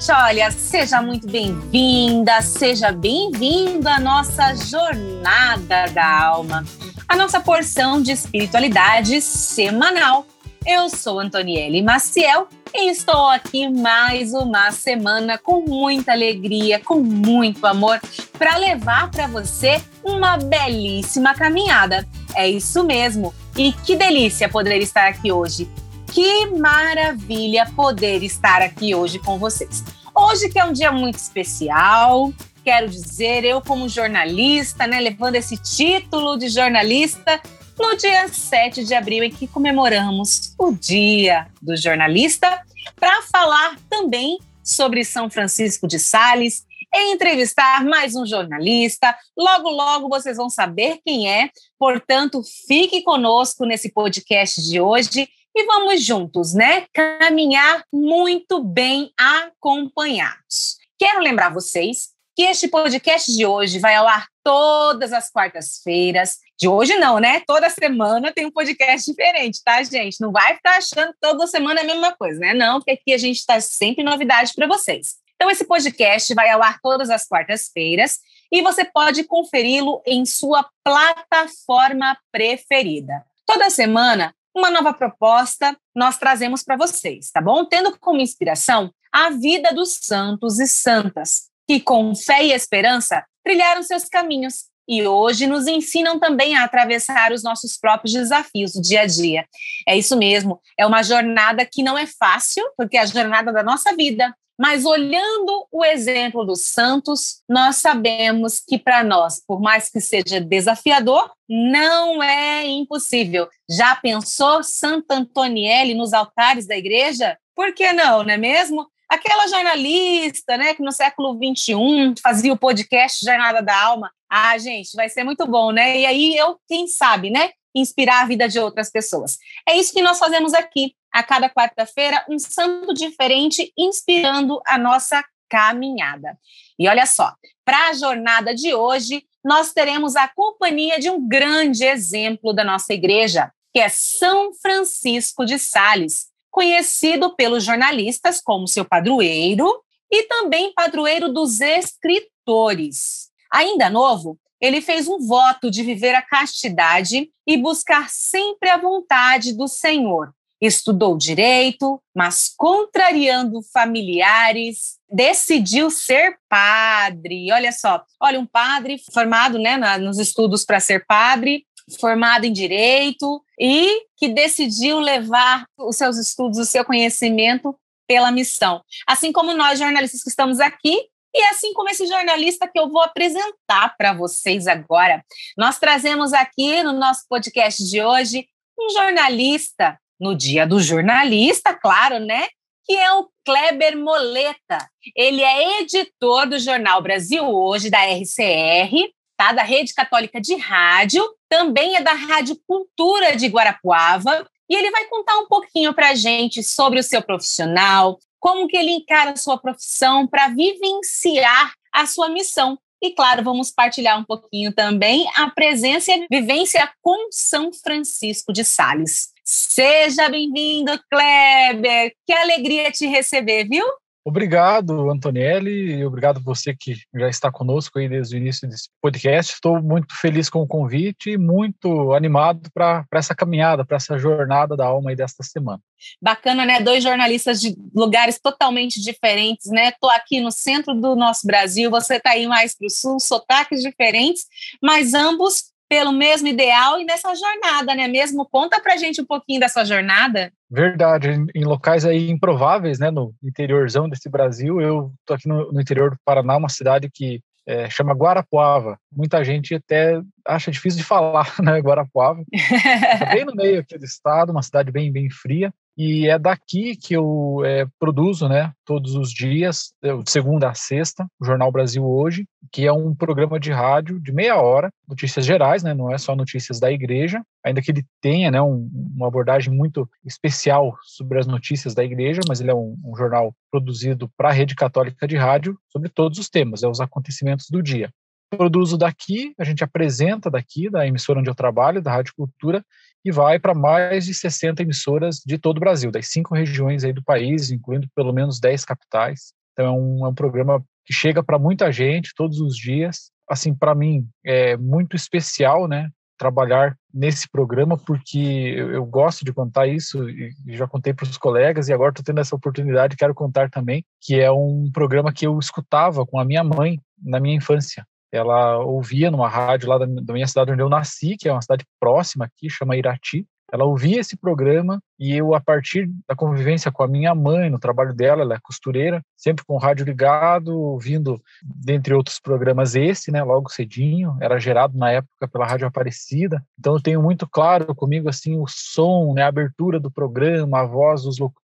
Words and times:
gente, 0.00 0.12
olha, 0.12 0.50
seja 0.50 1.02
muito 1.02 1.26
bem-vinda, 1.26 2.40
seja 2.40 2.90
bem-vindo 2.90 3.86
à 3.86 4.00
nossa 4.00 4.54
jornada 4.54 5.86
da 5.92 6.22
alma, 6.24 6.64
a 7.06 7.14
nossa 7.14 7.38
porção 7.38 8.00
de 8.00 8.10
espiritualidade 8.12 9.20
semanal. 9.20 10.26
Eu 10.66 10.88
sou 10.88 11.20
Antonielle 11.20 11.82
Maciel 11.82 12.48
e 12.74 12.88
estou 12.90 13.28
aqui 13.28 13.68
mais 13.68 14.32
uma 14.32 14.70
semana 14.70 15.36
com 15.36 15.66
muita 15.66 16.12
alegria, 16.12 16.80
com 16.80 17.00
muito 17.00 17.66
amor, 17.66 18.00
para 18.38 18.56
levar 18.56 19.10
para 19.10 19.26
você 19.26 19.82
uma 20.02 20.38
belíssima 20.38 21.34
caminhada. 21.34 22.08
É 22.34 22.48
isso 22.48 22.82
mesmo. 22.84 23.34
E 23.54 23.72
que 23.72 23.96
delícia 23.96 24.48
poder 24.48 24.78
estar 24.78 25.08
aqui 25.08 25.30
hoje. 25.30 25.68
Que 26.12 26.46
maravilha 26.46 27.70
poder 27.76 28.24
estar 28.24 28.60
aqui 28.62 28.96
hoje 28.96 29.20
com 29.20 29.38
vocês. 29.38 29.84
Hoje 30.12 30.48
que 30.48 30.58
é 30.58 30.64
um 30.64 30.72
dia 30.72 30.90
muito 30.90 31.16
especial, 31.16 32.32
quero 32.64 32.88
dizer, 32.88 33.44
eu 33.44 33.60
como 33.60 33.88
jornalista, 33.88 34.88
né, 34.88 34.98
levando 34.98 35.36
esse 35.36 35.56
título 35.56 36.36
de 36.36 36.48
jornalista 36.48 37.40
no 37.78 37.96
dia 37.96 38.26
7 38.26 38.84
de 38.84 38.92
abril 38.92 39.22
em 39.22 39.30
que 39.30 39.46
comemoramos 39.46 40.52
o 40.58 40.72
Dia 40.72 41.46
do 41.62 41.76
Jornalista, 41.76 42.60
para 42.96 43.22
falar 43.22 43.76
também 43.88 44.36
sobre 44.64 45.04
São 45.04 45.30
Francisco 45.30 45.86
de 45.86 46.00
Sales, 46.00 46.64
entrevistar 46.92 47.84
mais 47.84 48.16
um 48.16 48.26
jornalista. 48.26 49.16
Logo, 49.38 49.70
logo 49.70 50.08
vocês 50.08 50.36
vão 50.36 50.50
saber 50.50 50.98
quem 51.06 51.30
é. 51.30 51.50
Portanto, 51.78 52.42
fique 52.66 53.00
conosco 53.02 53.64
nesse 53.64 53.92
podcast 53.92 54.60
de 54.60 54.80
hoje 54.80 55.28
e 55.54 55.64
vamos 55.64 56.04
juntos, 56.04 56.54
né? 56.54 56.86
Caminhar 56.92 57.84
muito 57.92 58.62
bem 58.62 59.12
acompanhados. 59.18 60.78
Quero 60.98 61.20
lembrar 61.20 61.52
vocês 61.52 62.10
que 62.36 62.42
este 62.42 62.68
podcast 62.68 63.30
de 63.30 63.44
hoje 63.44 63.78
vai 63.78 63.94
ao 63.96 64.06
ar 64.06 64.26
todas 64.44 65.12
as 65.12 65.30
quartas-feiras. 65.30 66.38
De 66.58 66.68
hoje 66.68 66.96
não, 66.96 67.18
né? 67.18 67.40
Toda 67.46 67.68
semana 67.68 68.32
tem 68.32 68.46
um 68.46 68.50
podcast 68.50 69.10
diferente, 69.10 69.60
tá, 69.64 69.82
gente? 69.82 70.20
Não 70.20 70.30
vai 70.30 70.54
ficar 70.54 70.78
achando 70.78 71.12
que 71.12 71.18
toda 71.20 71.46
semana 71.46 71.80
é 71.80 71.82
a 71.82 71.86
mesma 71.86 72.12
coisa, 72.12 72.38
né? 72.38 72.54
Não, 72.54 72.78
porque 72.78 72.92
aqui 72.92 73.12
a 73.12 73.18
gente 73.18 73.38
está 73.38 73.60
sempre 73.60 74.04
novidade 74.04 74.52
para 74.54 74.66
vocês. 74.66 75.16
Então, 75.34 75.50
esse 75.50 75.64
podcast 75.64 76.32
vai 76.34 76.50
ao 76.50 76.62
ar 76.62 76.78
todas 76.82 77.10
as 77.10 77.26
quartas-feiras 77.26 78.18
e 78.52 78.62
você 78.62 78.84
pode 78.84 79.24
conferi-lo 79.24 80.02
em 80.06 80.24
sua 80.26 80.68
plataforma 80.84 82.16
preferida. 82.30 83.24
Toda 83.46 83.70
semana 83.70 84.34
uma 84.54 84.70
nova 84.70 84.92
proposta 84.92 85.76
nós 85.94 86.18
trazemos 86.18 86.62
para 86.62 86.76
vocês, 86.76 87.30
tá 87.30 87.40
bom? 87.40 87.64
Tendo 87.64 87.98
como 87.98 88.20
inspiração 88.20 88.92
a 89.12 89.30
vida 89.30 89.72
dos 89.74 89.98
santos 90.02 90.58
e 90.58 90.66
santas, 90.66 91.48
que 91.66 91.80
com 91.80 92.14
fé 92.14 92.44
e 92.44 92.52
esperança 92.52 93.24
trilharam 93.44 93.82
seus 93.82 94.04
caminhos 94.04 94.70
e 94.88 95.06
hoje 95.06 95.46
nos 95.46 95.68
ensinam 95.68 96.18
também 96.18 96.56
a 96.56 96.64
atravessar 96.64 97.30
os 97.30 97.44
nossos 97.44 97.78
próprios 97.78 98.12
desafios 98.12 98.72
do 98.72 98.82
dia 98.82 99.02
a 99.02 99.06
dia. 99.06 99.46
É 99.86 99.96
isso 99.96 100.16
mesmo, 100.16 100.60
é 100.76 100.84
uma 100.84 101.02
jornada 101.04 101.64
que 101.64 101.80
não 101.80 101.96
é 101.96 102.06
fácil, 102.06 102.64
porque 102.76 102.96
é 102.96 103.00
a 103.00 103.06
jornada 103.06 103.52
da 103.52 103.62
nossa 103.62 103.94
vida, 103.94 104.34
mas 104.60 104.84
olhando 104.84 105.66
o 105.72 105.82
exemplo 105.82 106.44
dos 106.44 106.66
santos, 106.66 107.42
nós 107.48 107.76
sabemos 107.76 108.60
que 108.60 108.78
para 108.78 109.02
nós, 109.02 109.42
por 109.46 109.58
mais 109.58 109.88
que 109.88 110.02
seja 110.02 110.38
desafiador, 110.38 111.32
não 111.48 112.22
é 112.22 112.66
impossível. 112.66 113.48
Já 113.70 113.96
pensou 113.96 114.62
Santa 114.62 115.14
Antonielle 115.14 115.94
nos 115.94 116.12
altares 116.12 116.66
da 116.66 116.76
igreja? 116.76 117.38
Por 117.56 117.72
que 117.72 117.90
não, 117.94 118.22
não 118.22 118.34
é 118.34 118.36
mesmo? 118.36 118.86
Aquela 119.08 119.48
jornalista, 119.48 120.58
né, 120.58 120.74
que 120.74 120.82
no 120.82 120.92
século 120.92 121.38
XXI 121.42 122.20
fazia 122.22 122.52
o 122.52 122.58
podcast 122.58 123.24
Jornada 123.24 123.62
da 123.62 123.82
Alma. 123.82 124.12
Ah, 124.28 124.58
gente, 124.58 124.94
vai 124.94 125.08
ser 125.08 125.24
muito 125.24 125.46
bom, 125.46 125.72
né? 125.72 126.00
E 126.00 126.04
aí 126.04 126.36
eu, 126.36 126.58
quem 126.68 126.86
sabe, 126.86 127.30
né, 127.30 127.48
inspirar 127.74 128.20
a 128.20 128.26
vida 128.26 128.46
de 128.46 128.58
outras 128.58 128.90
pessoas. 128.90 129.38
É 129.66 129.74
isso 129.74 129.90
que 129.90 130.02
nós 130.02 130.18
fazemos 130.18 130.52
aqui 130.52 130.94
a 131.12 131.22
cada 131.22 131.48
quarta-feira, 131.48 132.24
um 132.28 132.38
santo 132.38 132.94
diferente 132.94 133.72
inspirando 133.76 134.60
a 134.66 134.78
nossa 134.78 135.24
caminhada. 135.48 136.38
E 136.78 136.88
olha 136.88 137.06
só, 137.06 137.34
para 137.64 137.88
a 137.88 137.92
jornada 137.92 138.54
de 138.54 138.72
hoje, 138.72 139.24
nós 139.44 139.72
teremos 139.72 140.16
a 140.16 140.28
companhia 140.28 140.98
de 140.98 141.10
um 141.10 141.26
grande 141.26 141.84
exemplo 141.84 142.52
da 142.52 142.62
nossa 142.62 142.92
igreja, 142.92 143.52
que 143.72 143.80
é 143.80 143.88
São 143.88 144.52
Francisco 144.54 145.44
de 145.44 145.58
Sales, 145.58 146.26
conhecido 146.50 147.34
pelos 147.36 147.64
jornalistas 147.64 148.40
como 148.40 148.68
seu 148.68 148.84
padroeiro 148.84 149.82
e 150.10 150.24
também 150.24 150.72
padroeiro 150.74 151.32
dos 151.32 151.60
escritores. 151.60 153.30
Ainda 153.52 153.88
novo, 153.88 154.38
ele 154.60 154.80
fez 154.80 155.08
um 155.08 155.18
voto 155.18 155.70
de 155.70 155.82
viver 155.82 156.14
a 156.14 156.22
castidade 156.22 157.30
e 157.46 157.56
buscar 157.56 158.10
sempre 158.10 158.68
a 158.68 158.76
vontade 158.76 159.52
do 159.52 159.66
Senhor, 159.66 160.34
estudou 160.60 161.16
direito, 161.16 162.02
mas 162.14 162.52
contrariando 162.56 163.62
familiares, 163.72 164.98
decidiu 165.10 165.90
ser 165.90 166.38
padre. 166.48 167.50
Olha 167.52 167.72
só, 167.72 168.04
olha 168.20 168.38
um 168.38 168.46
padre 168.46 169.00
formado, 169.12 169.58
né, 169.58 169.76
na, 169.76 169.98
nos 169.98 170.18
estudos 170.18 170.64
para 170.64 170.78
ser 170.80 171.04
padre, 171.06 171.64
formado 171.98 172.44
em 172.44 172.52
direito 172.52 173.42
e 173.58 174.02
que 174.16 174.28
decidiu 174.28 175.00
levar 175.00 175.64
os 175.78 175.96
seus 175.96 176.18
estudos, 176.18 176.58
o 176.58 176.64
seu 176.64 176.84
conhecimento 176.84 177.74
pela 178.06 178.30
missão. 178.30 178.82
Assim 179.06 179.32
como 179.32 179.54
nós 179.54 179.78
jornalistas 179.78 180.22
que 180.22 180.30
estamos 180.30 180.60
aqui, 180.60 180.96
e 181.34 181.42
assim 181.44 181.72
como 181.72 181.88
esse 181.88 182.06
jornalista 182.06 182.68
que 182.68 182.78
eu 182.78 182.88
vou 182.88 183.00
apresentar 183.02 183.94
para 183.96 184.12
vocês 184.12 184.66
agora. 184.66 185.24
Nós 185.56 185.78
trazemos 185.78 186.32
aqui 186.32 186.82
no 186.82 186.92
nosso 186.92 187.24
podcast 187.28 187.82
de 187.84 188.02
hoje 188.02 188.48
um 188.78 188.90
jornalista 188.90 189.98
no 190.20 190.36
Dia 190.36 190.66
do 190.66 190.80
Jornalista, 190.80 191.74
claro, 191.74 192.18
né? 192.18 192.46
Que 192.84 192.94
é 192.94 193.12
o 193.12 193.28
Kleber 193.44 193.96
Moleta. 193.96 194.88
Ele 195.16 195.42
é 195.42 195.80
editor 195.80 196.48
do 196.48 196.58
jornal 196.58 197.00
Brasil 197.02 197.44
Hoje, 197.44 197.88
da 197.88 198.04
RCR, 198.04 199.10
tá? 199.36 199.52
Da 199.52 199.62
Rede 199.62 199.94
Católica 199.94 200.40
de 200.40 200.54
Rádio, 200.56 201.24
também 201.48 201.96
é 201.96 202.02
da 202.02 202.12
Rádio 202.12 202.60
Cultura 202.66 203.36
de 203.36 203.46
Guarapuava. 203.46 204.46
E 204.68 204.74
ele 204.76 204.90
vai 204.90 205.06
contar 205.06 205.38
um 205.38 205.48
pouquinho 205.48 205.94
para 205.94 206.10
a 206.10 206.14
gente 206.14 206.62
sobre 206.62 207.00
o 207.00 207.02
seu 207.02 207.22
profissional, 207.22 208.18
como 208.38 208.68
que 208.68 208.76
ele 208.76 208.90
encara 208.90 209.32
a 209.32 209.36
sua 209.36 209.58
profissão 209.58 210.26
para 210.26 210.48
vivenciar 210.48 211.72
a 211.92 212.06
sua 212.06 212.28
missão. 212.28 212.78
E 213.02 213.12
claro, 213.14 213.42
vamos 213.42 213.70
partilhar 213.70 214.18
um 214.18 214.24
pouquinho 214.24 214.72
também 214.74 215.26
a 215.36 215.50
presença 215.50 216.12
e 216.12 216.22
a 216.22 216.26
vivência 216.30 216.90
com 217.00 217.28
São 217.30 217.72
Francisco 217.72 218.52
de 218.52 218.64
Sales. 218.64 219.30
Seja 219.42 220.28
bem-vindo, 220.28 220.92
Kleber. 221.10 222.12
Que 222.26 222.32
alegria 222.32 222.90
te 222.90 223.06
receber, 223.06 223.68
viu? 223.68 223.84
Obrigado, 224.22 225.10
Antonielli, 225.10 225.94
e 225.94 226.04
obrigado 226.04 226.42
você 226.42 226.74
que 226.74 226.94
já 227.14 227.28
está 227.28 227.50
conosco 227.50 227.98
aí 227.98 228.06
desde 228.06 228.36
o 228.36 228.38
início 228.38 228.68
desse 228.68 228.90
podcast. 229.00 229.54
Estou 229.54 229.82
muito 229.82 230.14
feliz 230.14 230.50
com 230.50 230.60
o 230.60 230.66
convite 230.66 231.30
e 231.30 231.38
muito 231.38 232.12
animado 232.12 232.70
para 232.74 233.06
essa 233.14 233.34
caminhada, 233.34 233.84
para 233.84 233.96
essa 233.96 234.18
jornada 234.18 234.76
da 234.76 234.86
alma 234.86 235.10
aí 235.10 235.16
desta 235.16 235.42
semana. 235.42 235.80
Bacana, 236.20 236.66
né? 236.66 236.80
Dois 236.80 237.02
jornalistas 237.02 237.60
de 237.60 237.74
lugares 237.94 238.38
totalmente 238.38 239.00
diferentes, 239.00 239.70
né? 239.70 239.88
Estou 239.88 240.10
aqui 240.10 240.38
no 240.38 240.52
centro 240.52 240.94
do 240.94 241.16
nosso 241.16 241.46
Brasil, 241.46 241.90
você 241.90 242.16
está 242.16 242.32
aí 242.32 242.46
mais 242.46 242.76
para 242.76 242.86
o 242.86 242.90
sul, 242.90 243.18
sotaques 243.18 243.80
diferentes, 243.80 244.44
mas 244.82 245.14
ambos 245.14 245.70
pelo 245.90 246.12
mesmo 246.12 246.46
ideal 246.46 247.00
e 247.00 247.04
nessa 247.04 247.34
jornada, 247.34 247.96
né? 247.96 248.06
Mesmo 248.06 248.48
conta 248.48 248.80
pra 248.80 248.96
gente 248.96 249.20
um 249.20 249.26
pouquinho 249.26 249.58
dessa 249.58 249.84
jornada. 249.84 250.52
Verdade, 250.70 251.30
em 251.52 251.64
locais 251.64 252.06
aí 252.06 252.30
improváveis, 252.30 253.00
né, 253.00 253.10
no 253.10 253.34
interiorzão 253.42 254.08
desse 254.08 254.30
Brasil, 254.30 254.80
eu 254.80 255.12
tô 255.26 255.34
aqui 255.34 255.48
no, 255.48 255.72
no 255.72 255.80
interior 255.80 256.10
do 256.10 256.16
Paraná, 256.24 256.56
uma 256.56 256.68
cidade 256.68 257.10
que 257.12 257.40
é, 257.66 257.90
chama 257.90 258.14
Guarapuava. 258.14 258.96
Muita 259.12 259.44
gente 259.44 259.74
até 259.74 260.20
acha 260.46 260.70
difícil 260.70 260.98
de 260.98 261.04
falar, 261.04 261.52
né, 261.60 261.80
Guarapuava. 261.80 262.40
é 262.52 263.34
bem 263.34 263.44
no 263.44 263.54
meio 263.56 263.80
aqui 263.80 263.98
do 263.98 264.04
estado, 264.04 264.52
uma 264.52 264.62
cidade 264.62 264.92
bem 264.92 265.10
bem 265.10 265.28
fria. 265.28 265.74
E 266.02 266.28
é 266.28 266.38
daqui 266.38 266.96
que 266.96 267.12
eu 267.12 267.62
é, 267.62 267.86
produzo, 267.98 268.48
né, 268.48 268.72
todos 268.86 269.14
os 269.16 269.30
dias, 269.30 269.92
de 270.02 270.30
segunda 270.30 270.70
a 270.70 270.74
sexta, 270.74 271.26
o 271.38 271.44
Jornal 271.44 271.70
Brasil 271.70 272.02
Hoje, 272.02 272.46
que 272.72 272.86
é 272.86 272.92
um 272.92 273.14
programa 273.14 273.60
de 273.60 273.70
rádio 273.70 274.18
de 274.18 274.32
meia 274.32 274.56
hora, 274.56 274.90
notícias 275.06 275.44
gerais, 275.44 275.82
né, 275.82 275.92
não 275.92 276.10
é 276.10 276.16
só 276.16 276.34
notícias 276.34 276.80
da 276.80 276.90
igreja, 276.90 277.42
ainda 277.62 277.82
que 277.82 277.90
ele 277.90 278.02
tenha, 278.18 278.50
né, 278.50 278.62
um, 278.62 278.88
uma 279.14 279.28
abordagem 279.28 279.74
muito 279.74 280.08
especial 280.24 280.96
sobre 281.02 281.38
as 281.38 281.46
notícias 281.46 281.94
da 281.94 282.02
igreja, 282.02 282.40
mas 282.48 282.62
ele 282.62 282.70
é 282.70 282.74
um, 282.74 282.96
um 283.04 283.14
jornal 283.14 283.54
produzido 283.70 284.26
para 284.38 284.48
a 284.48 284.52
rede 284.52 284.74
católica 284.74 285.28
de 285.28 285.36
rádio 285.36 285.78
sobre 285.90 286.08
todos 286.08 286.38
os 286.38 286.48
temas, 286.48 286.82
é 286.82 286.88
os 286.88 287.02
acontecimentos 287.02 287.66
do 287.68 287.82
dia. 287.82 288.10
Produzo 288.48 288.96
daqui, 288.96 289.54
a 289.58 289.64
gente 289.64 289.84
apresenta 289.84 290.50
daqui, 290.50 290.88
da 290.88 291.06
emissora 291.06 291.40
onde 291.40 291.50
eu 291.50 291.54
trabalho, 291.54 292.00
da 292.00 292.10
Rádio 292.10 292.32
Cultura, 292.34 292.82
e 293.24 293.30
vai 293.30 293.58
para 293.58 293.74
mais 293.74 294.24
de 294.24 294.34
60 294.34 294.82
emissoras 294.82 295.40
de 295.44 295.58
todo 295.58 295.76
o 295.76 295.80
Brasil, 295.80 296.10
das 296.10 296.28
cinco 296.28 296.54
regiões 296.54 297.04
aí 297.04 297.12
do 297.12 297.22
país, 297.22 297.70
incluindo 297.70 298.08
pelo 298.14 298.32
menos 298.32 298.58
10 298.58 298.84
capitais. 298.84 299.52
Então 299.72 299.86
é 299.86 299.90
um, 299.90 300.26
é 300.26 300.28
um 300.28 300.34
programa 300.34 300.82
que 301.04 301.12
chega 301.12 301.42
para 301.42 301.58
muita 301.58 301.90
gente 301.92 302.32
todos 302.34 302.60
os 302.60 302.76
dias. 302.76 303.30
Assim, 303.48 303.74
para 303.74 303.94
mim 303.94 304.26
é 304.44 304.76
muito 304.76 305.16
especial, 305.16 305.88
né? 305.88 306.08
Trabalhar 306.38 306.96
nesse 307.12 307.48
programa 307.50 307.98
porque 307.98 308.38
eu, 308.76 308.92
eu 308.92 309.04
gosto 309.04 309.44
de 309.44 309.52
contar 309.52 309.86
isso 309.86 310.28
e 310.28 310.54
já 310.68 310.86
contei 310.86 311.12
para 311.12 311.24
os 311.24 311.36
colegas 311.36 311.88
e 311.88 311.92
agora 311.92 312.10
estou 312.10 312.24
tendo 312.24 312.40
essa 312.40 312.54
oportunidade 312.54 313.16
quero 313.16 313.34
contar 313.34 313.68
também 313.68 314.04
que 314.20 314.40
é 314.40 314.50
um 314.50 314.88
programa 314.92 315.32
que 315.32 315.46
eu 315.46 315.58
escutava 315.58 316.24
com 316.24 316.38
a 316.38 316.44
minha 316.44 316.62
mãe 316.62 317.00
na 317.20 317.40
minha 317.40 317.56
infância 317.56 318.06
ela 318.32 318.78
ouvia 318.78 319.30
numa 319.30 319.48
rádio 319.48 319.88
lá 319.88 319.98
da, 319.98 320.06
minha 320.06 320.46
cidade 320.46 320.72
onde 320.72 320.82
eu 320.82 320.88
nasci, 320.88 321.36
que 321.36 321.48
é 321.48 321.52
uma 321.52 321.62
cidade 321.62 321.84
próxima 321.98 322.44
aqui, 322.44 322.70
chama 322.70 322.96
Irati. 322.96 323.46
Ela 323.72 323.84
ouvia 323.84 324.18
esse 324.18 324.36
programa 324.36 325.00
e 325.18 325.32
eu, 325.32 325.54
a 325.54 325.60
partir 325.60 326.10
da 326.28 326.34
convivência 326.34 326.90
com 326.90 327.02
a 327.02 327.08
minha 327.08 327.34
mãe, 327.34 327.70
no 327.70 327.78
trabalho 327.78 328.12
dela, 328.12 328.42
ela 328.42 328.54
é 328.54 328.58
costureira, 328.60 329.22
sempre 329.36 329.64
com 329.64 329.74
o 329.74 329.78
rádio 329.78 330.04
ligado, 330.04 330.76
ouvindo, 330.76 331.40
dentre 331.62 332.12
outros 332.12 332.40
programas, 332.40 332.96
esse, 332.96 333.30
né, 333.30 333.42
logo 333.42 333.70
cedinho, 333.70 334.36
era 334.40 334.58
gerado 334.58 334.98
na 334.98 335.12
época 335.12 335.46
pela 335.46 335.66
Rádio 335.66 335.86
Aparecida. 335.86 336.64
Então 336.78 336.94
eu 336.94 337.02
tenho 337.02 337.22
muito 337.22 337.48
claro 337.48 337.94
comigo, 337.94 338.28
assim, 338.28 338.58
o 338.58 338.64
som, 338.66 339.34
né, 339.34 339.42
a 339.42 339.48
abertura 339.48 340.00
do 340.00 340.10
programa, 340.10 340.80
a 340.80 340.86
voz 340.86 341.22
dos 341.22 341.38
locutores, 341.38 341.59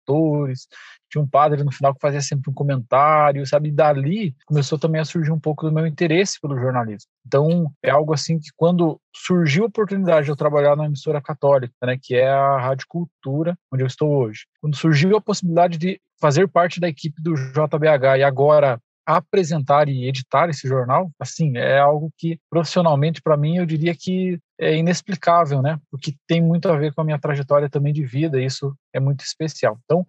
tinha 1.10 1.22
um 1.22 1.28
padre 1.28 1.62
no 1.62 1.72
final 1.72 1.94
que 1.94 2.00
fazia 2.00 2.20
sempre 2.20 2.50
um 2.50 2.54
comentário, 2.54 3.46
sabe? 3.46 3.68
E 3.68 3.72
dali 3.72 4.34
começou 4.46 4.78
também 4.78 5.00
a 5.00 5.04
surgir 5.04 5.30
um 5.30 5.38
pouco 5.38 5.64
do 5.64 5.72
meu 5.72 5.86
interesse 5.86 6.40
pelo 6.40 6.58
jornalismo. 6.58 7.08
Então, 7.26 7.70
é 7.82 7.90
algo 7.90 8.12
assim 8.12 8.38
que 8.38 8.48
quando 8.56 9.00
surgiu 9.14 9.64
a 9.64 9.68
oportunidade 9.68 10.24
de 10.24 10.32
eu 10.32 10.36
trabalhar 10.36 10.76
na 10.76 10.86
emissora 10.86 11.20
católica, 11.20 11.72
né, 11.84 11.96
que 12.00 12.14
é 12.14 12.28
a 12.28 12.58
Rádio 12.58 12.86
Cultura, 12.88 13.56
onde 13.72 13.82
eu 13.82 13.86
estou 13.86 14.10
hoje, 14.10 14.46
quando 14.60 14.76
surgiu 14.76 15.16
a 15.16 15.20
possibilidade 15.20 15.78
de 15.78 16.00
fazer 16.20 16.48
parte 16.48 16.80
da 16.80 16.88
equipe 16.88 17.22
do 17.22 17.34
JBH 17.34 18.18
e 18.18 18.22
agora 18.22 18.80
apresentar 19.06 19.88
e 19.88 20.06
editar 20.06 20.48
esse 20.48 20.66
jornal, 20.66 21.10
assim, 21.18 21.56
é 21.56 21.78
algo 21.78 22.10
que 22.16 22.38
profissionalmente 22.50 23.20
para 23.20 23.36
mim 23.36 23.56
eu 23.56 23.66
diria 23.66 23.94
que 23.94 24.38
é 24.58 24.76
inexplicável, 24.76 25.60
né? 25.60 25.78
Porque 25.90 26.14
tem 26.26 26.40
muito 26.40 26.68
a 26.68 26.76
ver 26.76 26.94
com 26.94 27.00
a 27.00 27.04
minha 27.04 27.18
trajetória 27.18 27.68
também 27.68 27.92
de 27.92 28.04
vida, 28.04 28.40
isso 28.40 28.74
é 28.92 29.00
muito 29.00 29.24
especial. 29.24 29.78
Então, 29.84 30.06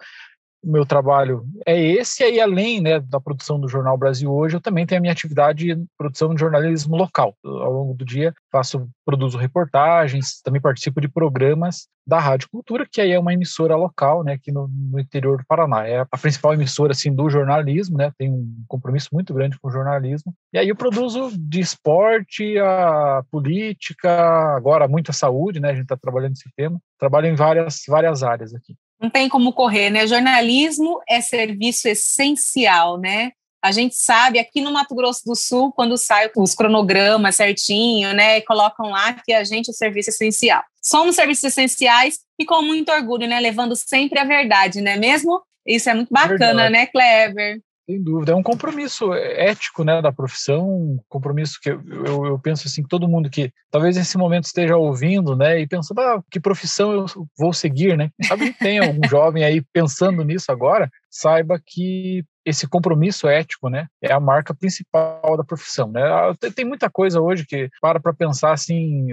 o 0.66 0.72
meu 0.72 0.86
trabalho 0.86 1.46
é 1.66 1.80
esse, 1.80 2.24
e 2.24 2.26
aí 2.26 2.40
além 2.40 2.82
né, 2.82 3.00
da 3.00 3.22
produção 3.22 3.60
do 3.60 3.68
Jornal 3.68 3.96
Brasil 3.98 4.34
Hoje, 4.34 4.56
eu 4.56 4.62
também 4.62 4.86
tenho 4.86 5.00
a 5.00 5.02
minha 5.02 5.14
atividade 5.14 5.76
de 5.76 5.86
produção 5.98 6.34
de 6.34 6.40
jornalismo 6.40 6.96
local. 6.96 7.36
Ao 7.46 7.72
longo 7.72 7.94
do 7.94 8.04
dia, 8.04 8.34
faço, 8.52 8.90
produzo 9.06 9.38
reportagens, 9.38 10.42
também 10.42 10.60
participo 10.60 11.00
de 11.00 11.08
programas 11.08 11.88
da 12.08 12.20
Rádio 12.20 12.50
Cultura, 12.50 12.88
que 12.90 13.02
aí 13.02 13.12
é 13.12 13.20
uma 13.20 13.34
emissora 13.34 13.76
local, 13.76 14.24
né, 14.24 14.34
aqui 14.34 14.52
no, 14.52 14.68
no, 14.68 15.00
interior 15.00 15.38
do 15.38 15.46
Paraná. 15.48 15.88
É 15.88 16.00
a 16.00 16.18
principal 16.18 16.54
emissora, 16.54 16.92
assim, 16.92 17.14
do 17.14 17.30
jornalismo, 17.30 17.98
né, 17.98 18.12
tem 18.18 18.32
um 18.32 18.64
compromisso 18.68 19.10
muito 19.12 19.34
grande 19.34 19.60
com 19.60 19.68
o 19.68 19.72
jornalismo. 19.72 20.34
E 20.54 20.58
aí 20.58 20.70
eu 20.70 20.76
produzo 20.76 21.32
de 21.38 21.60
esporte 21.60 22.58
a 22.60 23.24
política, 23.32 24.56
agora 24.56 24.88
muito 24.88 25.12
a 25.12 25.14
saúde, 25.14 25.60
né, 25.60 25.70
a 25.70 25.74
gente 25.74 25.84
está 25.84 25.98
trabalhando 25.98 26.32
nesse 26.32 26.50
tema. 26.56 26.80
Trabalho 27.00 27.28
em 27.28 27.36
várias, 27.36 27.84
várias 27.88 28.24
áreas 28.24 28.54
aqui. 28.54 28.76
Não 29.00 29.10
tem 29.10 29.28
como 29.28 29.54
correr, 29.54 29.90
né? 29.90 30.08
Jornalismo 30.08 31.02
é 31.08 31.22
serviço 31.22 31.88
essencial, 31.88 32.98
né? 32.98 33.32
A 33.66 33.72
gente 33.72 33.96
sabe 33.96 34.38
aqui 34.38 34.62
no 34.62 34.72
Mato 34.72 34.94
Grosso 34.94 35.26
do 35.26 35.36
Sul, 35.36 35.72
quando 35.72 35.98
sai 35.98 36.30
os 36.38 36.54
cronogramas 36.54 37.36
certinho, 37.36 38.14
né, 38.14 38.40
colocam 38.42 38.92
lá 38.92 39.14
que 39.14 39.34
a 39.34 39.44
gente 39.44 39.72
é 39.72 39.74
serviço 39.74 40.12
essencial. 40.12 40.64
Somos 40.80 41.16
serviços 41.16 41.46
essenciais 41.46 42.20
e 42.40 42.46
com 42.46 42.62
muito 42.62 42.92
orgulho, 42.92 43.28
né, 43.28 43.40
levando 43.40 43.76
sempre 43.76 44.20
a 44.20 44.24
verdade, 44.24 44.82
né 44.82 44.98
mesmo? 44.98 45.42
Isso 45.66 45.90
é 45.90 45.96
muito 45.96 46.10
bacana, 46.14 46.38
verdade. 46.38 46.72
né, 46.74 46.86
Clever? 46.86 47.60
Sem 47.88 48.02
dúvida, 48.02 48.32
é 48.32 48.36
um 48.36 48.42
compromisso 48.42 49.14
ético, 49.14 49.84
né, 49.84 50.02
da 50.02 50.12
profissão, 50.12 50.68
um 50.68 51.00
compromisso 51.08 51.60
que 51.62 51.70
eu, 51.70 51.82
eu, 52.04 52.26
eu, 52.26 52.40
penso 52.40 52.68
assim, 52.68 52.82
que 52.82 52.90
todo 52.90 53.08
mundo 53.08 53.30
que 53.30 53.52
talvez 53.70 53.96
nesse 53.96 54.18
momento 54.18 54.46
esteja 54.46 54.76
ouvindo, 54.76 55.36
né, 55.36 55.60
e 55.60 55.68
pensando, 55.68 56.00
ah, 56.02 56.24
que 56.32 56.40
profissão 56.40 56.92
eu 56.92 57.06
vou 57.38 57.54
seguir, 57.54 57.96
né? 57.96 58.10
Sabe 58.24 58.52
que 58.52 58.60
tem 58.60 58.80
algum 58.80 59.08
jovem 59.08 59.44
aí 59.44 59.62
pensando 59.72 60.24
nisso 60.24 60.52
agora, 60.52 60.90
saiba 61.12 61.62
que 61.64 62.26
esse 62.46 62.68
compromisso 62.68 63.28
ético, 63.28 63.70
né, 63.70 63.88
é 64.02 64.14
a 64.14 64.20
marca 64.20 64.54
principal 64.54 65.36
da 65.36 65.44
profissão, 65.44 65.92
né? 65.92 66.02
Ah, 66.04 66.34
tem 66.56 66.64
muita 66.64 66.90
coisa 66.90 67.20
hoje 67.20 67.46
que 67.46 67.70
para 67.82 68.00
para 68.00 68.14
pensar 68.14 68.54
assim, 68.54 69.08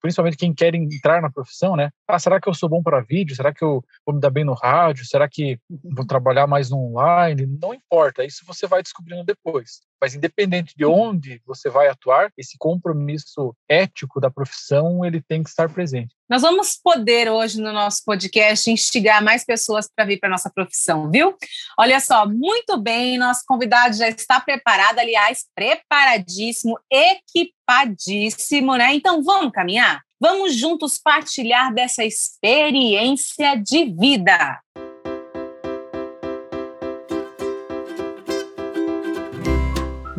principalmente 0.00 0.36
quem 0.36 0.54
quer 0.54 0.74
entrar 0.74 1.20
na 1.20 1.30
profissão, 1.30 1.76
né? 1.76 1.90
Ah, 2.08 2.18
será 2.18 2.40
que 2.40 2.48
eu 2.48 2.54
sou 2.54 2.68
bom 2.68 2.82
para 2.82 3.00
vídeo? 3.00 3.36
Será 3.36 3.52
que 3.52 3.62
eu 3.62 3.84
vou 4.04 4.14
me 4.14 4.20
dar 4.20 4.30
bem 4.30 4.44
no 4.44 4.54
rádio? 4.54 5.04
Será 5.04 5.28
que 5.28 5.58
vou 5.84 6.06
trabalhar 6.06 6.46
mais 6.46 6.70
no 6.70 6.78
online? 6.78 7.46
Não 7.60 7.74
importa, 7.74 8.24
isso 8.24 8.44
você 8.46 8.66
vai 8.66 8.82
descobrindo 8.82 9.24
depois. 9.24 9.80
Mas 10.00 10.14
independente 10.14 10.74
de 10.76 10.84
onde 10.84 11.40
você 11.46 11.68
vai 11.68 11.88
atuar, 11.88 12.32
esse 12.36 12.56
compromisso 12.58 13.54
ético 13.68 14.20
da 14.20 14.30
profissão, 14.30 15.04
ele 15.04 15.20
tem 15.20 15.42
que 15.42 15.50
estar 15.50 15.68
presente. 15.68 16.14
Nós 16.28 16.42
vamos 16.42 16.78
poder 16.82 17.28
hoje 17.28 17.60
no 17.60 17.72
nosso 17.72 18.02
podcast 18.04 18.70
instigar 18.70 19.22
mais 19.22 19.44
pessoas 19.44 19.88
para 19.94 20.04
vir 20.04 20.18
para 20.18 20.30
nossa 20.30 20.48
profissão, 20.48 21.10
viu? 21.10 21.36
Olha 21.78 21.98
só, 22.00 22.26
muito 22.26 22.80
bem, 22.80 23.18
nosso 23.18 23.42
convidado 23.46 23.96
já 23.96 24.08
está 24.08 24.40
preparado, 24.40 25.00
aliás, 25.00 25.44
preparadíssimo, 25.54 26.78
equipadíssimo, 26.90 28.76
né? 28.76 28.94
Então 28.94 29.22
vamos 29.22 29.52
caminhar? 29.52 30.02
Vamos 30.20 30.54
juntos 30.54 30.98
partilhar 31.02 31.74
dessa 31.74 32.04
experiência 32.04 33.56
de 33.56 33.86
vida. 33.86 34.60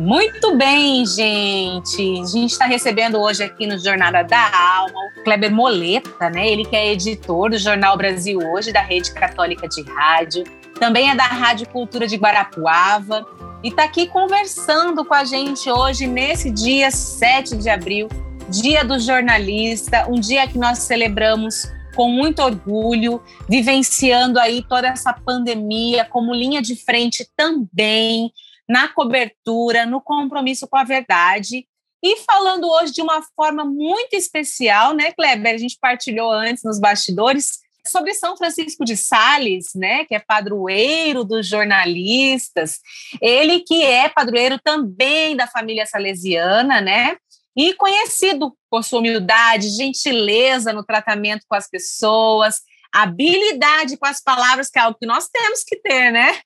Muito 0.02 0.56
bem, 0.56 1.06
gente. 1.06 2.20
A 2.20 2.26
gente 2.26 2.50
está 2.50 2.66
recebendo 2.66 3.20
hoje 3.20 3.44
aqui 3.44 3.68
no 3.68 3.78
Jornada 3.78 4.24
da 4.24 4.50
Alma 4.52 4.98
o 5.16 5.22
Kleber 5.22 5.52
Moleta, 5.52 6.28
né? 6.28 6.48
Ele 6.48 6.64
que 6.64 6.74
é 6.74 6.90
editor 6.90 7.50
do 7.50 7.56
Jornal 7.56 7.96
Brasil 7.96 8.40
Hoje, 8.40 8.72
da 8.72 8.80
Rede 8.80 9.12
Católica 9.12 9.68
de 9.68 9.80
Rádio. 9.82 10.42
Também 10.80 11.08
é 11.08 11.14
da 11.14 11.22
Rádio 11.22 11.68
Cultura 11.68 12.08
de 12.08 12.16
Guarapuava. 12.16 13.24
E 13.62 13.68
está 13.68 13.84
aqui 13.84 14.08
conversando 14.08 15.04
com 15.04 15.14
a 15.14 15.22
gente 15.22 15.70
hoje, 15.70 16.04
nesse 16.08 16.50
dia 16.50 16.90
7 16.90 17.56
de 17.56 17.70
abril, 17.70 18.08
Dia 18.48 18.84
do 18.84 18.98
Jornalista, 18.98 20.08
um 20.10 20.18
dia 20.18 20.48
que 20.48 20.58
nós 20.58 20.78
celebramos 20.78 21.70
com 21.94 22.08
muito 22.08 22.42
orgulho, 22.42 23.22
vivenciando 23.48 24.40
aí 24.40 24.64
toda 24.68 24.88
essa 24.88 25.12
pandemia 25.12 26.04
como 26.06 26.34
linha 26.34 26.60
de 26.60 26.74
frente 26.74 27.24
também 27.36 28.32
na 28.72 28.88
cobertura, 28.88 29.84
no 29.84 30.00
compromisso 30.00 30.66
com 30.66 30.78
a 30.78 30.84
verdade. 30.84 31.66
E 32.02 32.16
falando 32.20 32.66
hoje 32.66 32.90
de 32.90 33.02
uma 33.02 33.20
forma 33.36 33.66
muito 33.66 34.14
especial, 34.14 34.94
né, 34.94 35.12
Kleber? 35.12 35.54
A 35.54 35.58
gente 35.58 35.76
partilhou 35.78 36.32
antes 36.32 36.64
nos 36.64 36.80
bastidores 36.80 37.58
sobre 37.86 38.14
São 38.14 38.34
Francisco 38.34 38.82
de 38.82 38.96
Sales, 38.96 39.72
né, 39.74 40.06
que 40.06 40.14
é 40.14 40.20
padroeiro 40.20 41.22
dos 41.22 41.46
jornalistas. 41.46 42.78
Ele 43.20 43.60
que 43.60 43.82
é 43.84 44.08
padroeiro 44.08 44.58
também 44.58 45.36
da 45.36 45.46
família 45.46 45.84
salesiana, 45.84 46.80
né? 46.80 47.16
E 47.54 47.74
conhecido 47.74 48.56
por 48.70 48.82
sua 48.82 49.00
humildade, 49.00 49.68
gentileza 49.76 50.72
no 50.72 50.82
tratamento 50.82 51.44
com 51.46 51.54
as 51.54 51.68
pessoas, 51.68 52.62
habilidade 52.90 53.98
com 53.98 54.06
as 54.06 54.22
palavras, 54.22 54.70
que 54.70 54.78
é 54.78 54.82
algo 54.82 54.96
que 54.98 55.06
nós 55.06 55.28
temos 55.28 55.62
que 55.62 55.76
ter, 55.76 56.10
né? 56.10 56.40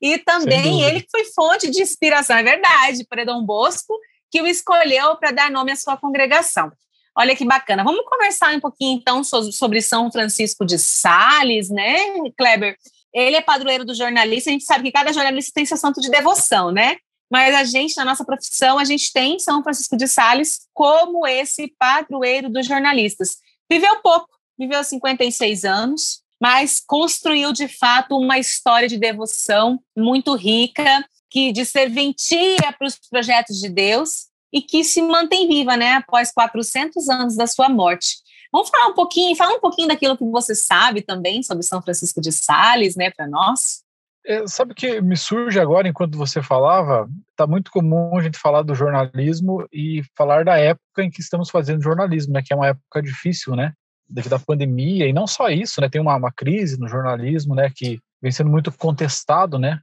E 0.00 0.18
também 0.18 0.82
ele 0.82 1.06
foi 1.10 1.24
fonte 1.24 1.70
de 1.70 1.82
inspiração, 1.82 2.36
é 2.36 2.42
verdade, 2.42 3.06
para 3.08 3.24
Dom 3.24 3.44
Bosco, 3.44 3.98
que 4.30 4.40
o 4.40 4.46
escolheu 4.46 5.16
para 5.16 5.30
dar 5.30 5.50
nome 5.50 5.72
à 5.72 5.76
sua 5.76 5.96
congregação. 5.96 6.70
Olha 7.16 7.36
que 7.36 7.44
bacana. 7.44 7.84
Vamos 7.84 8.04
conversar 8.06 8.54
um 8.54 8.60
pouquinho 8.60 8.98
então 8.98 9.22
sobre 9.22 9.82
São 9.82 10.10
Francisco 10.10 10.64
de 10.64 10.78
Sales, 10.78 11.68
né, 11.68 11.96
Kleber? 12.38 12.76
Ele 13.12 13.36
é 13.36 13.42
padroeiro 13.42 13.84
do 13.84 13.94
jornalista, 13.94 14.48
a 14.48 14.52
gente 14.54 14.64
sabe 14.64 14.84
que 14.84 14.92
cada 14.92 15.12
jornalista 15.12 15.52
tem 15.54 15.66
seu 15.66 15.76
santo 15.76 16.00
de 16.00 16.10
devoção, 16.10 16.70
né? 16.70 16.96
Mas 17.30 17.54
a 17.54 17.64
gente, 17.64 17.96
na 17.96 18.04
nossa 18.04 18.24
profissão, 18.24 18.78
a 18.78 18.84
gente 18.84 19.12
tem 19.12 19.38
São 19.38 19.62
Francisco 19.62 19.96
de 19.96 20.08
Sales 20.08 20.60
como 20.72 21.26
esse 21.26 21.74
padroeiro 21.78 22.48
dos 22.48 22.66
jornalistas. 22.66 23.36
Viveu 23.70 24.00
pouco, 24.02 24.28
viveu 24.58 24.82
56 24.82 25.64
anos, 25.64 26.21
mas 26.42 26.82
construiu 26.84 27.52
de 27.52 27.68
fato 27.68 28.18
uma 28.18 28.36
história 28.36 28.88
de 28.88 28.98
devoção 28.98 29.78
muito 29.96 30.34
rica, 30.34 30.82
que 31.30 31.52
de 31.52 31.64
serventia 31.64 32.72
para 32.76 32.84
os 32.84 32.98
projetos 33.08 33.60
de 33.60 33.68
Deus 33.68 34.26
e 34.52 34.60
que 34.60 34.82
se 34.82 35.00
mantém 35.00 35.46
viva, 35.46 35.76
né, 35.76 35.92
após 35.92 36.32
400 36.32 37.08
anos 37.08 37.36
da 37.36 37.46
sua 37.46 37.68
morte. 37.68 38.16
Vamos 38.52 38.70
falar 38.70 38.88
um 38.88 38.94
pouquinho, 38.94 39.36
falar 39.36 39.54
um 39.54 39.60
pouquinho 39.60 39.86
daquilo 39.86 40.18
que 40.18 40.24
você 40.24 40.52
sabe 40.52 41.00
também 41.00 41.44
sobre 41.44 41.62
São 41.62 41.80
Francisco 41.80 42.20
de 42.20 42.32
Sales, 42.32 42.96
né, 42.96 43.12
para 43.12 43.28
nós. 43.28 43.84
É, 44.26 44.44
sabe 44.48 44.74
que 44.74 45.00
me 45.00 45.16
surge 45.16 45.60
agora 45.60 45.86
enquanto 45.88 46.18
você 46.18 46.42
falava? 46.42 47.08
Está 47.30 47.46
muito 47.46 47.70
comum 47.70 48.18
a 48.18 48.22
gente 48.22 48.38
falar 48.38 48.62
do 48.62 48.74
jornalismo 48.74 49.64
e 49.72 50.02
falar 50.16 50.44
da 50.44 50.58
época 50.58 51.04
em 51.04 51.10
que 51.10 51.20
estamos 51.20 51.50
fazendo 51.50 51.82
jornalismo, 51.82 52.32
né? 52.32 52.42
Que 52.44 52.52
é 52.52 52.56
uma 52.56 52.68
época 52.68 53.02
difícil, 53.02 53.56
né? 53.56 53.72
Devido 54.12 54.34
à 54.34 54.38
pandemia, 54.38 55.06
e 55.06 55.12
não 55.12 55.26
só 55.26 55.48
isso, 55.48 55.80
né, 55.80 55.88
tem 55.88 56.00
uma, 56.00 56.16
uma 56.16 56.32
crise 56.32 56.78
no 56.78 56.88
jornalismo, 56.88 57.54
né, 57.54 57.70
que 57.74 57.98
vem 58.20 58.30
sendo 58.30 58.50
muito 58.50 58.70
contestado, 58.72 59.58
né, 59.58 59.80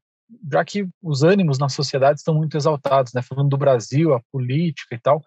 já 0.51 0.63
que 0.63 0.87
os 1.01 1.23
ânimos 1.23 1.57
na 1.57 1.69
sociedade 1.69 2.19
estão 2.19 2.33
muito 2.33 2.55
exaltados, 2.55 3.13
né? 3.13 3.21
Falando 3.21 3.49
do 3.49 3.57
Brasil, 3.57 4.13
a 4.13 4.21
política 4.31 4.95
e 4.95 4.99
tal. 4.99 5.21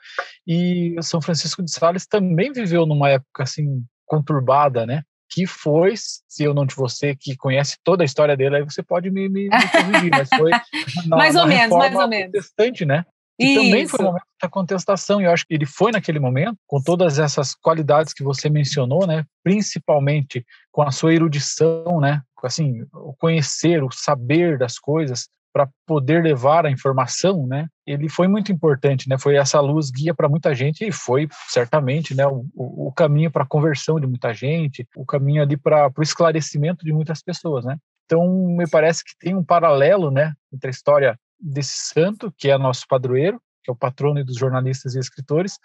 E 0.47 0.94
São 1.02 1.21
Francisco 1.21 1.62
de 1.62 1.71
Sales 1.71 2.06
também 2.06 2.52
viveu 2.52 2.87
numa 2.87 3.09
época 3.11 3.42
assim 3.42 3.85
conturbada, 4.06 4.87
né? 4.87 5.02
Que 5.28 5.47
foi, 5.47 5.94
se 5.97 6.44
eu 6.44 6.52
não 6.52 6.66
te 6.66 6.76
você 6.76 7.16
que 7.16 7.37
conhece 7.37 7.78
toda 7.82 8.04
a 8.04 8.06
história 8.06 8.37
dele, 8.37 8.56
aí 8.56 8.62
você 8.62 8.82
pode 8.82 9.11
me, 9.11 9.28
me, 9.28 9.49
me 9.49 9.68
corrigir, 9.71 10.11
mas 10.11 10.28
foi 10.28 10.50
na, 11.09 11.16
mais 11.16 11.35
ou 11.35 11.47
menos, 11.47 11.76
mais 11.76 11.94
ou 11.94 12.09
menos. 12.09 12.30
protestante, 12.30 12.85
né? 12.85 13.04
E 13.38 13.54
também 13.54 13.86
foi 13.86 14.00
um 14.00 14.08
momento 14.08 14.26
da 14.40 14.48
contestação, 14.48 15.20
e 15.20 15.24
eu 15.24 15.32
acho 15.32 15.46
que 15.46 15.54
ele 15.54 15.66
foi 15.66 15.90
naquele 15.90 16.20
momento, 16.20 16.56
com 16.66 16.82
todas 16.82 17.18
essas 17.18 17.54
qualidades 17.54 18.12
que 18.12 18.22
você 18.22 18.48
mencionou, 18.48 19.06
né, 19.06 19.24
principalmente 19.42 20.44
com 20.70 20.82
a 20.82 20.90
sua 20.90 21.14
erudição, 21.14 22.00
né, 22.00 22.20
assim, 22.42 22.84
o 22.92 23.14
conhecer, 23.14 23.82
o 23.82 23.90
saber 23.90 24.58
das 24.58 24.78
coisas, 24.78 25.28
para 25.52 25.68
poder 25.86 26.22
levar 26.22 26.64
a 26.64 26.70
informação, 26.70 27.46
né? 27.46 27.68
Ele 27.86 28.08
foi 28.08 28.26
muito 28.26 28.50
importante, 28.50 29.08
né? 29.08 29.18
Foi 29.18 29.36
essa 29.36 29.60
luz 29.60 29.90
guia 29.90 30.14
para 30.14 30.28
muita 30.28 30.54
gente 30.54 30.82
e 30.86 30.90
foi 30.90 31.28
certamente, 31.48 32.14
né? 32.14 32.26
O, 32.26 32.46
o 32.54 32.92
caminho 32.92 33.30
para 33.30 33.42
a 33.42 33.46
conversão 33.46 34.00
de 34.00 34.06
muita 34.06 34.32
gente, 34.32 34.86
o 34.96 35.04
caminho 35.04 35.42
ali 35.42 35.56
para 35.56 35.92
o 35.94 36.02
esclarecimento 36.02 36.84
de 36.84 36.92
muitas 36.92 37.22
pessoas, 37.22 37.64
né? 37.66 37.76
Então 38.06 38.26
me 38.56 38.66
parece 38.66 39.04
que 39.04 39.12
tem 39.18 39.36
um 39.36 39.44
paralelo, 39.44 40.10
né? 40.10 40.32
Entre 40.52 40.68
a 40.68 40.70
história 40.70 41.18
desse 41.42 41.92
santo, 41.92 42.32
que 42.38 42.49
é 42.49 42.56
nosso 42.56 42.87
padroeiro, 42.88 43.40
que 43.64 43.70
é 43.70 43.72
o 43.72 43.76
patrono 43.76 44.25
dos 44.25 44.37
jornalistas 44.37 44.94
e 44.94 44.99
escritores, 44.99 45.58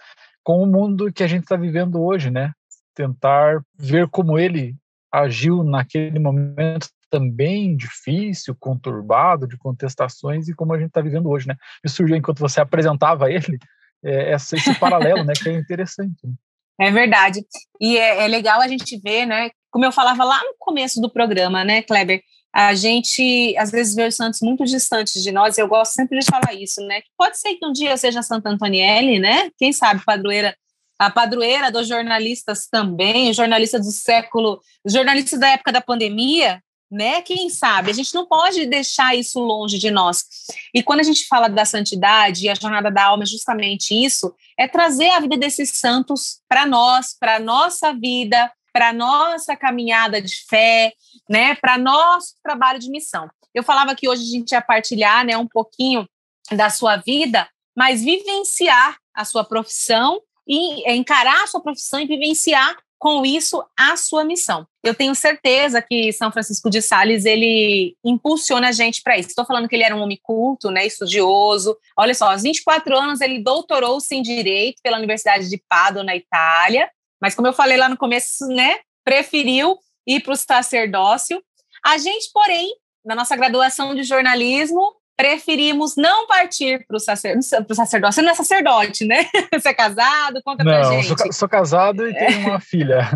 com 0.44 0.62
o 0.62 0.66
mundo 0.66 1.12
que 1.12 1.24
a 1.24 1.28
gente 1.28 1.44
está 1.44 1.56
vivendo 1.56 2.02
hoje, 2.02 2.32
né? 2.32 2.52
Tentar 2.96 3.62
ver 3.78 4.08
como 4.08 4.40
ele 4.40 4.76
agiu 5.12 5.64
naquele 5.64 6.20
momento 6.20 6.90
também 7.10 7.76
difícil, 7.76 8.56
conturbado, 8.60 9.48
de 9.48 9.58
contestações, 9.58 10.48
e 10.48 10.54
como 10.54 10.74
a 10.74 10.78
gente 10.78 10.90
está 10.90 11.02
vivendo 11.02 11.30
hoje, 11.30 11.48
né? 11.48 11.56
Me 11.84 11.90
surgiu 11.90 12.16
enquanto 12.16 12.40
você 12.40 12.60
apresentava 12.60 13.30
ele 13.32 13.60
é, 14.04 14.34
esse 14.34 14.74
paralelo, 14.80 15.24
né? 15.24 15.34
Que 15.34 15.50
é 15.50 15.54
interessante. 15.54 16.16
Né? 16.26 16.34
É 16.80 16.92
verdade. 16.92 17.42
E 17.82 17.98
é, 17.98 18.26
é, 18.26 18.28
legal 18.28 18.62
a 18.62 18.68
gente 18.68 19.00
ver, 19.00 19.26
né? 19.26 19.50
Como 19.72 19.86
eu 19.86 19.92
falava 19.92 20.24
lá 20.24 20.40
no 20.44 20.56
começo 20.60 21.02
do 21.02 21.12
programa, 21.12 21.64
né, 21.64 21.82
Kleber? 21.82 22.22
A 22.58 22.74
gente 22.74 23.56
às 23.56 23.70
vezes 23.70 23.94
vê 23.94 24.08
os 24.08 24.16
santos 24.16 24.40
muito 24.42 24.66
distantes 24.66 25.22
de 25.22 25.32
nós, 25.32 25.56
e 25.56 25.62
eu 25.62 25.68
gosto 25.68 25.94
sempre 25.94 26.18
de 26.18 26.26
falar 26.26 26.56
isso, 26.56 26.82
né? 26.88 27.04
Pode 27.16 27.38
ser 27.38 27.54
que 27.54 27.64
um 27.64 27.72
dia 27.72 27.92
eu 27.92 27.98
seja 28.00 28.24
Santa 28.24 28.50
Antonielli, 28.50 29.20
né? 29.20 29.52
Quem 29.60 29.72
sabe 29.72 30.04
padroeira, 30.04 30.58
a 30.98 31.12
padroeira 31.12 31.72
dos 31.72 31.88
jornalistas 31.88 32.68
também, 32.68 33.32
jornalista 33.32 33.78
do 33.78 33.92
século, 33.92 34.60
jornalista 34.84 35.38
da 35.38 35.50
época 35.50 35.72
da 35.72 35.82
pandemia, 35.82 36.60
né? 36.90 37.22
Quem 37.22 37.48
sabe? 37.48 37.92
A 37.92 37.94
gente 37.94 38.12
não 38.16 38.26
pode 38.26 38.66
deixar 38.66 39.16
isso 39.16 39.40
longe 39.40 39.78
de 39.78 39.92
nós. 39.92 40.26
E 40.74 40.82
quando 40.82 41.02
a 41.02 41.04
gente 41.04 41.28
fala 41.28 41.48
da 41.48 41.64
santidade 41.64 42.46
e 42.46 42.50
a 42.50 42.56
jornada 42.56 42.90
da 42.90 43.04
alma 43.04 43.22
é 43.22 43.28
justamente 43.28 43.94
isso, 43.94 44.34
é 44.58 44.68
trazer 44.68 45.10
a 45.12 45.20
vida 45.20 45.38
desses 45.38 45.78
santos 45.78 46.40
para 46.50 46.66
nós, 46.66 47.16
para 47.20 47.38
nossa 47.38 47.94
vida, 47.94 48.52
para 48.78 48.94
nossa 48.94 49.56
caminhada 49.56 50.22
de 50.22 50.46
fé, 50.48 50.94
né, 51.28 51.56
para 51.56 51.80
nosso 51.80 52.36
trabalho 52.44 52.78
de 52.78 52.92
missão. 52.92 53.28
Eu 53.52 53.64
falava 53.64 53.96
que 53.96 54.08
hoje 54.08 54.22
a 54.22 54.38
gente 54.38 54.52
ia 54.52 54.62
partilhar, 54.62 55.26
né, 55.26 55.36
um 55.36 55.48
pouquinho 55.48 56.08
da 56.52 56.70
sua 56.70 56.98
vida, 56.98 57.50
mas 57.76 58.04
vivenciar 58.04 58.96
a 59.16 59.26
sua 59.26 59.44
profissão 59.44 60.22
e 60.48 60.88
encarar 60.92 61.44
a 61.44 61.48
sua 61.48 61.60
profissão 61.60 62.00
e 62.00 62.06
vivenciar 62.06 62.78
com 63.00 63.26
isso 63.26 63.66
a 63.76 63.98
sua 63.98 64.24
missão. 64.24 64.68
Eu 64.84 64.94
tenho 64.94 65.16
certeza 65.16 65.82
que 65.82 66.14
São 66.14 66.32
Francisco 66.32 66.70
de 66.70 66.80
Sales 66.80 67.26
ele 67.26 67.96
impulsiona 68.06 68.70
a 68.70 68.72
gente 68.72 69.02
para 69.02 69.18
isso. 69.18 69.30
Estou 69.30 69.46
falando 69.46 69.68
que 69.68 69.76
ele 69.76 69.84
era 69.84 69.96
um 69.96 70.02
homem 70.02 70.20
culto, 70.22 70.70
né, 70.70 70.86
estudioso. 70.86 71.76
Olha 71.98 72.14
só, 72.14 72.30
aos 72.30 72.44
24 72.44 72.96
anos 72.96 73.22
ele 73.22 73.40
doutorou-se 73.40 74.14
em 74.14 74.22
direito 74.22 74.84
pela 74.84 74.98
Universidade 74.98 75.50
de 75.50 75.58
Padua 75.68 76.04
na 76.04 76.16
Itália 76.16 76.88
mas 77.22 77.36
como 77.36 77.48
eu 77.48 77.54
falei 77.54 77.78
lá 77.78 77.90
no 77.90 77.98
começo, 77.98 78.46
né, 78.48 78.80
preferiu 79.04 79.78
ir 80.06 80.22
para 80.22 80.34
o 80.34 80.38
sacerdócio. 80.38 81.42
A 81.86 81.98
gente, 81.98 82.30
porém, 82.34 82.70
na 83.06 83.16
nossa 83.16 83.36
graduação 83.36 83.96
de 83.96 84.04
jornalismo, 84.04 84.96
preferimos 85.16 85.96
não 85.96 86.28
partir 86.28 86.86
para 86.88 86.98
o 86.98 87.00
sacer, 87.00 87.36
sacerdócio. 87.42 88.14
Você 88.14 88.22
não 88.22 88.32
é 88.32 88.36
sacerdote, 88.36 89.06
né? 89.06 89.26
Você 89.54 89.70
é 89.70 89.74
casado? 89.74 90.42
Conta 90.44 90.64
não, 90.64 90.72
pra 90.72 90.84
gente. 90.84 91.08
Sou, 91.08 91.34
sou 91.34 91.50
casado 91.50 92.08
e 92.08 92.14
tenho 92.14 92.48
uma 92.48 92.60
filha. 92.62 93.10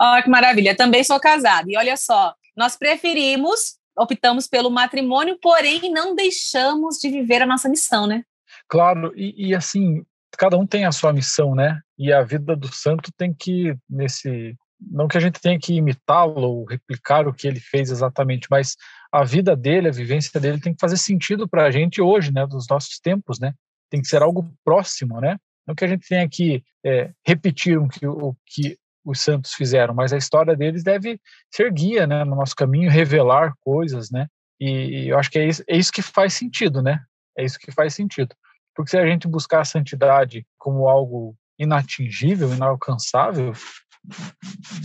Ó, 0.00 0.18
oh, 0.18 0.22
que 0.22 0.30
maravilha. 0.30 0.76
Também 0.76 1.02
sou 1.02 1.18
casado. 1.18 1.68
E 1.68 1.76
olha 1.76 1.96
só, 1.96 2.32
nós 2.56 2.76
preferimos, 2.76 3.76
optamos 3.98 4.46
pelo 4.46 4.70
matrimônio, 4.70 5.36
porém 5.42 5.90
não 5.90 6.14
deixamos 6.14 6.98
de 6.98 7.10
viver 7.10 7.42
a 7.42 7.46
nossa 7.46 7.68
missão, 7.68 8.06
né? 8.06 8.22
Claro, 8.68 9.12
e, 9.16 9.48
e 9.48 9.54
assim, 9.54 10.04
cada 10.36 10.56
um 10.56 10.66
tem 10.66 10.84
a 10.84 10.92
sua 10.92 11.12
missão, 11.12 11.54
né? 11.54 11.80
E 11.98 12.12
a 12.12 12.22
vida 12.22 12.56
do 12.56 12.72
santo 12.72 13.10
tem 13.16 13.32
que 13.32 13.76
nesse 13.88 14.56
não 14.80 15.08
que 15.08 15.16
a 15.16 15.20
gente 15.20 15.40
tenha 15.40 15.58
que 15.58 15.74
imitá-lo 15.74 16.42
ou 16.42 16.64
replicar 16.64 17.26
o 17.26 17.32
que 17.32 17.46
ele 17.46 17.60
fez 17.60 17.90
exatamente, 17.90 18.48
mas 18.50 18.76
a 19.12 19.24
vida 19.24 19.56
dele, 19.56 19.88
a 19.88 19.92
vivência 19.92 20.38
dele 20.40 20.60
tem 20.60 20.74
que 20.74 20.80
fazer 20.80 20.96
sentido 20.96 21.48
para 21.48 21.64
a 21.64 21.70
gente 21.70 22.02
hoje, 22.02 22.32
né? 22.32 22.46
Dos 22.46 22.66
nossos 22.68 22.98
tempos, 22.98 23.38
né? 23.38 23.54
Tem 23.90 24.00
que 24.00 24.08
ser 24.08 24.22
algo 24.22 24.52
próximo, 24.64 25.20
né? 25.20 25.38
Não 25.66 25.74
que 25.74 25.84
a 25.84 25.88
gente 25.88 26.06
tenha 26.06 26.28
que 26.28 26.62
é, 26.84 27.10
repetir 27.26 27.78
o 27.78 27.88
que, 27.88 28.06
o 28.06 28.34
que 28.46 28.76
os 29.04 29.20
santos 29.20 29.52
fizeram, 29.54 29.94
mas 29.94 30.12
a 30.12 30.16
história 30.16 30.56
deles 30.56 30.82
deve 30.82 31.18
ser 31.50 31.72
guia, 31.72 32.06
né? 32.06 32.24
No 32.24 32.36
nosso 32.36 32.54
caminho, 32.54 32.90
revelar 32.90 33.54
coisas, 33.60 34.10
né? 34.10 34.26
E, 34.60 35.04
e 35.04 35.08
eu 35.08 35.18
acho 35.18 35.30
que 35.30 35.38
é 35.38 35.46
isso, 35.46 35.64
é 35.68 35.76
isso 35.76 35.92
que 35.92 36.02
faz 36.02 36.34
sentido, 36.34 36.82
né? 36.82 37.00
É 37.36 37.44
isso 37.44 37.58
que 37.58 37.72
faz 37.72 37.94
sentido. 37.94 38.34
Porque 38.74 38.90
se 38.90 38.98
a 38.98 39.06
gente 39.06 39.28
buscar 39.28 39.60
a 39.60 39.64
santidade 39.64 40.46
como 40.58 40.88
algo 40.88 41.36
inatingível, 41.58 42.52
inalcançável, 42.52 43.52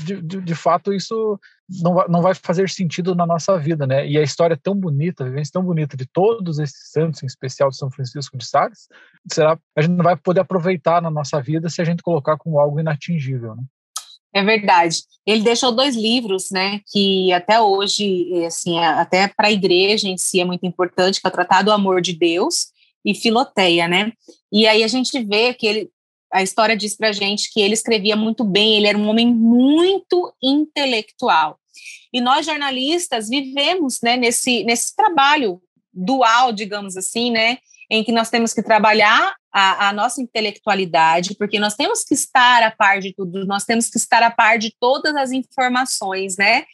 de, 0.06 0.22
de, 0.22 0.42
de, 0.42 0.56
fato 0.56 0.94
isso 0.94 1.38
não 1.82 1.94
vai, 1.94 2.08
não 2.08 2.22
vai 2.22 2.34
fazer 2.34 2.70
sentido 2.70 3.14
na 3.14 3.26
nossa 3.26 3.58
vida, 3.58 3.86
né? 3.86 4.08
E 4.08 4.18
a 4.18 4.24
história 4.24 4.56
tão 4.56 4.74
bonita, 4.74 5.24
a 5.24 5.28
vivência 5.28 5.52
tão 5.54 5.64
bonita 5.64 5.98
de 5.98 6.06
todos 6.06 6.58
esses 6.58 6.92
santos, 6.92 7.22
em 7.22 7.26
especial 7.26 7.70
de 7.70 7.78
São 7.78 7.92
Francisco 7.92 8.38
de 8.38 8.46
Sales, 8.46 8.88
será 9.32 9.60
a 9.76 9.82
gente 9.82 9.92
não 9.92 10.04
vai 10.04 10.16
poder 10.16 10.42
aproveitar 10.42 11.02
na 11.02 11.12
nossa 11.12 11.42
vida 11.42 11.70
se 11.70 11.82
a 11.82 11.86
gente 11.86 12.02
colocar 12.02 12.38
como 12.38 12.60
algo 12.60 12.80
inatingível, 12.80 13.56
né? 13.56 13.64
É 14.32 14.44
verdade. 14.44 15.00
Ele 15.26 15.42
deixou 15.42 15.72
dois 15.72 15.96
livros, 15.96 16.52
né, 16.52 16.82
que 16.92 17.34
até 17.34 17.60
hoje, 17.60 18.46
assim, 18.46 18.78
é, 18.78 18.86
até 18.86 19.28
para 19.28 19.48
a 19.48 19.52
igreja 19.52 20.08
em 20.08 20.18
si 20.18 20.40
é 20.40 20.46
muito 20.46 20.66
importante, 20.68 21.20
que 21.20 21.28
é 21.28 21.30
o 21.30 21.34
Tratado 21.34 21.66
do 21.66 21.72
Amor 21.72 22.00
de 22.00 22.14
Deus 22.14 22.68
e 23.06 23.16
Filoteia, 23.16 23.88
né? 23.88 24.12
E 24.52 24.68
aí 24.68 24.84
a 24.84 24.88
gente 24.88 25.24
vê 25.24 25.54
que 25.54 25.68
ele, 25.68 25.90
a 26.32 26.44
história 26.44 26.76
diz 26.76 26.96
para 26.96 27.12
gente 27.12 27.52
que 27.52 27.62
ele 27.62 27.74
escrevia 27.74 28.16
muito 28.16 28.44
bem, 28.44 28.78
ele 28.78 28.88
era 28.88 28.98
um 28.98 29.08
homem 29.08 29.34
muito 29.34 30.34
intelectual. 30.42 31.60
E 32.14 32.20
nós 32.20 32.46
jornalistas 32.46 33.30
vivemos, 33.30 34.00
né, 34.02 34.18
nesse 34.18 34.64
nesse 34.64 34.96
trabalho 34.96 35.62
dual, 35.94 36.52
digamos 36.52 36.98
assim, 36.98 37.32
né, 37.32 37.58
em 37.90 38.04
que 38.04 38.12
nós 38.12 38.30
temos 38.30 38.54
que 38.54 38.62
trabalhar 38.62 39.36
a, 39.52 39.90
a, 39.90 39.94
nossa 39.94 40.22
intelectualidade, 40.22 41.36
porque 41.36 41.60
nós 41.60 41.76
temos 41.76 42.04
que 42.04 42.14
estar 42.14 42.62
a 42.62 42.70
par 42.70 43.00
de 43.00 43.14
tudo, 43.16 43.46
nós 43.48 43.66
temos 43.66 43.90
que 43.90 43.98
estar 43.98 44.22
a 44.22 44.30
par 44.30 44.60
de 44.60 44.74
todas 44.80 45.16
as 45.16 45.32
informações, 45.32 46.38
né? 46.38 46.66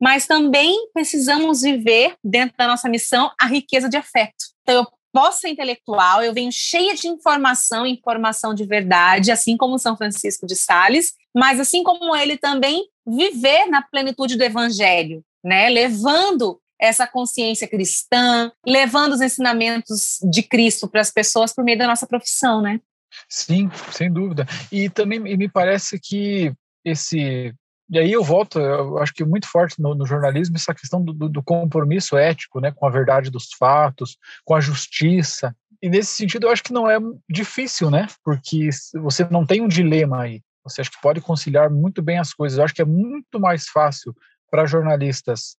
Mas 0.00 0.26
também 0.26 0.90
precisamos 0.92 1.62
viver 1.62 2.16
dentro 2.22 2.56
da 2.56 2.66
nossa 2.66 2.88
missão 2.88 3.30
a 3.40 3.46
riqueza 3.46 3.88
de 3.88 3.96
afeto. 3.96 4.34
Então, 4.62 4.82
eu 4.82 4.86
posso 5.14 5.46
intelectual, 5.46 6.24
eu 6.24 6.34
venho 6.34 6.50
cheia 6.50 6.92
de 6.96 7.06
informação, 7.06 7.86
informação 7.86 8.52
de 8.52 8.64
verdade, 8.66 9.30
assim 9.30 9.56
como 9.56 9.78
São 9.78 9.96
Francisco 9.96 10.44
de 10.44 10.56
Sales, 10.56 11.12
mas 11.32 11.60
assim 11.60 11.84
como 11.84 12.16
ele 12.16 12.36
também 12.36 12.88
viver 13.06 13.66
na 13.66 13.80
plenitude 13.80 14.36
do 14.36 14.42
evangelho, 14.42 15.24
né? 15.44 15.68
Levando 15.70 16.60
essa 16.80 17.06
consciência 17.06 17.68
cristã, 17.68 18.50
levando 18.66 19.12
os 19.12 19.20
ensinamentos 19.20 20.18
de 20.28 20.42
Cristo 20.42 20.88
para 20.88 21.00
as 21.00 21.12
pessoas 21.12 21.54
por 21.54 21.62
meio 21.62 21.78
da 21.78 21.86
nossa 21.86 22.08
profissão, 22.08 22.60
né? 22.60 22.80
Sim, 23.28 23.70
sem 23.92 24.12
dúvida. 24.12 24.44
E 24.72 24.90
também 24.90 25.20
me 25.20 25.48
parece 25.48 26.00
que 26.00 26.52
esse 26.84 27.54
e 27.90 27.98
aí 27.98 28.12
eu 28.12 28.24
volto, 28.24 28.58
eu 28.58 28.98
acho 28.98 29.12
que 29.12 29.24
muito 29.24 29.48
forte 29.48 29.80
no, 29.80 29.94
no 29.94 30.06
jornalismo 30.06 30.56
essa 30.56 30.74
questão 30.74 31.02
do, 31.02 31.12
do, 31.12 31.42
compromisso 31.42 32.16
ético, 32.16 32.60
né, 32.60 32.72
com 32.72 32.86
a 32.86 32.90
verdade 32.90 33.30
dos 33.30 33.48
fatos, 33.58 34.16
com 34.44 34.54
a 34.54 34.60
justiça. 34.60 35.54
E 35.82 35.88
nesse 35.88 36.14
sentido 36.14 36.46
eu 36.46 36.50
acho 36.50 36.62
que 36.62 36.72
não 36.72 36.90
é 36.90 36.98
difícil, 37.28 37.90
né, 37.90 38.06
porque 38.24 38.70
você 38.94 39.24
não 39.30 39.44
tem 39.44 39.60
um 39.60 39.68
dilema 39.68 40.22
aí. 40.22 40.42
Você 40.64 40.80
acha 40.80 40.90
que 40.90 41.00
pode 41.02 41.20
conciliar 41.20 41.68
muito 41.68 42.00
bem 42.00 42.18
as 42.18 42.32
coisas. 42.32 42.58
Eu 42.58 42.64
acho 42.64 42.74
que 42.74 42.80
é 42.80 42.86
muito 42.86 43.38
mais 43.38 43.68
fácil 43.68 44.14
para 44.50 44.64
jornalistas, 44.64 45.56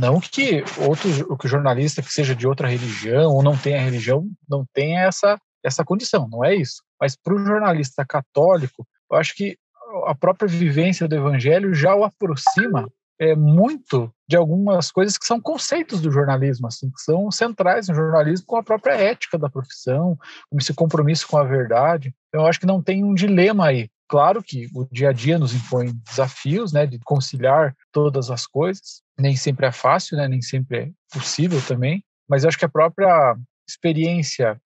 não 0.00 0.18
que 0.18 0.64
outro, 0.78 1.36
que 1.36 1.46
o 1.46 1.48
jornalista 1.48 2.00
que 2.00 2.10
seja 2.10 2.34
de 2.34 2.46
outra 2.46 2.68
religião 2.68 3.32
ou 3.32 3.42
não 3.42 3.56
tenha 3.56 3.82
religião 3.82 4.26
não 4.48 4.64
tenha 4.72 5.02
essa 5.02 5.38
essa 5.62 5.84
condição, 5.84 6.26
não 6.26 6.42
é 6.42 6.54
isso. 6.54 6.82
Mas 6.98 7.14
para 7.14 7.34
o 7.34 7.44
jornalista 7.44 8.02
católico, 8.06 8.86
eu 9.10 9.18
acho 9.18 9.34
que 9.34 9.58
a 10.06 10.14
própria 10.14 10.48
vivência 10.48 11.08
do 11.08 11.14
evangelho 11.14 11.74
já 11.74 11.94
o 11.94 12.04
aproxima 12.04 12.90
é, 13.20 13.36
muito 13.36 14.10
de 14.26 14.34
algumas 14.34 14.90
coisas 14.90 15.18
que 15.18 15.26
são 15.26 15.38
conceitos 15.38 16.00
do 16.00 16.10
jornalismo, 16.10 16.66
assim, 16.66 16.90
que 16.90 17.02
são 17.02 17.30
centrais 17.30 17.88
no 17.88 17.94
jornalismo, 17.94 18.46
com 18.46 18.56
a 18.56 18.62
própria 18.62 18.94
ética 18.94 19.38
da 19.38 19.50
profissão, 19.50 20.18
como 20.48 20.60
esse 20.60 20.72
compromisso 20.72 21.28
com 21.28 21.36
a 21.36 21.44
verdade. 21.44 22.14
Então, 22.28 22.42
eu 22.42 22.46
acho 22.46 22.58
que 22.58 22.66
não 22.66 22.82
tem 22.82 23.04
um 23.04 23.12
dilema 23.12 23.66
aí. 23.66 23.90
Claro 24.08 24.42
que 24.42 24.68
o 24.74 24.88
dia 24.90 25.10
a 25.10 25.12
dia 25.12 25.38
nos 25.38 25.54
impõe 25.54 25.92
desafios, 26.08 26.72
né, 26.72 26.86
de 26.86 26.98
conciliar 27.00 27.76
todas 27.92 28.30
as 28.30 28.46
coisas. 28.46 29.02
Nem 29.18 29.36
sempre 29.36 29.66
é 29.66 29.72
fácil, 29.72 30.16
né, 30.16 30.26
nem 30.26 30.40
sempre 30.40 30.78
é 30.78 30.90
possível 31.12 31.60
também. 31.68 32.02
Mas 32.28 32.42
eu 32.42 32.48
acho 32.48 32.58
que 32.58 32.64
a 32.64 32.70
própria 32.70 33.36
experiência 33.68 34.60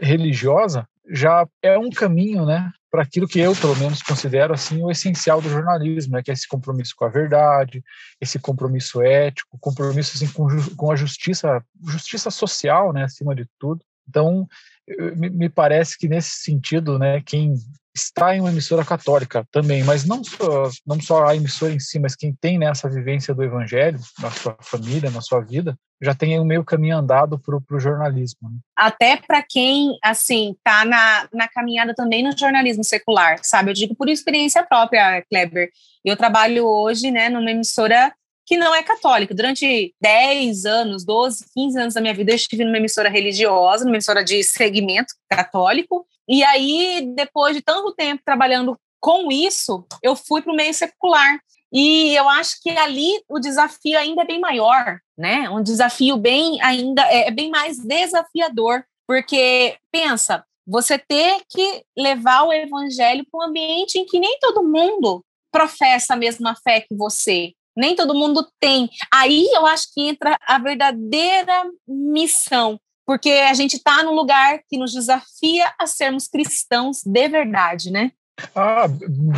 religiosa 0.00 0.86
já 1.10 1.46
é 1.62 1.78
um 1.78 1.90
caminho, 1.90 2.44
né, 2.44 2.70
para 2.94 3.02
aquilo 3.02 3.26
que 3.26 3.40
eu, 3.40 3.56
pelo 3.56 3.74
menos, 3.74 4.00
considero 4.00 4.54
assim 4.54 4.80
o 4.80 4.88
essencial 4.88 5.42
do 5.42 5.48
jornalismo, 5.48 6.12
né, 6.12 6.22
que 6.22 6.30
é 6.30 6.34
esse 6.34 6.46
compromisso 6.46 6.94
com 6.96 7.04
a 7.04 7.08
verdade, 7.08 7.82
esse 8.20 8.38
compromisso 8.38 9.02
ético, 9.02 9.58
compromisso 9.58 10.12
assim, 10.14 10.32
com, 10.32 10.46
com 10.76 10.92
a 10.92 10.94
justiça, 10.94 11.60
justiça 11.84 12.30
social, 12.30 12.92
né, 12.92 13.02
acima 13.02 13.34
de 13.34 13.48
tudo. 13.58 13.84
Então, 14.08 14.46
me 14.86 15.48
parece 15.48 15.96
que 15.96 16.08
nesse 16.08 16.42
sentido, 16.42 16.98
né, 16.98 17.22
quem 17.24 17.54
está 17.94 18.34
em 18.34 18.40
uma 18.40 18.50
emissora 18.50 18.84
católica 18.84 19.46
também, 19.52 19.84
mas 19.84 20.04
não 20.04 20.22
só, 20.24 20.70
não 20.84 21.00
só 21.00 21.26
a 21.26 21.36
emissora 21.36 21.72
em 21.72 21.78
si, 21.78 21.98
mas 21.98 22.16
quem 22.16 22.34
tem 22.34 22.58
nessa 22.58 22.88
né, 22.88 22.94
vivência 22.96 23.32
do 23.32 23.42
evangelho 23.42 24.00
na 24.18 24.30
sua 24.30 24.56
família, 24.60 25.10
na 25.10 25.20
sua 25.20 25.40
vida, 25.40 25.78
já 26.02 26.12
tem 26.12 26.38
o 26.40 26.44
meio 26.44 26.64
caminho 26.64 26.98
andado 26.98 27.38
para 27.38 27.56
o 27.56 27.80
jornalismo. 27.80 28.50
Né? 28.50 28.58
Até 28.76 29.16
para 29.16 29.42
quem, 29.48 29.96
assim, 30.02 30.50
está 30.52 30.84
na, 30.84 31.28
na 31.32 31.48
caminhada 31.48 31.94
também 31.94 32.22
no 32.22 32.36
jornalismo 32.36 32.82
secular, 32.82 33.38
sabe? 33.42 33.70
Eu 33.70 33.74
digo 33.74 33.94
por 33.94 34.08
experiência 34.08 34.64
própria, 34.64 35.22
Kleber. 35.30 35.70
Eu 36.04 36.16
trabalho 36.16 36.66
hoje, 36.66 37.12
né, 37.12 37.28
numa 37.28 37.50
emissora 37.50 38.12
que 38.46 38.56
não 38.56 38.74
é 38.74 38.82
católica. 38.82 39.34
Durante 39.34 39.94
10 40.00 40.66
anos, 40.66 41.04
12, 41.04 41.46
15 41.54 41.78
anos 41.78 41.94
da 41.94 42.00
minha 42.00 42.14
vida, 42.14 42.32
eu 42.32 42.36
estive 42.36 42.64
numa 42.64 42.76
emissora 42.76 43.08
religiosa, 43.08 43.84
numa 43.84 43.96
emissora 43.96 44.22
de 44.22 44.42
segmento 44.42 45.14
católico, 45.28 46.06
e 46.28 46.42
aí, 46.42 47.12
depois 47.14 47.54
de 47.54 47.62
tanto 47.62 47.94
tempo 47.94 48.22
trabalhando 48.24 48.78
com 49.00 49.30
isso, 49.30 49.86
eu 50.02 50.16
fui 50.16 50.40
para 50.40 50.52
o 50.52 50.56
meio 50.56 50.72
secular. 50.72 51.38
E 51.70 52.14
eu 52.14 52.28
acho 52.28 52.62
que 52.62 52.70
ali 52.70 53.10
o 53.28 53.38
desafio 53.38 53.98
ainda 53.98 54.22
é 54.22 54.26
bem 54.26 54.40
maior, 54.40 55.00
né? 55.18 55.50
Um 55.50 55.62
desafio 55.62 56.16
bem 56.16 56.62
ainda 56.62 57.02
é, 57.10 57.28
é 57.28 57.30
bem 57.30 57.50
mais 57.50 57.78
desafiador, 57.78 58.84
porque 59.06 59.76
pensa, 59.90 60.44
você 60.66 60.98
ter 60.98 61.42
que 61.48 61.84
levar 61.96 62.44
o 62.44 62.52
evangelho 62.52 63.26
para 63.30 63.40
um 63.40 63.48
ambiente 63.50 63.98
em 63.98 64.06
que 64.06 64.18
nem 64.18 64.38
todo 64.38 64.62
mundo 64.62 65.24
professa 65.52 66.14
a 66.14 66.16
mesma 66.16 66.54
fé 66.62 66.80
que 66.80 66.94
você, 66.94 67.52
nem 67.76 67.96
todo 67.96 68.14
mundo 68.14 68.46
tem. 68.60 68.88
Aí 69.12 69.46
eu 69.52 69.66
acho 69.66 69.92
que 69.92 70.02
entra 70.02 70.36
a 70.46 70.58
verdadeira 70.58 71.64
missão, 71.86 72.78
porque 73.06 73.30
a 73.30 73.54
gente 73.54 73.76
está 73.76 74.02
num 74.02 74.14
lugar 74.14 74.60
que 74.68 74.78
nos 74.78 74.92
desafia 74.92 75.72
a 75.78 75.86
sermos 75.86 76.28
cristãos 76.28 77.02
de 77.04 77.28
verdade, 77.28 77.90
né? 77.90 78.12
Ah, 78.54 78.86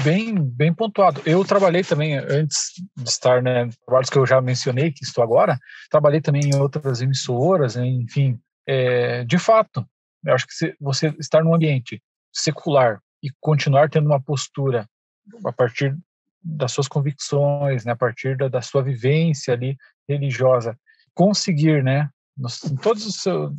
bem, 0.02 0.34
bem 0.34 0.72
pontuado. 0.72 1.20
Eu 1.26 1.44
trabalhei 1.44 1.84
também 1.84 2.16
antes 2.16 2.72
de 2.96 3.08
estar, 3.08 3.42
né, 3.42 3.68
trabalhos 3.84 4.08
que 4.08 4.18
eu 4.18 4.26
já 4.26 4.40
mencionei, 4.40 4.90
que 4.90 5.04
estou 5.04 5.22
agora, 5.22 5.58
trabalhei 5.90 6.20
também 6.20 6.42
em 6.46 6.56
outras 6.56 7.02
emissoras, 7.02 7.76
enfim, 7.76 8.38
é, 8.66 9.22
de 9.24 9.38
fato, 9.38 9.86
eu 10.24 10.34
acho 10.34 10.46
que 10.46 10.74
você 10.80 11.14
estar 11.20 11.44
num 11.44 11.54
ambiente 11.54 12.02
secular 12.32 13.00
e 13.22 13.28
continuar 13.40 13.88
tendo 13.88 14.06
uma 14.06 14.20
postura 14.20 14.88
a 15.44 15.52
partir 15.52 15.96
das 16.46 16.72
suas 16.72 16.86
convicções, 16.86 17.84
né, 17.84 17.92
a 17.92 17.96
partir 17.96 18.36
da, 18.36 18.48
da 18.48 18.62
sua 18.62 18.82
vivência 18.82 19.52
ali 19.52 19.76
religiosa, 20.08 20.78
conseguir, 21.14 21.82
né, 21.82 22.08
no, 22.36 22.48
em 22.70 22.76
todo 22.76 22.96
o 22.96 23.12
seu, 23.12 23.52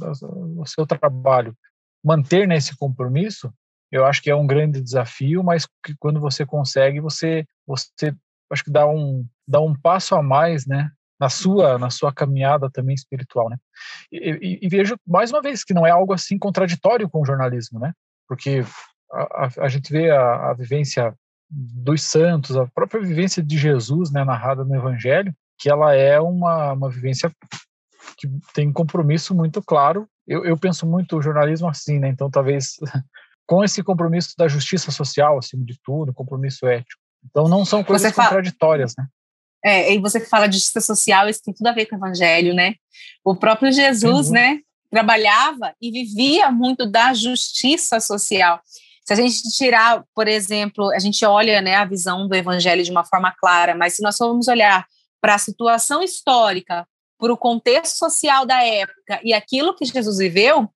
o 0.57 0.65
seu 0.65 0.85
trabalho, 0.85 1.55
manter 2.03 2.47
né, 2.47 2.57
compromisso, 2.79 3.53
eu 3.91 4.05
acho 4.05 4.21
que 4.21 4.29
é 4.29 4.35
um 4.35 4.47
grande 4.47 4.81
desafio, 4.81 5.43
mas 5.43 5.65
que 5.83 5.95
quando 5.99 6.19
você 6.19 6.45
consegue, 6.45 6.99
você, 6.99 7.45
você 7.65 8.13
acho 8.51 8.63
que 8.63 8.71
dá 8.71 8.87
um, 8.87 9.25
dá 9.47 9.59
um 9.61 9.73
passo 9.73 10.15
a 10.15 10.21
mais, 10.21 10.65
né, 10.65 10.91
na 11.19 11.29
sua 11.29 11.77
na 11.77 11.89
sua 11.89 12.13
caminhada 12.13 12.69
também 12.69 12.93
espiritual, 12.93 13.49
né? 13.49 13.57
E, 14.11 14.17
e, 14.17 14.59
e, 14.61 14.69
vejo 14.69 14.95
mais 15.05 15.31
uma 15.31 15.41
vez 15.41 15.63
que 15.63 15.73
não 15.73 15.85
é 15.85 15.89
algo 15.89 16.13
assim 16.13 16.37
contraditório 16.37 17.09
com 17.09 17.21
o 17.21 17.25
jornalismo, 17.25 17.79
né? 17.79 17.91
Porque 18.27 18.63
a, 19.11 19.45
a, 19.45 19.49
a 19.65 19.67
gente 19.67 19.91
vê 19.91 20.11
a, 20.11 20.51
a, 20.51 20.53
vivência 20.53 21.13
dos 21.49 22.01
santos, 22.03 22.55
a 22.55 22.67
própria 22.67 23.01
vivência 23.01 23.41
de 23.41 23.57
Jesus, 23.57 24.11
né, 24.11 24.23
narrada 24.23 24.63
no 24.63 24.75
Evangelho, 24.75 25.33
que 25.57 25.69
ela 25.69 25.93
é 25.95 26.19
uma, 26.19 26.73
uma 26.73 26.89
vivência 26.89 27.31
que 28.17 28.27
tem 28.53 28.67
um 28.67 28.73
compromisso 28.73 29.33
muito 29.33 29.61
claro. 29.61 30.07
Eu, 30.27 30.45
eu 30.45 30.57
penso 30.57 30.85
muito 30.85 31.17
o 31.17 31.21
jornalismo 31.21 31.67
assim, 31.67 31.99
né? 31.99 32.09
Então, 32.09 32.29
talvez 32.29 32.75
com 33.45 33.63
esse 33.63 33.81
compromisso 33.81 34.33
da 34.37 34.47
justiça 34.47 34.91
social, 34.91 35.37
acima 35.37 35.63
de 35.65 35.79
tudo, 35.83 36.13
compromisso 36.13 36.67
ético. 36.67 37.01
Então, 37.25 37.47
não 37.47 37.65
são 37.65 37.83
coisas 37.83 38.13
fala... 38.13 38.29
contraditórias, 38.29 38.93
né? 38.97 39.07
É, 39.63 39.93
e 39.93 39.99
você 39.99 40.19
fala 40.19 40.47
de 40.47 40.57
justiça 40.57 40.81
social, 40.81 41.27
isso 41.27 41.41
tem 41.43 41.53
tudo 41.53 41.67
a 41.67 41.73
ver 41.73 41.87
com 41.87 41.95
o 41.95 41.99
evangelho, 41.99 42.53
né? 42.53 42.75
O 43.23 43.35
próprio 43.35 43.71
Jesus, 43.71 44.29
né, 44.29 44.59
trabalhava 44.89 45.73
e 45.81 45.91
vivia 45.91 46.51
muito 46.51 46.89
da 46.89 47.13
justiça 47.13 47.99
social. 47.99 48.61
Se 49.07 49.13
a 49.13 49.15
gente 49.15 49.41
tirar, 49.51 50.03
por 50.13 50.27
exemplo, 50.27 50.91
a 50.91 50.99
gente 50.99 51.25
olha 51.25 51.61
né, 51.61 51.75
a 51.75 51.85
visão 51.85 52.27
do 52.27 52.35
evangelho 52.35 52.83
de 52.83 52.91
uma 52.91 53.05
forma 53.05 53.31
clara, 53.31 53.73
mas 53.73 53.95
se 53.95 54.03
nós 54.03 54.17
formos 54.17 54.49
olhar 54.49 54.85
para 55.21 55.35
a 55.35 55.37
situação 55.37 56.03
histórica, 56.03 56.85
para 57.17 57.31
o 57.31 57.37
contexto 57.37 57.95
social 57.95 58.45
da 58.45 58.61
época 58.61 59.21
e 59.23 59.33
aquilo 59.33 59.73
que 59.73 59.85
Jesus 59.85 60.17
viveu, 60.17 60.67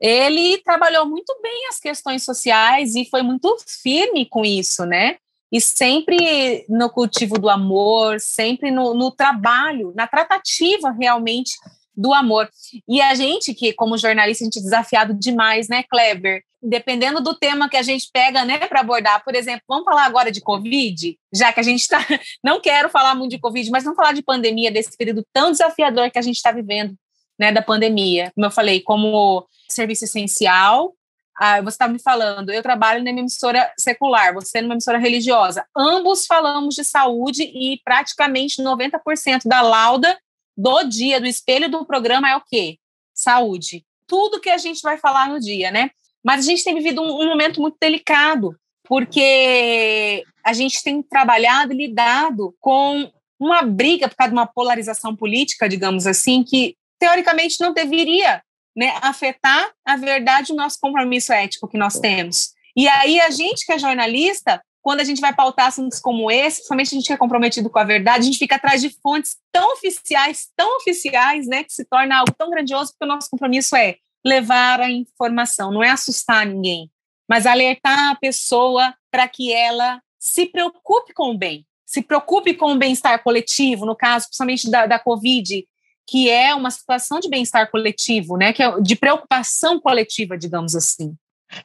ele 0.00 0.58
trabalhou 0.58 1.04
muito 1.04 1.36
bem 1.42 1.66
as 1.68 1.80
questões 1.80 2.24
sociais 2.24 2.94
e 2.94 3.04
foi 3.10 3.22
muito 3.22 3.56
firme 3.82 4.24
com 4.24 4.44
isso, 4.44 4.86
né? 4.86 5.16
E 5.50 5.60
sempre 5.60 6.64
no 6.68 6.88
cultivo 6.90 7.40
do 7.40 7.50
amor, 7.50 8.20
sempre 8.20 8.70
no, 8.70 8.94
no 8.94 9.10
trabalho, 9.10 9.92
na 9.96 10.06
tratativa 10.06 10.92
realmente 10.92 11.58
do 12.00 12.14
amor. 12.14 12.48
E 12.88 13.00
a 13.00 13.14
gente, 13.14 13.52
que 13.52 13.74
como 13.74 13.98
jornalista, 13.98 14.42
a 14.42 14.46
gente 14.46 14.58
é 14.58 14.62
desafiado 14.62 15.12
demais, 15.12 15.68
né, 15.68 15.82
Kleber? 15.82 16.42
Dependendo 16.62 17.20
do 17.20 17.34
tema 17.34 17.68
que 17.68 17.76
a 17.76 17.82
gente 17.82 18.08
pega, 18.10 18.44
né, 18.44 18.58
para 18.58 18.80
abordar. 18.80 19.22
Por 19.22 19.34
exemplo, 19.34 19.62
vamos 19.68 19.84
falar 19.84 20.06
agora 20.06 20.32
de 20.32 20.40
Covid, 20.40 21.18
já 21.32 21.52
que 21.52 21.60
a 21.60 21.62
gente 21.62 21.80
está. 21.80 21.98
Não 22.42 22.60
quero 22.60 22.88
falar 22.88 23.14
muito 23.14 23.32
de 23.32 23.38
Covid, 23.38 23.70
mas 23.70 23.84
vamos 23.84 23.96
falar 23.96 24.12
de 24.12 24.22
pandemia, 24.22 24.70
desse 24.70 24.96
período 24.96 25.24
tão 25.32 25.50
desafiador 25.50 26.10
que 26.10 26.18
a 26.18 26.22
gente 26.22 26.36
está 26.36 26.50
vivendo, 26.50 26.94
né, 27.38 27.52
da 27.52 27.60
pandemia. 27.60 28.32
Como 28.34 28.46
eu 28.46 28.50
falei, 28.50 28.80
como 28.80 29.46
serviço 29.68 30.04
essencial. 30.04 30.94
Ah, 31.38 31.60
você 31.62 31.74
está 31.74 31.88
me 31.88 31.98
falando, 31.98 32.50
eu 32.50 32.62
trabalho 32.62 33.02
numa 33.02 33.18
emissora 33.18 33.72
secular, 33.78 34.34
você 34.34 34.60
numa 34.60 34.74
emissora 34.74 34.98
religiosa. 34.98 35.64
Ambos 35.74 36.26
falamos 36.26 36.74
de 36.74 36.84
saúde 36.84 37.42
e 37.42 37.80
praticamente 37.82 38.62
90% 38.62 39.46
da 39.46 39.62
lauda 39.62 40.18
do 40.60 40.84
dia, 40.84 41.20
do 41.20 41.26
espelho 41.26 41.70
do 41.70 41.84
programa 41.84 42.30
é 42.30 42.36
o 42.36 42.42
quê? 42.42 42.78
Saúde. 43.14 43.84
Tudo 44.06 44.40
que 44.40 44.50
a 44.50 44.58
gente 44.58 44.82
vai 44.82 44.98
falar 44.98 45.28
no 45.28 45.40
dia, 45.40 45.70
né? 45.70 45.90
Mas 46.22 46.40
a 46.40 46.50
gente 46.50 46.62
tem 46.62 46.74
vivido 46.74 47.00
um, 47.00 47.22
um 47.22 47.28
momento 47.28 47.60
muito 47.60 47.76
delicado, 47.80 48.54
porque 48.84 50.22
a 50.44 50.52
gente 50.52 50.82
tem 50.82 51.02
trabalhado 51.02 51.72
e 51.72 51.76
lidado 51.76 52.54
com 52.60 53.10
uma 53.38 53.62
briga 53.62 54.08
por 54.08 54.16
causa 54.16 54.32
de 54.32 54.38
uma 54.38 54.46
polarização 54.46 55.16
política, 55.16 55.68
digamos 55.68 56.06
assim, 56.06 56.44
que 56.44 56.76
teoricamente 56.98 57.58
não 57.60 57.72
deveria 57.72 58.42
né, 58.76 58.94
afetar 59.00 59.70
a 59.84 59.96
verdade 59.96 60.52
o 60.52 60.56
nosso 60.56 60.78
compromisso 60.78 61.32
ético 61.32 61.68
que 61.68 61.78
nós 61.78 61.98
temos. 61.98 62.50
E 62.76 62.86
aí 62.86 63.18
a 63.20 63.30
gente 63.30 63.64
que 63.64 63.72
é 63.72 63.78
jornalista 63.78 64.62
quando 64.82 65.00
a 65.00 65.04
gente 65.04 65.20
vai 65.20 65.34
pautar 65.34 65.66
assuntos 65.66 66.00
como 66.00 66.30
esse, 66.30 66.64
somente 66.64 66.94
a 66.94 66.96
gente 66.96 67.06
que 67.06 67.12
é 67.12 67.16
comprometido 67.16 67.68
com 67.68 67.78
a 67.78 67.84
verdade, 67.84 68.20
a 68.20 68.26
gente 68.26 68.38
fica 68.38 68.56
atrás 68.56 68.80
de 68.80 68.90
fontes 69.02 69.36
tão 69.52 69.74
oficiais, 69.74 70.48
tão 70.56 70.78
oficiais, 70.78 71.46
né, 71.46 71.64
que 71.64 71.72
se 71.72 71.84
torna 71.84 72.18
algo 72.18 72.32
tão 72.36 72.50
grandioso, 72.50 72.92
porque 72.92 73.04
o 73.04 73.14
nosso 73.14 73.28
compromisso 73.30 73.76
é 73.76 73.96
levar 74.24 74.80
a 74.80 74.90
informação, 74.90 75.70
não 75.70 75.82
é 75.82 75.90
assustar 75.90 76.46
ninguém, 76.46 76.90
mas 77.28 77.46
alertar 77.46 78.10
a 78.10 78.14
pessoa 78.14 78.94
para 79.10 79.28
que 79.28 79.52
ela 79.52 80.00
se 80.18 80.46
preocupe 80.46 81.12
com 81.12 81.30
o 81.30 81.38
bem, 81.38 81.66
se 81.86 82.02
preocupe 82.02 82.54
com 82.54 82.72
o 82.72 82.78
bem-estar 82.78 83.22
coletivo, 83.22 83.84
no 83.84 83.96
caso, 83.96 84.26
principalmente 84.26 84.70
da, 84.70 84.86
da 84.86 84.98
Covid, 84.98 85.66
que 86.06 86.28
é 86.28 86.54
uma 86.54 86.70
situação 86.70 87.20
de 87.20 87.28
bem-estar 87.28 87.70
coletivo, 87.70 88.36
né, 88.36 88.52
que 88.52 88.62
é 88.62 88.80
de 88.80 88.96
preocupação 88.96 89.78
coletiva, 89.78 90.36
digamos 90.36 90.74
assim. 90.74 91.14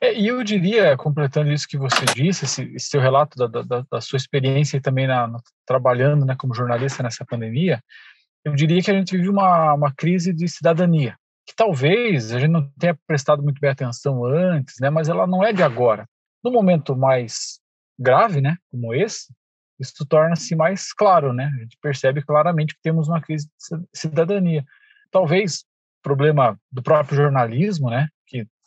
É, 0.01 0.13
e 0.13 0.27
eu 0.27 0.43
diria, 0.43 0.97
completando 0.97 1.51
isso 1.51 1.67
que 1.67 1.77
você 1.77 2.05
disse, 2.15 2.45
esse, 2.45 2.63
esse 2.75 2.87
seu 2.87 3.01
relato 3.01 3.37
da, 3.37 3.61
da, 3.61 3.85
da, 3.89 4.01
sua 4.01 4.17
experiência 4.17 4.81
também 4.81 5.07
na, 5.07 5.27
na, 5.27 5.39
trabalhando 5.65 6.25
né, 6.25 6.35
como 6.37 6.55
jornalista 6.55 7.03
nessa 7.03 7.25
pandemia, 7.25 7.81
eu 8.43 8.53
diria 8.55 8.81
que 8.81 8.91
a 8.91 8.93
gente 8.93 9.15
vive 9.15 9.29
uma, 9.29 9.73
uma 9.73 9.93
crise 9.93 10.33
de 10.33 10.47
cidadania, 10.47 11.17
que 11.47 11.55
talvez 11.55 12.33
a 12.33 12.39
gente 12.39 12.51
não 12.51 12.69
tenha 12.79 12.97
prestado 13.07 13.43
muito 13.43 13.59
bem 13.59 13.69
atenção 13.69 14.25
antes, 14.25 14.75
né, 14.79 14.89
mas 14.89 15.07
ela 15.07 15.27
não 15.27 15.43
é 15.43 15.53
de 15.53 15.63
agora. 15.63 16.07
No 16.43 16.51
momento 16.51 16.95
mais 16.95 17.59
grave, 17.97 18.41
né, 18.41 18.57
como 18.71 18.93
esse, 18.93 19.33
isso 19.79 20.05
torna-se 20.05 20.55
mais 20.55 20.93
claro, 20.93 21.33
né? 21.33 21.51
A 21.53 21.59
gente 21.59 21.77
percebe 21.81 22.21
claramente 22.21 22.73
que 22.75 22.81
temos 22.81 23.07
uma 23.09 23.21
crise 23.21 23.47
de 23.47 23.85
cidadania. 23.93 24.63
Talvez 25.11 25.65
problema 26.01 26.57
do 26.71 26.81
próprio 26.81 27.17
jornalismo, 27.17 27.89
né? 27.89 28.07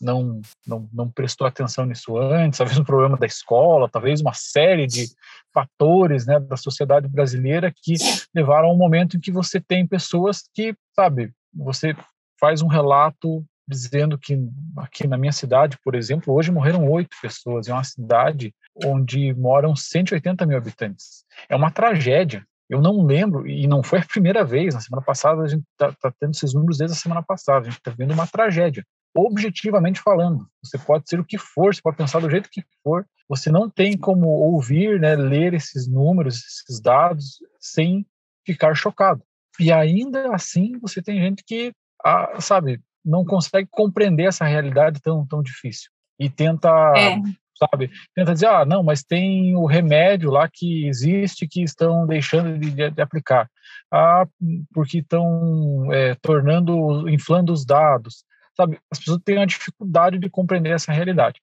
Não, 0.01 0.41
não, 0.67 0.89
não 0.93 1.11
prestou 1.11 1.47
atenção 1.47 1.85
nisso 1.85 2.17
antes, 2.17 2.59
talvez 2.59 2.79
um 2.79 2.85
problema 2.85 3.17
da 3.17 3.27
escola, 3.27 3.89
talvez 3.89 4.21
uma 4.21 4.33
série 4.33 4.87
de 4.87 5.07
fatores, 5.53 6.25
né, 6.25 6.39
da 6.39 6.57
sociedade 6.57 7.09
brasileira 7.09 7.73
que 7.75 7.95
levaram 8.35 8.69
a 8.69 8.73
um 8.73 8.77
momento 8.77 9.17
em 9.17 9.21
que 9.21 9.33
você 9.33 9.61
tem 9.61 9.87
pessoas 9.87 10.45
que, 10.55 10.75
sabe, 10.95 11.33
você 11.53 11.97
faz 12.39 12.63
um 12.63 12.69
relato 12.69 13.45
dizendo 13.69 14.17
que 14.17 14.39
aqui 14.79 15.07
na 15.07 15.19
minha 15.19 15.33
cidade, 15.33 15.79
por 15.85 15.95
exemplo, 15.95 16.33
hoje 16.35 16.51
morreram 16.51 16.91
oito 16.91 17.15
pessoas. 17.21 17.69
É 17.69 17.73
uma 17.73 17.85
cidade 17.85 18.55
onde 18.85 19.35
moram 19.35 19.77
180 19.77 20.47
mil 20.47 20.57
habitantes. 20.57 21.25
É 21.49 21.55
uma 21.55 21.71
tragédia. 21.71 22.47
Eu 22.69 22.81
não 22.81 23.05
lembro, 23.05 23.47
e 23.47 23.67
não 23.67 23.83
foi 23.83 23.99
a 23.99 24.05
primeira 24.05 24.45
vez, 24.45 24.75
na 24.75 24.81
semana 24.81 25.03
passada, 25.03 25.43
a 25.43 25.47
gente 25.47 25.65
está 25.73 25.93
tá 25.93 26.13
tendo 26.19 26.33
esses 26.33 26.55
números 26.55 26.79
desde 26.79 26.97
a 26.97 27.01
semana 27.01 27.23
passada, 27.23 27.61
a 27.61 27.71
gente 27.71 27.79
está 27.79 27.91
vendo 27.91 28.13
uma 28.13 28.27
tragédia. 28.27 28.85
Objetivamente 29.15 30.01
falando, 30.01 30.47
você 30.63 30.79
pode 30.79 31.09
ser 31.09 31.19
o 31.19 31.25
que 31.25 31.39
for, 31.39 31.75
você 31.75 31.81
pode 31.83 31.97
pensar 31.97 32.21
do 32.21 32.31
jeito 32.31 32.51
que 32.51 32.63
for, 32.83 33.07
você 33.29 33.51
não 33.51 33.69
tem 33.69 33.97
como 33.97 34.29
ouvir, 34.29 35.01
né, 35.01 35.17
ler 35.17 35.55
esses 35.55 35.89
números, 35.89 36.37
esses 36.37 36.81
dados, 36.81 37.39
sem 37.61 38.07
ficar 38.47 38.75
chocado. 38.75 39.23
E 39.59 39.73
ainda 39.73 40.35
assim, 40.35 40.79
você 40.79 41.03
tem 41.03 41.21
gente 41.21 41.43
que, 41.45 41.73
ah, 42.05 42.41
sabe, 42.41 42.81
não 43.05 43.25
consegue 43.25 43.69
compreender 43.71 44.25
essa 44.25 44.45
realidade 44.45 45.01
tão, 45.01 45.27
tão 45.27 45.43
difícil. 45.43 45.91
E 46.19 46.31
tenta 46.31 46.69
é 46.97 47.17
sabe? 47.59 47.91
Tenta 48.15 48.33
dizer, 48.33 48.47
ah, 48.47 48.65
não, 48.65 48.83
mas 48.83 49.03
tem 49.03 49.57
o 49.57 49.67
remédio 49.67 50.31
lá 50.31 50.49
que 50.49 50.87
existe 50.87 51.49
que 51.49 51.63
estão 51.63 52.07
deixando 52.07 52.59
de, 52.59 52.71
de, 52.71 52.91
de 52.91 53.03
aplicar. 53.03 53.51
Ah, 53.93 54.27
porque 54.73 54.99
estão 54.99 55.93
é, 55.93 56.15
tornando, 56.23 57.09
inflando 57.09 57.53
os 57.53 57.65
dados, 57.65 58.25
sabe? 58.59 58.79
As 58.91 58.99
pessoas 58.99 59.21
têm 59.25 59.37
uma 59.37 59.47
dificuldade 59.47 60.19
de 60.19 60.29
compreender 60.29 60.73
essa 60.73 60.93
realidade. 60.93 61.41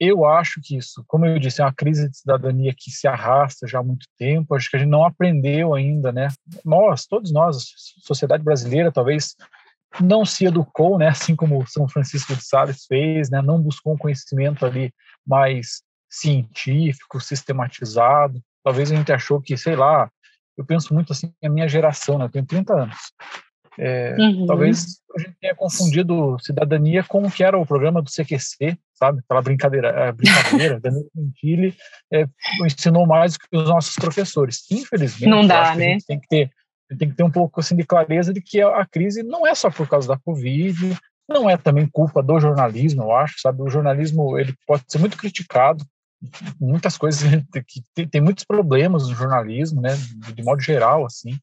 Eu 0.00 0.24
acho 0.24 0.60
que 0.62 0.76
isso, 0.76 1.02
como 1.08 1.26
eu 1.26 1.38
disse, 1.40 1.60
é 1.60 1.64
uma 1.64 1.74
crise 1.74 2.08
de 2.08 2.16
cidadania 2.16 2.72
que 2.76 2.90
se 2.90 3.08
arrasta 3.08 3.66
já 3.66 3.80
há 3.80 3.82
muito 3.82 4.06
tempo. 4.16 4.54
Acho 4.54 4.70
que 4.70 4.76
a 4.76 4.78
gente 4.78 4.88
não 4.88 5.04
aprendeu 5.04 5.74
ainda, 5.74 6.12
né? 6.12 6.28
Nós, 6.64 7.04
todos 7.06 7.32
nós, 7.32 7.64
sociedade 8.04 8.44
brasileira, 8.44 8.92
talvez 8.92 9.34
não 10.00 10.24
se 10.24 10.44
educou, 10.44 10.98
né, 10.98 11.08
assim 11.08 11.34
como 11.34 11.66
São 11.66 11.88
Francisco 11.88 12.36
de 12.36 12.44
Sales 12.44 12.84
fez, 12.86 13.30
né, 13.30 13.40
não 13.40 13.60
buscou 13.60 13.94
um 13.94 13.98
conhecimento 13.98 14.64
ali 14.66 14.92
mais 15.26 15.82
científico, 16.10 17.20
sistematizado. 17.20 18.40
Talvez 18.62 18.92
a 18.92 18.94
gente 18.94 19.12
achou 19.12 19.40
que, 19.40 19.56
sei 19.56 19.74
lá, 19.74 20.10
eu 20.56 20.64
penso 20.64 20.92
muito 20.92 21.12
assim, 21.12 21.32
a 21.42 21.48
minha 21.48 21.66
geração, 21.66 22.18
né, 22.18 22.26
eu 22.26 22.30
tenho 22.30 22.46
30 22.46 22.74
anos. 22.74 22.98
É, 23.78 24.16
uhum. 24.18 24.46
Talvez 24.46 24.98
a 25.14 25.20
gente 25.20 25.36
tenha 25.40 25.54
confundido 25.54 26.36
cidadania 26.40 27.04
com 27.04 27.22
o 27.22 27.30
que 27.30 27.44
era 27.44 27.56
o 27.56 27.64
programa 27.64 28.02
do 28.02 28.10
CQC, 28.10 28.76
sabe? 28.94 29.20
Aquela 29.20 29.40
brincadeira, 29.40 30.12
brincadeira, 30.12 30.80
Danilo 30.80 31.08
Gentili 31.14 31.74
é, 32.12 32.26
ensinou 32.64 33.06
mais 33.06 33.34
do 33.34 33.38
que 33.38 33.56
os 33.56 33.68
nossos 33.68 33.94
professores. 33.94 34.64
Infelizmente, 34.70 35.30
não 35.30 35.46
dá, 35.46 35.76
né? 35.76 35.98
tem 36.06 36.18
que 36.18 36.28
ter 36.28 36.50
tem 36.96 37.10
que 37.10 37.16
ter 37.16 37.22
um 37.22 37.30
pouco 37.30 37.60
assim 37.60 37.76
de 37.76 37.84
clareza 37.84 38.32
de 38.32 38.40
que 38.40 38.62
a 38.62 38.86
crise 38.86 39.22
não 39.22 39.46
é 39.46 39.54
só 39.54 39.70
por 39.70 39.86
causa 39.86 40.08
da 40.08 40.18
Covid, 40.18 40.96
não 41.28 41.48
é 41.48 41.56
também 41.56 41.86
culpa 41.86 42.22
do 42.22 42.40
jornalismo, 42.40 43.02
eu 43.02 43.14
acho, 43.14 43.38
sabe? 43.40 43.60
O 43.60 43.68
jornalismo 43.68 44.38
ele 44.38 44.54
pode 44.66 44.84
ser 44.88 44.98
muito 44.98 45.18
criticado, 45.18 45.84
muitas 46.58 46.96
coisas 46.96 47.22
que 47.68 47.82
tem, 47.94 48.08
tem 48.08 48.20
muitos 48.20 48.44
problemas 48.44 49.06
no 49.06 49.14
jornalismo, 49.14 49.82
né? 49.82 49.94
De, 49.94 50.32
de 50.32 50.42
modo 50.42 50.62
geral, 50.62 51.04
assim. 51.04 51.38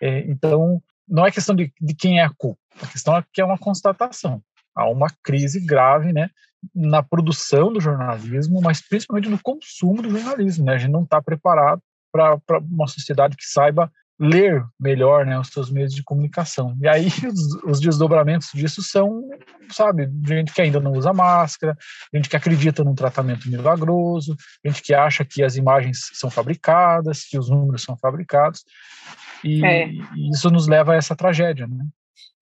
É, 0.00 0.20
então, 0.30 0.82
não 1.08 1.26
é 1.26 1.30
questão 1.30 1.54
de, 1.54 1.72
de 1.80 1.94
quem 1.94 2.20
é 2.20 2.24
a 2.24 2.30
culpa, 2.30 2.60
a 2.82 2.86
questão 2.86 3.16
é 3.16 3.24
que 3.32 3.40
é 3.40 3.44
uma 3.44 3.58
constatação. 3.58 4.42
Há 4.74 4.88
uma 4.88 5.06
crise 5.22 5.60
grave, 5.60 6.12
né? 6.12 6.28
Na 6.74 7.02
produção 7.02 7.72
do 7.72 7.80
jornalismo, 7.80 8.60
mas 8.60 8.80
principalmente 8.80 9.28
no 9.28 9.38
consumo 9.40 10.02
do 10.02 10.10
jornalismo, 10.10 10.64
né? 10.64 10.74
A 10.74 10.78
gente 10.78 10.90
não 10.90 11.04
está 11.04 11.22
preparado 11.22 11.80
para 12.12 12.58
uma 12.58 12.86
sociedade 12.86 13.36
que 13.36 13.44
saiba 13.44 13.90
ler 14.18 14.64
melhor 14.78 15.26
né, 15.26 15.38
os 15.38 15.48
seus 15.48 15.70
meios 15.70 15.92
de 15.92 16.02
comunicação. 16.02 16.76
E 16.80 16.88
aí 16.88 17.08
os, 17.26 17.54
os, 17.64 17.80
desdobramentos 17.80 18.48
disso 18.54 18.82
são, 18.82 19.28
sabe, 19.70 20.08
gente 20.26 20.52
que 20.52 20.62
ainda 20.62 20.78
não 20.78 20.92
usa 20.92 21.12
máscara, 21.12 21.76
gente 22.14 22.28
que 22.28 22.36
acredita 22.36 22.84
num 22.84 22.94
tratamento 22.94 23.48
milagroso, 23.50 24.36
gente 24.64 24.82
que 24.82 24.94
acha 24.94 25.24
que 25.24 25.42
as 25.42 25.56
imagens 25.56 26.10
são 26.12 26.30
fabricadas, 26.30 27.24
que 27.24 27.38
os 27.38 27.50
números 27.50 27.82
são 27.82 27.96
fabricados, 27.96 28.64
e, 29.44 29.64
é. 29.64 29.88
e 29.88 30.30
isso 30.30 30.50
nos 30.50 30.66
leva 30.66 30.92
a 30.92 30.96
essa 30.96 31.14
tragédia, 31.14 31.66
né? 31.66 31.84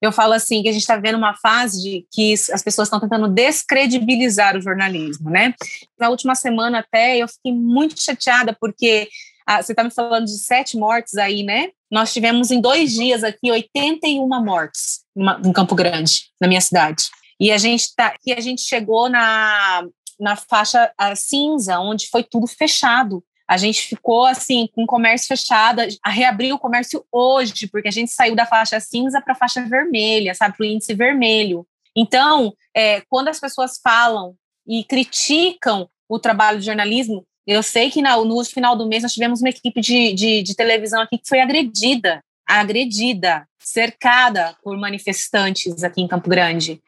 Eu 0.01 0.11
falo 0.11 0.33
assim 0.33 0.63
que 0.63 0.69
a 0.69 0.73
gente 0.73 0.83
está 0.83 0.97
vendo 0.97 1.17
uma 1.17 1.35
fase 1.35 1.81
de 1.81 2.07
que 2.13 2.35
as 2.53 2.61
pessoas 2.61 2.89
estão 2.89 2.99
tentando 2.99 3.29
descredibilizar 3.29 4.57
o 4.57 4.61
jornalismo, 4.61 5.31
né? 5.31 5.55
Na 5.97 6.09
última 6.09 6.35
semana 6.35 6.81
até 6.81 7.19
eu 7.19 7.29
fiquei 7.29 7.53
muito 7.53 8.03
chateada 8.03 8.57
porque 8.61 9.09
ah, 9.47 9.63
você 9.63 9.73
está 9.73 9.85
me 9.85 9.91
falando 9.91 10.25
de 10.25 10.39
sete 10.39 10.77
mortes 10.77 11.17
aí, 11.17 11.45
né? 11.45 11.69
Nós 11.91 12.13
tivemos 12.13 12.51
em 12.51 12.61
dois 12.61 12.93
dias 12.93 13.23
aqui 13.23 13.51
81 13.51 14.27
mortes 14.45 15.03
em 15.45 15.53
Campo 15.53 15.75
Grande, 15.75 16.25
na 16.41 16.49
minha 16.49 16.61
cidade. 16.61 17.05
E 17.39 17.53
a 17.53 17.59
gente 17.59 17.95
tá, 17.95 18.15
e 18.27 18.33
a 18.33 18.41
gente 18.41 18.63
chegou 18.63 19.09
na, 19.09 19.85
na 20.19 20.37
faixa 20.37 20.91
cinza, 21.17 21.79
onde 21.79 22.09
foi 22.09 22.25
tudo 22.25 22.47
fechado. 22.47 23.23
A 23.53 23.59
gente 23.59 23.83
ficou 23.83 24.25
assim 24.25 24.67
com 24.75 24.85
o 24.85 24.87
comércio 24.87 25.29
fechado, 25.29 25.83
a 26.03 26.09
reabrir 26.09 26.55
o 26.55 26.59
comércio 26.59 27.05
hoje, 27.13 27.67
porque 27.67 27.89
a 27.89 27.93
gente 27.93 28.11
saiu 28.11 28.35
da 28.35 28.47
faixa 28.47 28.81
cinza 28.81 29.21
para 29.21 29.35
a 29.35 29.37
faixa 29.37 29.63
vermelha, 29.67 30.35
sabe, 30.35 30.57
para 30.57 30.65
o 30.65 30.67
índice 30.67 30.95
vermelho. 30.95 31.67
Então, 31.95 32.55
é, 32.75 33.03
quando 33.11 33.29
as 33.29 33.39
pessoas 33.39 33.79
falam 33.85 34.35
e 34.67 34.83
criticam 34.85 35.87
o 36.09 36.19
trabalho 36.19 36.61
de 36.61 36.65
jornalismo, 36.65 37.27
eu 37.47 37.63
sei 37.63 37.91
que 37.91 38.01
na, 38.01 38.17
no 38.17 38.43
final 38.43 38.75
do 38.75 38.89
mês 38.89 39.03
nós 39.03 39.13
tivemos 39.13 39.43
uma 39.43 39.51
equipe 39.51 39.83
de, 39.83 40.15
de, 40.15 40.43
de 40.43 40.55
televisão 40.55 41.03
aqui 41.03 41.19
que 41.19 41.29
foi 41.29 41.41
agredida, 41.41 42.25
agredida, 42.49 43.47
cercada 43.59 44.57
por 44.65 44.79
manifestantes 44.79 45.85
aqui 45.85 46.01
em 46.01 46.09
Campo 46.09 46.31
Grande. 46.31 46.81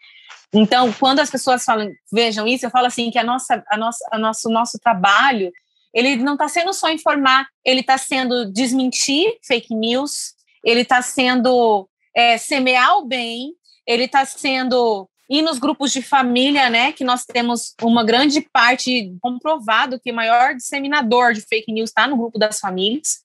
Então, 0.50 0.90
quando 0.94 1.20
as 1.20 1.30
pessoas 1.30 1.62
falam, 1.62 1.92
vejam 2.10 2.46
isso, 2.46 2.64
eu 2.64 2.70
falo 2.70 2.86
assim 2.86 3.10
que 3.10 3.18
a 3.18 3.24
nossa, 3.24 3.62
a 3.68 3.76
nossa, 3.76 4.08
a 4.10 4.18
nosso, 4.18 4.48
nosso 4.48 4.78
trabalho, 4.78 5.52
ele 5.94 6.16
não 6.16 6.32
está 6.32 6.48
sendo 6.48 6.72
só 6.72 6.90
informar, 6.90 7.46
ele 7.64 7.80
está 7.80 7.96
sendo 7.96 8.50
desmentir 8.52 9.38
fake 9.46 9.74
news, 9.74 10.34
ele 10.64 10.80
está 10.80 11.00
sendo 11.00 11.88
é, 12.14 12.36
semear 12.36 12.98
o 12.98 13.06
bem, 13.06 13.54
ele 13.86 14.04
está 14.04 14.24
sendo 14.24 15.08
e 15.28 15.40
nos 15.40 15.58
grupos 15.58 15.90
de 15.90 16.02
família, 16.02 16.68
né, 16.68 16.92
que 16.92 17.02
nós 17.02 17.24
temos 17.24 17.74
uma 17.82 18.04
grande 18.04 18.42
parte 18.52 19.16
comprovado 19.22 19.98
que 19.98 20.12
o 20.12 20.14
maior 20.14 20.54
disseminador 20.54 21.32
de 21.32 21.40
fake 21.40 21.72
news 21.72 21.88
está 21.88 22.06
no 22.06 22.16
grupo 22.16 22.38
das 22.38 22.60
famílias. 22.60 23.20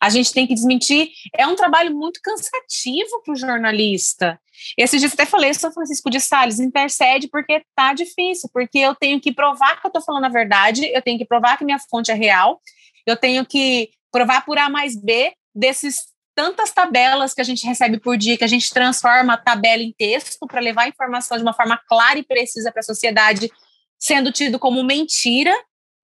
A 0.00 0.08
gente 0.08 0.32
tem 0.32 0.46
que 0.46 0.54
desmentir. 0.54 1.10
É 1.36 1.46
um 1.46 1.54
trabalho 1.54 1.94
muito 1.94 2.20
cansativo 2.22 3.22
para 3.24 3.32
o 3.32 3.36
jornalista. 3.36 4.40
Esse 4.76 4.98
dia 4.98 5.08
eu 5.08 5.12
até 5.12 5.26
falei, 5.26 5.52
São 5.54 5.72
Francisco 5.72 6.10
de 6.10 6.20
Sales, 6.20 6.58
intercede 6.58 7.28
porque 7.28 7.62
tá 7.74 7.92
difícil, 7.92 8.48
porque 8.52 8.78
eu 8.78 8.94
tenho 8.94 9.20
que 9.20 9.32
provar 9.32 9.80
que 9.80 9.86
eu 9.86 9.90
estou 9.90 10.02
falando 10.02 10.24
a 10.24 10.28
verdade, 10.28 10.86
eu 10.86 11.02
tenho 11.02 11.18
que 11.18 11.24
provar 11.24 11.56
que 11.56 11.64
minha 11.64 11.78
fonte 11.78 12.10
é 12.10 12.14
real, 12.14 12.60
eu 13.06 13.16
tenho 13.16 13.44
que 13.44 13.90
provar 14.10 14.44
por 14.44 14.58
A 14.58 14.68
mais 14.68 14.96
B 14.96 15.32
desses 15.54 16.10
tantas 16.34 16.72
tabelas 16.72 17.34
que 17.34 17.40
a 17.40 17.44
gente 17.44 17.66
recebe 17.66 17.98
por 17.98 18.16
dia 18.16 18.36
que 18.36 18.44
a 18.44 18.48
gente 18.48 18.70
transforma 18.70 19.34
a 19.34 19.36
tabela 19.36 19.82
em 19.82 19.92
texto 19.92 20.46
para 20.46 20.60
levar 20.60 20.82
a 20.82 20.88
informação 20.88 21.36
de 21.36 21.42
uma 21.42 21.52
forma 21.52 21.78
clara 21.88 22.18
e 22.18 22.22
precisa 22.22 22.72
para 22.72 22.80
a 22.80 22.84
sociedade, 22.84 23.50
sendo 23.98 24.32
tido 24.32 24.58
como 24.58 24.82
mentira 24.82 25.54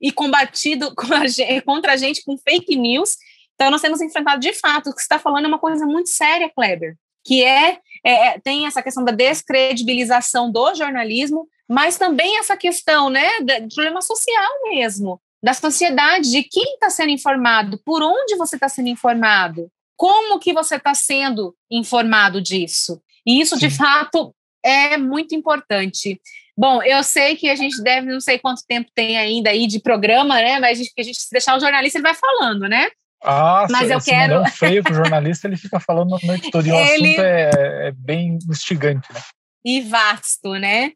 e 0.01 0.13
combatido 0.13 0.95
contra 1.65 1.93
a 1.93 1.97
gente 1.97 2.23
com 2.23 2.37
fake 2.37 2.77
news. 2.77 3.17
Então, 3.57 3.71
nós 3.71 3.81
temos 3.81 4.01
enfrentado 4.01 4.41
de 4.41 4.53
fato. 4.53 4.91
O 4.91 4.95
que 4.95 5.01
você 5.01 5.05
está 5.05 5.19
falando 5.19 5.47
é 5.47 5.49
uma 5.49 5.59
coisa 5.59 5.85
muito 5.85 6.09
séria, 6.09 6.49
Kleber, 6.55 6.95
que 7.25 7.43
é, 7.43 7.79
é, 8.05 8.29
é, 8.29 8.39
tem 8.39 8.67
essa 8.67 8.81
questão 8.81 9.05
da 9.05 9.11
descredibilização 9.11 10.53
do 10.53 10.75
jornalismo, 10.75 11.49
mas 11.69 11.99
também 11.99 12.39
essa 12.39 12.57
questão 12.57 13.11
né, 13.11 13.41
de 13.41 13.75
problema 13.75 14.01
social 14.01 14.53
mesmo, 14.65 15.21
da 15.43 15.53
sociedade, 15.53 16.31
de 16.31 16.45
quem 16.45 16.75
está 16.75 16.89
sendo 16.89 17.11
informado, 17.11 17.81
por 17.85 18.03
onde 18.03 18.37
você 18.37 18.55
está 18.55 18.69
sendo 18.69 18.89
informado 18.89 19.69
como 19.97 20.39
que 20.39 20.53
você 20.53 20.77
está 20.77 20.95
sendo 20.95 21.57
informado 21.71 22.41
disso? 22.41 23.01
E 23.27 23.41
isso, 23.41 23.59
de 23.59 23.71
fato, 23.71 24.35
é 24.63 24.97
muito 24.97 25.35
importante. 25.35 26.21
Bom, 26.57 26.83
eu 26.83 27.03
sei 27.03 27.37
que 27.37 27.49
a 27.49 27.57
gente 27.57 27.83
deve, 27.83 28.11
não 28.11 28.21
sei 28.21 28.39
quanto 28.39 28.63
tempo 28.67 28.91
tem 28.95 29.17
ainda 29.17 29.51
aí 29.51 29.67
de 29.67 29.81
programa, 29.81 30.37
né? 30.37 30.61
Mas 30.61 30.79
a 30.79 30.83
gente, 30.83 30.93
a 30.99 31.03
gente 31.03 31.21
se 31.21 31.31
deixar 31.31 31.57
o 31.57 31.61
jornalista, 31.61 31.99
ele 31.99 32.07
vai 32.07 32.15
falando, 32.15 32.69
né? 32.69 32.89
Ah, 33.27 33.67
mas 33.69 33.91
eu 33.91 34.01
quero. 34.01 34.37
Não 34.37 34.47
feio 34.47 34.83
para 34.85 34.93
o 34.93 34.97
jornalista, 34.97 35.49
ele 35.49 35.57
fica 35.57 35.81
falando 35.81 36.15
a 36.15 36.19
noite 36.25 36.49
toda. 36.51 36.69
E 36.69 36.71
o 36.71 36.75
ele... 36.79 37.09
assunto 37.09 37.21
é, 37.21 37.89
é 37.89 37.93
bem 37.93 38.39
instigante, 38.49 39.13
né? 39.13 39.21
E 39.65 39.81
vasto, 39.81 40.53
né? 40.53 40.93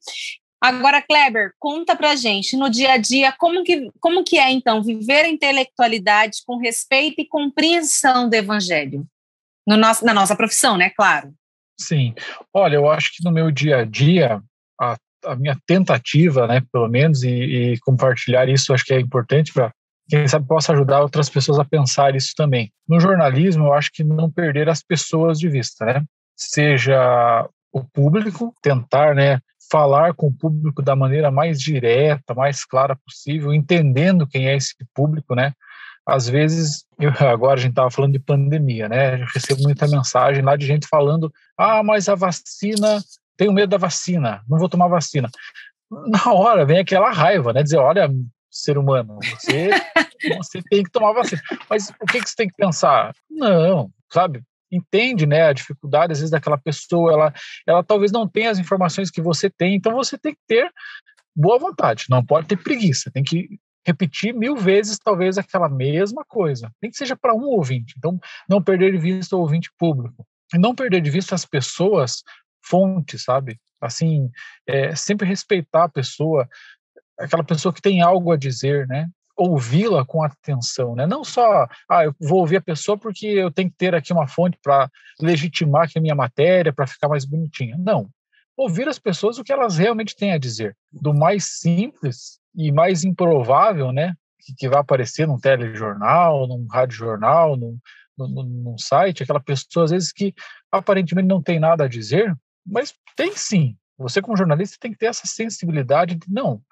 Agora, 0.62 1.02
Kleber, 1.02 1.52
conta 1.58 1.96
pra 1.96 2.14
gente, 2.14 2.56
no 2.56 2.70
dia 2.70 2.92
a 2.92 2.96
dia, 2.98 3.32
como 3.32 3.64
que, 3.64 3.90
como 3.98 4.22
que 4.22 4.38
é, 4.38 4.50
então, 4.50 4.82
viver 4.82 5.24
a 5.24 5.28
intelectualidade 5.28 6.38
com 6.46 6.58
respeito 6.58 7.20
e 7.20 7.26
compreensão 7.26 8.28
do 8.28 8.34
evangelho? 8.34 9.04
No 9.66 9.76
nosso, 9.76 10.04
na 10.04 10.14
nossa 10.14 10.36
profissão, 10.36 10.76
né? 10.76 10.90
Claro. 10.90 11.32
Sim. 11.80 12.14
Olha, 12.52 12.76
eu 12.76 12.90
acho 12.90 13.10
que 13.14 13.24
no 13.24 13.32
meu 13.32 13.50
dia 13.50 13.78
a 13.78 13.84
dia, 13.84 14.40
a, 14.78 14.96
a 15.24 15.34
minha 15.34 15.58
tentativa, 15.66 16.46
né, 16.46 16.62
pelo 16.70 16.88
menos, 16.88 17.22
e, 17.22 17.30
e 17.72 17.78
compartilhar 17.80 18.48
isso, 18.48 18.74
acho 18.74 18.84
que 18.84 18.92
é 18.92 19.00
importante 19.00 19.52
para 19.52 19.72
quem 20.10 20.26
sabe 20.26 20.46
possa 20.46 20.72
ajudar 20.72 21.00
outras 21.00 21.30
pessoas 21.30 21.60
a 21.60 21.64
pensar 21.64 22.16
isso 22.16 22.34
também. 22.36 22.72
No 22.88 22.98
jornalismo, 22.98 23.66
eu 23.66 23.72
acho 23.72 23.92
que 23.92 24.02
não 24.02 24.28
perder 24.28 24.68
as 24.68 24.82
pessoas 24.82 25.38
de 25.38 25.48
vista, 25.48 25.84
né? 25.84 26.02
Seja 26.36 27.48
o 27.72 27.84
público, 27.84 28.52
tentar, 28.60 29.14
né, 29.14 29.38
falar 29.70 30.12
com 30.14 30.26
o 30.26 30.34
público 30.34 30.82
da 30.82 30.96
maneira 30.96 31.30
mais 31.30 31.60
direta, 31.60 32.34
mais 32.34 32.64
clara 32.64 32.96
possível, 32.96 33.54
entendendo 33.54 34.26
quem 34.26 34.48
é 34.48 34.56
esse 34.56 34.74
público, 34.92 35.36
né? 35.36 35.52
Às 36.04 36.28
vezes, 36.28 36.84
eu, 36.98 37.12
agora 37.30 37.54
a 37.54 37.62
gente 37.62 37.70
estava 37.70 37.90
falando 37.90 38.12
de 38.12 38.18
pandemia, 38.18 38.88
né? 38.88 39.22
Eu 39.22 39.26
recebo 39.32 39.62
muita 39.62 39.86
mensagem 39.86 40.42
lá 40.42 40.56
de 40.56 40.66
gente 40.66 40.88
falando: 40.88 41.32
ah, 41.56 41.84
mas 41.84 42.08
a 42.08 42.16
vacina, 42.16 43.00
tenho 43.36 43.52
medo 43.52 43.70
da 43.70 43.78
vacina, 43.78 44.42
não 44.48 44.58
vou 44.58 44.68
tomar 44.68 44.88
vacina. 44.88 45.30
Na 46.08 46.32
hora 46.32 46.66
vem 46.66 46.78
aquela 46.78 47.12
raiva, 47.12 47.52
né? 47.52 47.62
Dizer: 47.62 47.78
olha, 47.78 48.10
ser 48.50 48.76
humano, 48.78 49.18
você, 49.22 49.70
você 50.38 50.62
tem 50.70 50.82
que 50.82 50.90
tomar 50.90 51.12
vacina. 51.12 51.40
Mas 51.68 51.90
o 51.90 52.06
que, 52.06 52.20
que 52.20 52.28
você 52.28 52.36
tem 52.36 52.48
que 52.48 52.56
pensar? 52.56 53.12
Não, 53.30 53.90
sabe? 54.12 54.42
entende 54.72 55.26
né, 55.26 55.42
a 55.42 55.52
dificuldade, 55.52 56.12
às 56.12 56.20
vezes, 56.20 56.30
daquela 56.30 56.56
pessoa, 56.56 57.12
ela, 57.12 57.34
ela 57.66 57.82
talvez 57.82 58.12
não 58.12 58.28
tenha 58.28 58.50
as 58.50 58.58
informações 58.58 59.10
que 59.10 59.20
você 59.20 59.50
tem, 59.50 59.74
então 59.74 59.92
você 59.94 60.16
tem 60.16 60.32
que 60.32 60.40
ter 60.46 60.70
boa 61.34 61.58
vontade, 61.58 62.06
não 62.08 62.24
pode 62.24 62.46
ter 62.46 62.56
preguiça, 62.56 63.10
tem 63.10 63.22
que 63.22 63.58
repetir 63.86 64.34
mil 64.34 64.56
vezes, 64.56 64.98
talvez, 64.98 65.38
aquela 65.38 65.68
mesma 65.68 66.24
coisa, 66.24 66.70
nem 66.82 66.90
que 66.90 66.96
seja 66.96 67.16
para 67.16 67.34
um 67.34 67.44
ouvinte, 67.44 67.94
então 67.96 68.18
não 68.48 68.62
perder 68.62 68.92
de 68.92 68.98
vista 68.98 69.36
o 69.36 69.40
ouvinte 69.40 69.70
público, 69.78 70.26
e 70.54 70.58
não 70.58 70.74
perder 70.74 71.00
de 71.00 71.10
vista 71.10 71.34
as 71.34 71.44
pessoas 71.44 72.22
fontes, 72.62 73.24
sabe? 73.24 73.58
Assim, 73.80 74.30
é, 74.66 74.94
sempre 74.94 75.26
respeitar 75.26 75.84
a 75.84 75.88
pessoa, 75.88 76.46
aquela 77.20 77.44
pessoa 77.44 77.72
que 77.72 77.82
tem 77.82 78.02
algo 78.02 78.32
a 78.32 78.36
dizer, 78.36 78.86
né? 78.86 79.08
ouvi-la 79.40 80.04
com 80.04 80.22
atenção, 80.22 80.94
né? 80.94 81.06
Não 81.06 81.24
só, 81.24 81.66
ah, 81.88 82.04
eu 82.04 82.14
vou 82.20 82.40
ouvir 82.40 82.56
a 82.56 82.62
pessoa 82.62 82.98
porque 82.98 83.26
eu 83.26 83.50
tenho 83.50 83.70
que 83.70 83.76
ter 83.76 83.94
aqui 83.94 84.12
uma 84.12 84.28
fonte 84.28 84.58
para 84.62 84.90
legitimar 85.20 85.88
que 85.88 85.98
a 85.98 86.02
minha 86.02 86.14
matéria, 86.14 86.72
para 86.72 86.86
ficar 86.86 87.08
mais 87.08 87.24
bonitinha. 87.24 87.76
Não. 87.78 88.08
Ouvir 88.56 88.88
as 88.88 88.98
pessoas 88.98 89.38
o 89.38 89.44
que 89.44 89.52
elas 89.52 89.78
realmente 89.78 90.14
têm 90.14 90.32
a 90.32 90.38
dizer. 90.38 90.76
Do 90.92 91.14
mais 91.14 91.58
simples 91.58 92.38
e 92.54 92.70
mais 92.70 93.04
improvável, 93.04 93.92
né? 93.92 94.14
Que, 94.40 94.54
que 94.54 94.68
vai 94.68 94.80
aparecer 94.80 95.26
num 95.26 95.38
telejornal, 95.38 96.46
num 96.46 96.66
radiojornal, 96.66 97.56
num, 97.56 97.78
num, 98.18 98.42
num 98.42 98.78
site, 98.78 99.22
aquela 99.22 99.40
pessoa, 99.40 99.84
às 99.84 99.90
vezes, 99.90 100.12
que 100.12 100.34
aparentemente 100.70 101.28
não 101.28 101.42
tem 101.42 101.58
nada 101.58 101.84
a 101.84 101.88
dizer, 101.88 102.34
mas 102.66 102.94
tem 103.16 103.34
sim. 103.34 103.76
Você, 103.98 104.20
como 104.20 104.36
jornalista, 104.36 104.76
tem 104.80 104.92
que 104.92 104.98
ter 104.98 105.06
essa 105.06 105.26
sensibilidade 105.26 106.14
de, 106.14 106.30
não, 106.30 106.62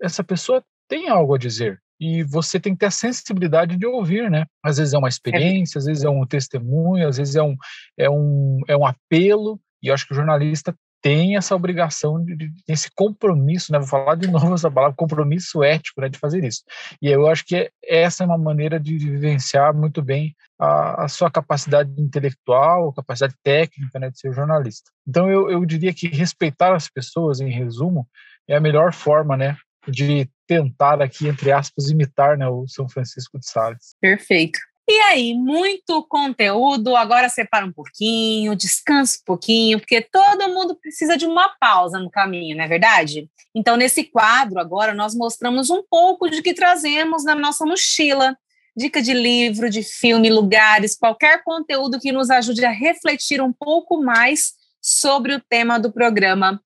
essa 0.00 0.22
pessoa 0.24 0.62
tem 0.88 1.08
algo 1.08 1.34
a 1.34 1.38
dizer 1.38 1.80
e 2.00 2.22
você 2.22 2.60
tem 2.60 2.72
que 2.72 2.78
ter 2.78 2.86
a 2.86 2.90
sensibilidade 2.90 3.76
de 3.76 3.86
ouvir, 3.86 4.30
né? 4.30 4.46
Às 4.64 4.78
vezes 4.78 4.94
é 4.94 4.98
uma 4.98 5.08
experiência, 5.08 5.78
às 5.78 5.84
vezes 5.84 6.04
é 6.04 6.08
um 6.08 6.24
testemunho, 6.24 7.08
às 7.08 7.16
vezes 7.16 7.34
é 7.34 7.42
um, 7.42 7.56
é 7.98 8.08
um, 8.08 8.60
é 8.68 8.76
um 8.76 8.86
apelo, 8.86 9.60
e 9.82 9.88
eu 9.88 9.94
acho 9.94 10.06
que 10.06 10.12
o 10.12 10.16
jornalista 10.16 10.74
tem 11.00 11.36
essa 11.36 11.54
obrigação, 11.54 12.22
de, 12.24 12.36
de, 12.36 12.50
esse 12.66 12.90
compromisso, 12.94 13.72
né? 13.72 13.78
Vou 13.78 13.88
falar 13.88 14.14
de 14.16 14.26
novo 14.30 14.54
essa 14.54 14.70
palavra, 14.70 14.96
compromisso 14.96 15.62
ético, 15.62 16.00
né? 16.00 16.08
De 16.08 16.18
fazer 16.18 16.44
isso. 16.44 16.62
E 17.00 17.08
eu 17.08 17.26
acho 17.26 17.44
que 17.44 17.56
é, 17.56 17.70
essa 17.84 18.24
é 18.24 18.26
uma 18.26 18.38
maneira 18.38 18.78
de 18.78 18.96
vivenciar 18.96 19.74
muito 19.74 20.02
bem 20.02 20.34
a, 20.58 21.04
a 21.04 21.08
sua 21.08 21.30
capacidade 21.30 21.90
intelectual, 22.00 22.88
a 22.88 22.94
capacidade 22.94 23.34
técnica, 23.42 23.98
né? 23.98 24.10
De 24.10 24.18
ser 24.18 24.32
jornalista. 24.32 24.90
Então, 25.06 25.30
eu, 25.30 25.50
eu 25.50 25.64
diria 25.64 25.92
que 25.92 26.08
respeitar 26.08 26.74
as 26.74 26.88
pessoas, 26.88 27.40
em 27.40 27.50
resumo, 27.50 28.06
é 28.48 28.56
a 28.56 28.60
melhor 28.60 28.92
forma, 28.92 29.36
né? 29.36 29.56
De 29.90 30.28
tentar 30.46 31.02
aqui, 31.02 31.28
entre 31.28 31.52
aspas, 31.52 31.88
imitar 31.88 32.36
né, 32.36 32.48
o 32.48 32.66
São 32.68 32.88
Francisco 32.88 33.38
de 33.38 33.48
Sales. 33.48 33.94
Perfeito. 34.00 34.58
E 34.90 35.00
aí, 35.00 35.34
muito 35.34 36.02
conteúdo, 36.04 36.96
agora 36.96 37.28
separa 37.28 37.66
um 37.66 37.72
pouquinho, 37.72 38.56
descansa 38.56 39.18
um 39.20 39.24
pouquinho, 39.26 39.78
porque 39.78 40.00
todo 40.00 40.48
mundo 40.48 40.74
precisa 40.74 41.14
de 41.14 41.26
uma 41.26 41.50
pausa 41.60 41.98
no 41.98 42.10
caminho, 42.10 42.56
não 42.56 42.64
é 42.64 42.68
verdade? 42.68 43.28
Então, 43.54 43.76
nesse 43.76 44.04
quadro, 44.04 44.58
agora, 44.58 44.94
nós 44.94 45.14
mostramos 45.14 45.68
um 45.68 45.82
pouco 45.90 46.30
de 46.30 46.40
que 46.40 46.54
trazemos 46.54 47.22
na 47.22 47.34
nossa 47.34 47.66
mochila. 47.66 48.34
Dica 48.74 49.02
de 49.02 49.12
livro, 49.12 49.68
de 49.68 49.82
filme, 49.82 50.30
lugares, 50.30 50.96
qualquer 50.96 51.42
conteúdo 51.42 52.00
que 52.00 52.12
nos 52.12 52.30
ajude 52.30 52.64
a 52.64 52.70
refletir 52.70 53.42
um 53.42 53.52
pouco 53.52 54.00
mais 54.00 54.52
sobre 54.80 55.34
o 55.34 55.40
tema 55.40 55.78
do 55.78 55.92
programa. 55.92 56.62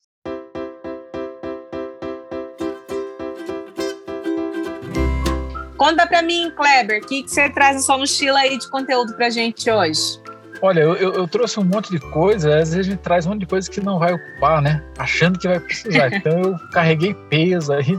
Conta 5.83 6.07
para 6.07 6.23
mim, 6.23 6.49
Kleber, 6.53 7.03
o 7.03 7.07
que, 7.09 7.25
que 7.25 7.29
você 7.29 7.51
traz 7.51 7.75
na 7.75 7.83
sua 7.83 7.99
mochila 7.99 8.39
aí 8.39 8.57
de 8.57 8.71
conteúdo 8.71 9.17
para 9.17 9.29
gente 9.29 9.69
hoje? 9.69 10.23
Olha, 10.61 10.79
eu, 10.79 10.95
eu, 10.95 11.27
trouxe 11.27 11.59
um 11.59 11.65
monte 11.65 11.91
de 11.91 11.99
coisa, 11.99 12.51
às 12.51 12.73
vezes 12.73 12.87
a 12.87 12.91
gente 12.93 13.01
traz 13.01 13.27
um 13.27 13.31
monte 13.31 13.41
de 13.41 13.47
coisa 13.47 13.69
que 13.69 13.81
não 13.81 13.99
vai 13.99 14.13
ocupar, 14.13 14.63
né? 14.63 14.81
Achando 14.97 15.41
que 15.41 15.49
vai 15.49 15.59
precisar. 15.59 16.07
Então 16.15 16.39
eu 16.39 16.57
carreguei 16.71 17.15
peso 17.29 17.73
aí, 17.73 17.99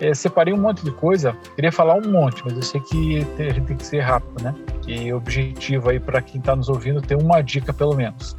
é, 0.00 0.12
separei 0.12 0.52
um 0.52 0.56
monte 0.56 0.82
de 0.82 0.90
coisa. 0.90 1.32
Queria 1.54 1.70
falar 1.70 1.94
um 1.94 2.10
monte, 2.10 2.42
mas 2.44 2.56
eu 2.56 2.62
sei 2.62 2.80
que 2.80 3.24
a 3.38 3.52
gente 3.52 3.66
tem 3.66 3.76
que 3.76 3.86
ser 3.86 4.00
rápido, 4.00 4.42
né? 4.42 4.52
E 4.88 5.12
objetivo 5.12 5.88
aí 5.88 6.00
para 6.00 6.20
quem 6.20 6.40
está 6.40 6.56
nos 6.56 6.68
ouvindo 6.68 7.00
ter 7.00 7.14
uma 7.14 7.42
dica 7.42 7.72
pelo 7.72 7.94
menos. 7.94 8.36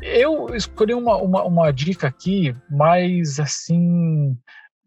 Eu 0.00 0.56
escolhi 0.56 0.94
uma, 0.94 1.18
uma, 1.18 1.44
uma 1.44 1.70
dica 1.70 2.06
aqui 2.06 2.56
mais 2.70 3.38
assim, 3.38 3.78
um 3.78 4.36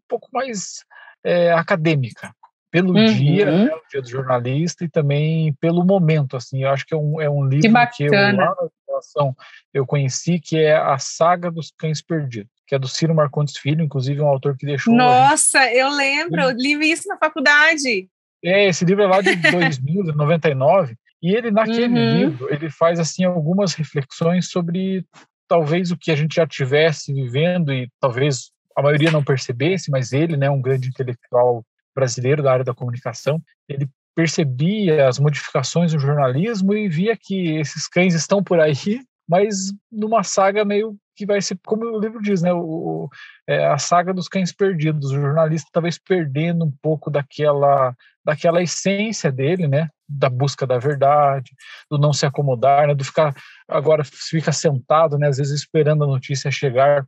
pouco 0.08 0.28
mais 0.32 0.84
é, 1.22 1.52
acadêmica 1.52 2.34
pelo 2.74 2.92
uhum. 2.92 3.06
dia, 3.06 3.46
né, 3.46 3.72
o 3.72 3.88
dia 3.88 4.02
do 4.02 4.08
jornalista, 4.08 4.84
e 4.84 4.88
também 4.88 5.52
pelo 5.60 5.84
momento, 5.84 6.36
assim, 6.36 6.64
eu 6.64 6.70
acho 6.70 6.84
que 6.84 6.92
é 6.92 6.96
um, 6.96 7.20
é 7.20 7.30
um 7.30 7.46
livro 7.46 7.72
que, 7.72 7.96
que 7.98 8.04
eu, 8.06 8.12
lá 8.12 8.32
na 8.32 8.68
situação, 8.80 9.36
eu 9.72 9.86
conheci, 9.86 10.40
que 10.40 10.58
é 10.58 10.74
A 10.74 10.98
Saga 10.98 11.52
dos 11.52 11.72
Cães 11.78 12.02
Perdidos, 12.02 12.50
que 12.66 12.74
é 12.74 12.78
do 12.78 12.88
Ciro 12.88 13.14
Marcondes 13.14 13.56
Filho, 13.56 13.84
inclusive 13.84 14.20
um 14.20 14.26
autor 14.26 14.56
que 14.56 14.66
deixou... 14.66 14.92
Nossa, 14.92 15.72
eu 15.72 15.88
lembro, 15.88 16.40
eu 16.40 16.50
li 16.50 16.90
isso 16.90 17.06
na 17.06 17.16
faculdade. 17.16 18.08
É, 18.44 18.66
esse 18.66 18.84
livro 18.84 19.04
é 19.04 19.06
lá 19.06 19.20
de 19.20 19.36
2000, 19.36 20.06
99, 20.12 20.96
e 21.22 21.32
ele, 21.32 21.52
naquele 21.52 21.96
uhum. 21.96 22.16
livro, 22.18 22.52
ele 22.52 22.68
faz, 22.70 22.98
assim, 22.98 23.22
algumas 23.22 23.74
reflexões 23.74 24.50
sobre 24.50 25.06
talvez 25.46 25.92
o 25.92 25.96
que 25.96 26.10
a 26.10 26.16
gente 26.16 26.34
já 26.34 26.46
tivesse 26.46 27.12
vivendo 27.12 27.72
e 27.72 27.88
talvez 28.00 28.50
a 28.76 28.82
maioria 28.82 29.12
não 29.12 29.22
percebesse, 29.22 29.92
mas 29.92 30.12
ele, 30.12 30.36
né, 30.36 30.50
um 30.50 30.60
grande 30.60 30.88
intelectual 30.88 31.64
brasileiro 31.94 32.42
da 32.42 32.52
área 32.52 32.64
da 32.64 32.74
comunicação, 32.74 33.42
ele 33.68 33.88
percebia 34.14 35.08
as 35.08 35.18
modificações 35.18 35.92
no 35.92 35.98
jornalismo 35.98 36.74
e 36.74 36.88
via 36.88 37.16
que 37.16 37.56
esses 37.56 37.88
cães 37.88 38.14
estão 38.14 38.42
por 38.42 38.60
aí, 38.60 38.74
mas 39.28 39.72
numa 39.90 40.22
saga 40.22 40.64
meio 40.64 40.96
que 41.16 41.24
vai 41.24 41.40
ser, 41.40 41.58
como 41.64 41.84
o 41.84 42.00
livro 42.00 42.20
diz, 42.20 42.42
né, 42.42 42.52
o, 42.52 43.08
é, 43.46 43.66
a 43.66 43.78
saga 43.78 44.12
dos 44.12 44.28
cães 44.28 44.52
perdidos, 44.52 45.10
o 45.10 45.20
jornalista 45.20 45.68
talvez 45.72 45.98
perdendo 45.98 46.64
um 46.64 46.72
pouco 46.82 47.10
daquela, 47.10 47.94
daquela 48.24 48.62
essência 48.62 49.30
dele, 49.30 49.68
né, 49.68 49.88
da 50.08 50.28
busca 50.28 50.66
da 50.66 50.78
verdade, 50.78 51.52
do 51.90 51.98
não 51.98 52.12
se 52.12 52.26
acomodar, 52.26 52.86
né, 52.86 52.94
do 52.94 53.04
ficar 53.04 53.34
agora 53.66 54.04
fica 54.04 54.52
sentado, 54.52 55.18
né, 55.18 55.28
às 55.28 55.38
vezes 55.38 55.52
esperando 55.52 56.04
a 56.04 56.06
notícia 56.06 56.50
chegar, 56.50 57.06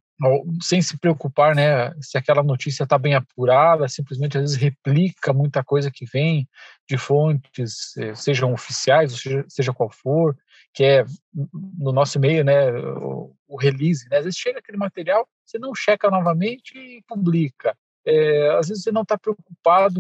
sem 0.63 0.81
se 0.81 0.99
preocupar, 0.99 1.55
né, 1.55 1.93
se 2.01 2.17
aquela 2.17 2.43
notícia 2.43 2.85
está 2.85 2.97
bem 2.97 3.15
apurada, 3.15 3.87
simplesmente 3.89 4.39
às 4.39 4.43
vezes 4.43 4.57
replica 4.57 5.33
muita 5.33 5.63
coisa 5.63 5.91
que 5.91 6.07
vem 6.07 6.49
de 6.89 6.97
fontes, 6.97 7.97
eh, 7.99 8.15
sejam 8.15 8.53
oficiais, 8.53 9.13
seja, 9.13 9.45
seja 9.49 9.73
qual 9.75 9.91
for, 9.91 10.37
que 10.73 10.85
é 10.85 11.05
no 11.79 11.93
nosso 11.93 12.19
meio, 12.19 12.45
né, 12.45 12.71
o, 12.73 13.35
o 13.47 13.57
release, 13.59 14.09
né, 14.09 14.19
às 14.19 14.25
vezes 14.25 14.39
chega 14.39 14.59
aquele 14.59 14.79
material, 14.79 15.29
você 15.45 15.59
não 15.59 15.75
checa 15.75 16.11
novamente 16.11 16.77
e 16.77 17.03
publica. 17.07 17.77
É, 18.05 18.51
às 18.57 18.69
vezes 18.69 18.85
você 18.85 18.93
não 18.93 19.03
está 19.03 19.19
preocupado 19.19 19.99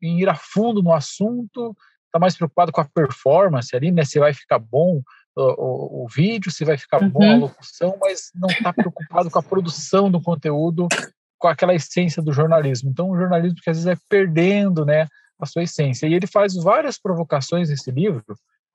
em 0.00 0.20
ir 0.20 0.28
a 0.28 0.34
fundo 0.34 0.82
no 0.82 0.92
assunto, 0.92 1.76
está 2.08 2.18
mais 2.18 2.36
preocupado 2.36 2.72
com 2.72 2.80
a 2.80 2.84
performance 2.84 3.74
ali, 3.74 3.90
né? 3.90 4.04
Se 4.04 4.18
vai 4.18 4.32
ficar 4.32 4.58
bom 4.58 5.02
o, 5.36 5.42
o, 5.42 6.04
o 6.04 6.08
vídeo, 6.08 6.50
se 6.50 6.64
vai 6.64 6.76
ficar 6.76 7.02
uhum. 7.02 7.10
bom 7.10 7.22
a 7.22 7.34
uhum. 7.34 7.40
locução, 7.40 7.96
mas 8.00 8.30
não 8.34 8.48
está 8.48 8.72
preocupado 8.72 9.30
com 9.30 9.38
a 9.38 9.42
produção 9.42 10.10
do 10.10 10.20
conteúdo, 10.20 10.88
com 11.38 11.48
aquela 11.48 11.74
essência 11.74 12.22
do 12.22 12.32
jornalismo. 12.32 12.90
Então, 12.90 13.10
o 13.10 13.16
jornalismo 13.16 13.58
que 13.62 13.70
às 13.70 13.76
vezes 13.76 13.86
é 13.86 14.02
perdendo, 14.08 14.84
né, 14.84 15.06
a 15.38 15.46
sua 15.46 15.62
essência. 15.62 16.06
E 16.06 16.14
ele 16.14 16.26
faz 16.26 16.54
várias 16.54 16.98
provocações 16.98 17.70
nesse 17.70 17.90
livro, 17.90 18.24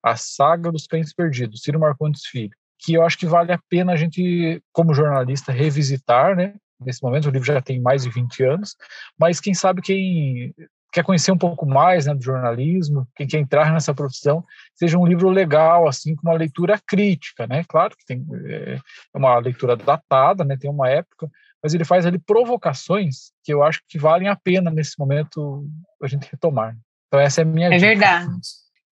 a 0.02 0.16
saga 0.16 0.72
dos 0.72 0.88
cães 0.88 1.14
perdidos, 1.14 1.62
Ciro 1.62 1.80
Marcondes 1.80 2.26
Filho, 2.26 2.56
que 2.80 2.94
eu 2.94 3.04
acho 3.04 3.18
que 3.18 3.26
vale 3.26 3.52
a 3.52 3.60
pena 3.70 3.94
a 3.94 3.96
gente, 3.96 4.62
como 4.72 4.94
jornalista, 4.94 5.52
revisitar, 5.52 6.36
né? 6.36 6.56
nesse 6.80 7.02
momento, 7.02 7.28
o 7.28 7.32
livro 7.32 7.46
já 7.46 7.62
tem 7.62 7.80
mais 7.80 8.04
de 8.04 8.10
20 8.10 8.44
anos, 8.44 8.76
mas 9.18 9.40
quem 9.40 9.54
sabe 9.54 9.82
quem 9.82 10.54
quer 10.94 11.04
conhecer 11.04 11.32
um 11.32 11.38
pouco 11.38 11.66
mais 11.66 12.06
né, 12.06 12.14
do 12.14 12.24
jornalismo, 12.24 13.08
quem 13.16 13.28
quer 13.28 13.40
entrar 13.40 13.74
nessa 13.74 13.94
profissão, 13.96 14.46
seja 14.76 14.98
um 14.98 15.08
livro 15.08 15.28
legal, 15.30 15.88
assim, 15.88 16.16
com 16.16 16.28
uma 16.30 16.38
leitura 16.38 16.80
crítica, 16.86 17.48
né? 17.48 17.64
Claro 17.68 17.96
que 17.98 18.06
tem 18.06 18.24
é, 18.46 18.76
é 18.76 19.18
uma 19.18 19.38
leitura 19.40 19.76
datada, 19.76 20.44
né? 20.46 20.56
Tem 20.56 20.70
uma 20.70 20.88
época, 20.88 21.30
mas 21.64 21.74
ele 21.74 21.84
faz 21.84 22.06
ali 22.06 22.20
provocações 22.20 23.32
que 23.44 23.52
eu 23.52 23.64
acho 23.64 23.82
que 23.88 23.98
valem 23.98 24.28
a 24.28 24.36
pena 24.36 24.70
nesse 24.70 24.98
momento 25.00 25.66
a 26.02 26.08
gente 26.08 26.30
retomar. 26.30 26.78
Então 27.08 27.20
essa 27.20 27.42
é 27.42 27.44
a 27.44 27.46
minha 27.46 27.68
É 27.68 27.72
dica. 27.78 27.88
verdade. 27.88 28.38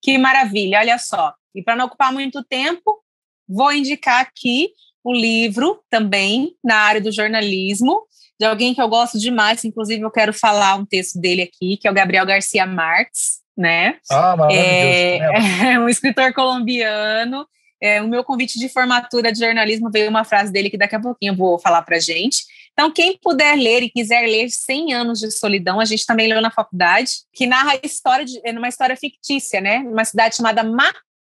Que 0.02 0.18
maravilha, 0.18 0.80
olha 0.80 0.98
só. 0.98 1.36
E 1.54 1.62
para 1.64 1.76
não 1.76 1.86
ocupar 1.86 2.12
muito 2.12 2.44
tempo, 2.44 3.04
vou 3.48 3.72
indicar 3.72 4.22
aqui 4.22 4.70
o 5.04 5.14
livro 5.14 5.82
também 5.90 6.56
na 6.64 6.76
área 6.76 7.02
do 7.02 7.12
jornalismo, 7.12 8.04
de 8.40 8.46
alguém 8.46 8.74
que 8.74 8.82
eu 8.82 8.90
gosto 8.90 9.20
demais, 9.20 9.64
inclusive 9.64 10.02
eu 10.02 10.12
quero 10.12 10.34
falar 10.34 10.76
um 10.76 10.86
texto 10.86 11.20
dele 11.20 11.44
aqui, 11.44 11.78
que 11.78 11.88
é 11.88 11.92
o 11.92 11.94
Gabriel 11.94 12.26
Garcia 12.26 12.66
Marques, 12.66 13.42
né? 13.56 13.98
Ah. 14.12 14.36
É, 14.52 15.18
é 15.74 15.80
um 15.80 15.88
escritor 15.88 16.34
colombiano. 16.34 17.46
É, 17.80 18.02
o 18.02 18.08
meu 18.08 18.24
convite 18.24 18.60
de 18.60 18.70
formatura 18.70 19.32
de 19.32 19.40
jornalismo 19.40 19.90
veio 19.92 20.10
uma 20.10 20.24
frase 20.24 20.52
dele 20.52 20.70
que 20.70 20.78
daqui 20.78 20.96
a 20.96 21.00
pouquinho 21.00 21.34
eu 21.34 21.38
vou 21.38 21.60
falar 21.60 21.82
para 21.82 22.00
gente. 22.00 22.44
Então, 22.74 22.92
quem 22.92 23.18
puder 23.18 23.56
ler 23.56 23.84
e 23.84 23.90
quiser 23.90 24.22
ler 24.28 24.50
100 24.50 24.94
anos 24.94 25.20
de 25.20 25.30
solidão, 25.32 25.80
a 25.80 25.86
gente 25.86 26.06
também 26.06 26.28
leu 26.28 26.42
na 26.42 26.52
faculdade, 26.52 27.12
que 27.34 27.46
narra 27.46 27.74
a 27.74 27.86
história 27.86 28.24
de 28.24 28.40
é 28.44 28.52
uma 28.52 28.70
história 28.70 28.96
fictícia, 28.96 29.60
né? 29.60 29.80
Uma 29.80 30.06
cidade 30.06 30.36
chamada 30.36 30.64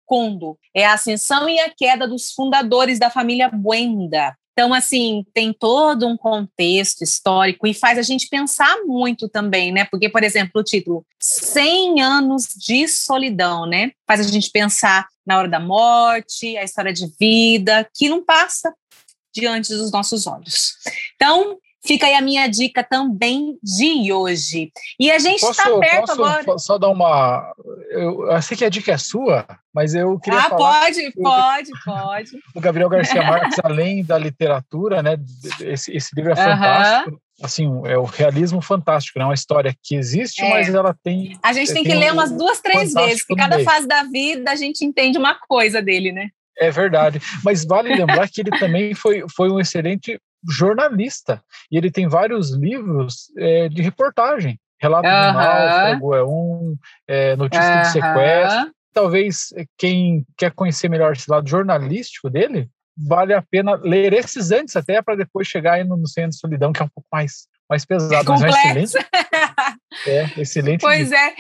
Macondo. 0.09 0.59
É 0.75 0.87
a 0.87 0.95
ascensão 0.95 1.49
e 1.49 1.61
a 1.61 1.71
queda 1.71 2.09
dos 2.09 2.33
fundadores 2.33 2.99
da 2.99 3.11
família 3.11 3.51
Buenda. 3.51 4.35
Então, 4.53 4.75
assim, 4.75 5.25
tem 5.33 5.53
todo 5.53 6.05
um 6.05 6.17
contexto 6.17 7.03
histórico 7.03 7.65
e 7.65 7.73
faz 7.73 7.97
a 7.97 8.03
gente 8.03 8.29
pensar 8.29 8.79
muito 8.85 9.29
também, 9.29 9.71
né? 9.71 9.85
Porque, 9.85 10.09
por 10.09 10.25
exemplo, 10.25 10.61
o 10.61 10.65
título 10.65 11.07
100 11.21 12.03
anos 12.03 12.49
de 12.57 12.89
solidão, 12.89 13.67
né? 13.67 13.93
Faz 14.05 14.19
a 14.19 14.25
gente 14.25 14.51
pensar 14.51 15.07
na 15.25 15.39
hora 15.39 15.49
da 15.49 15.61
morte, 15.61 16.57
a 16.57 16.65
história 16.65 16.93
de 16.93 17.07
vida, 17.21 17.89
que 17.95 18.09
não 18.09 18.25
passa 18.25 18.75
diante 19.33 19.73
dos 19.73 19.93
nossos 19.93 20.27
olhos. 20.27 20.73
Então, 21.15 21.57
Fica 21.89 22.05
aí 22.05 22.15
a 22.15 22.21
minha 22.21 22.47
dica 22.47 22.85
também 22.85 23.59
de 23.63 24.13
hoje. 24.13 24.71
E 25.01 25.11
a 25.11 25.19
gente 25.19 25.43
está 25.43 25.65
perto 25.79 26.01
posso 26.09 26.23
agora. 26.23 26.59
Só 26.59 26.77
dar 26.77 26.91
uma. 26.91 27.51
Eu, 27.91 28.31
eu 28.31 28.43
sei 28.43 28.59
que 28.59 28.65
a 28.67 28.69
dica 28.69 28.93
é 28.93 28.99
sua, 28.99 29.47
mas 29.73 29.95
eu 29.95 30.21
queria. 30.21 30.39
Ah, 30.39 30.51
falar 30.51 30.81
pode, 30.83 31.13
pode, 31.13 31.71
pode. 31.83 32.31
O 32.55 32.61
Gabriel 32.61 32.91
Garcia 32.91 33.23
Marques, 33.25 33.59
além 33.65 34.05
da 34.05 34.19
literatura, 34.19 35.03
né? 35.03 35.17
Esse, 35.63 35.97
esse 35.97 36.15
livro 36.15 36.33
é 36.33 36.37
fantástico. 36.37 37.19
Assim, 37.43 37.67
é 37.87 37.97
o 37.97 38.05
realismo 38.05 38.61
fantástico, 38.61 39.19
né? 39.19 39.25
Uma 39.25 39.33
história 39.33 39.75
que 39.83 39.95
existe, 39.95 40.45
é. 40.45 40.51
mas 40.51 40.69
ela 40.69 40.95
tem. 41.03 41.39
A 41.43 41.55
gente 41.55 41.73
tem, 41.73 41.85
tem 41.85 41.93
que 41.93 41.99
ler 41.99 42.13
umas 42.13 42.31
duas, 42.31 42.61
três 42.61 42.93
vezes, 42.93 43.25
porque 43.27 43.41
cada 43.41 43.65
fase 43.65 43.87
da 43.87 44.03
vida 44.03 44.51
a 44.51 44.57
gente 44.57 44.85
entende 44.85 45.17
uma 45.17 45.35
coisa 45.35 45.81
dele, 45.81 46.13
né? 46.13 46.29
É 46.59 46.71
verdade. 46.71 47.19
Mas 47.43 47.65
vale 47.65 47.95
lembrar 47.95 48.29
que 48.29 48.43
ele 48.43 48.51
também 48.51 48.93
foi, 48.93 49.25
foi 49.35 49.49
um 49.49 49.61
excelente 49.61 50.21
jornalista. 50.49 51.43
E 51.71 51.77
ele 51.77 51.91
tem 51.91 52.09
vários 52.09 52.51
livros 52.51 53.33
é, 53.37 53.69
de 53.69 53.83
reportagem. 53.83 54.59
Relato 54.81 55.09
uh 55.09 55.11
-huh. 55.11 55.33
do 55.33 55.39
Náufrago 55.39 56.15
é 56.15 56.25
um, 56.25 56.77
é, 57.07 57.37
Notícia 57.37 57.65
uh 57.65 57.79
-huh. 57.79 57.83
de 57.83 57.89
Sequestro. 57.89 58.73
Talvez 58.93 59.53
é, 59.57 59.65
quem 59.77 60.25
quer 60.37 60.53
conhecer 60.53 60.89
melhor 60.89 61.13
esse 61.13 61.31
lado 61.31 61.49
jornalístico 61.49 62.31
dele, 62.31 62.69
vale 62.97 63.35
a 63.35 63.43
pena 63.43 63.75
ler 63.75 64.13
esses 64.13 64.51
antes 64.51 64.75
até 64.77 65.01
para 65.03 65.17
depois 65.17 65.47
chegar 65.47 65.75
aí 65.75 65.85
no, 65.85 65.97
no 65.97 66.09
Centro 66.09 66.31
de 66.31 66.39
Solidão, 66.39 66.73
que 66.73 66.83
é 66.83 66.85
um 66.85 66.89
pouco 66.89 67.09
mais, 67.13 67.47
mais 67.69 67.85
pesado. 67.85 68.25
Complexo. 68.25 68.57
Mas 68.57 68.65
é 68.65 68.81
excelente. 68.81 69.09
é, 70.07 70.41
excelente. 70.41 70.81
Pois 70.81 71.13
é 71.13 71.33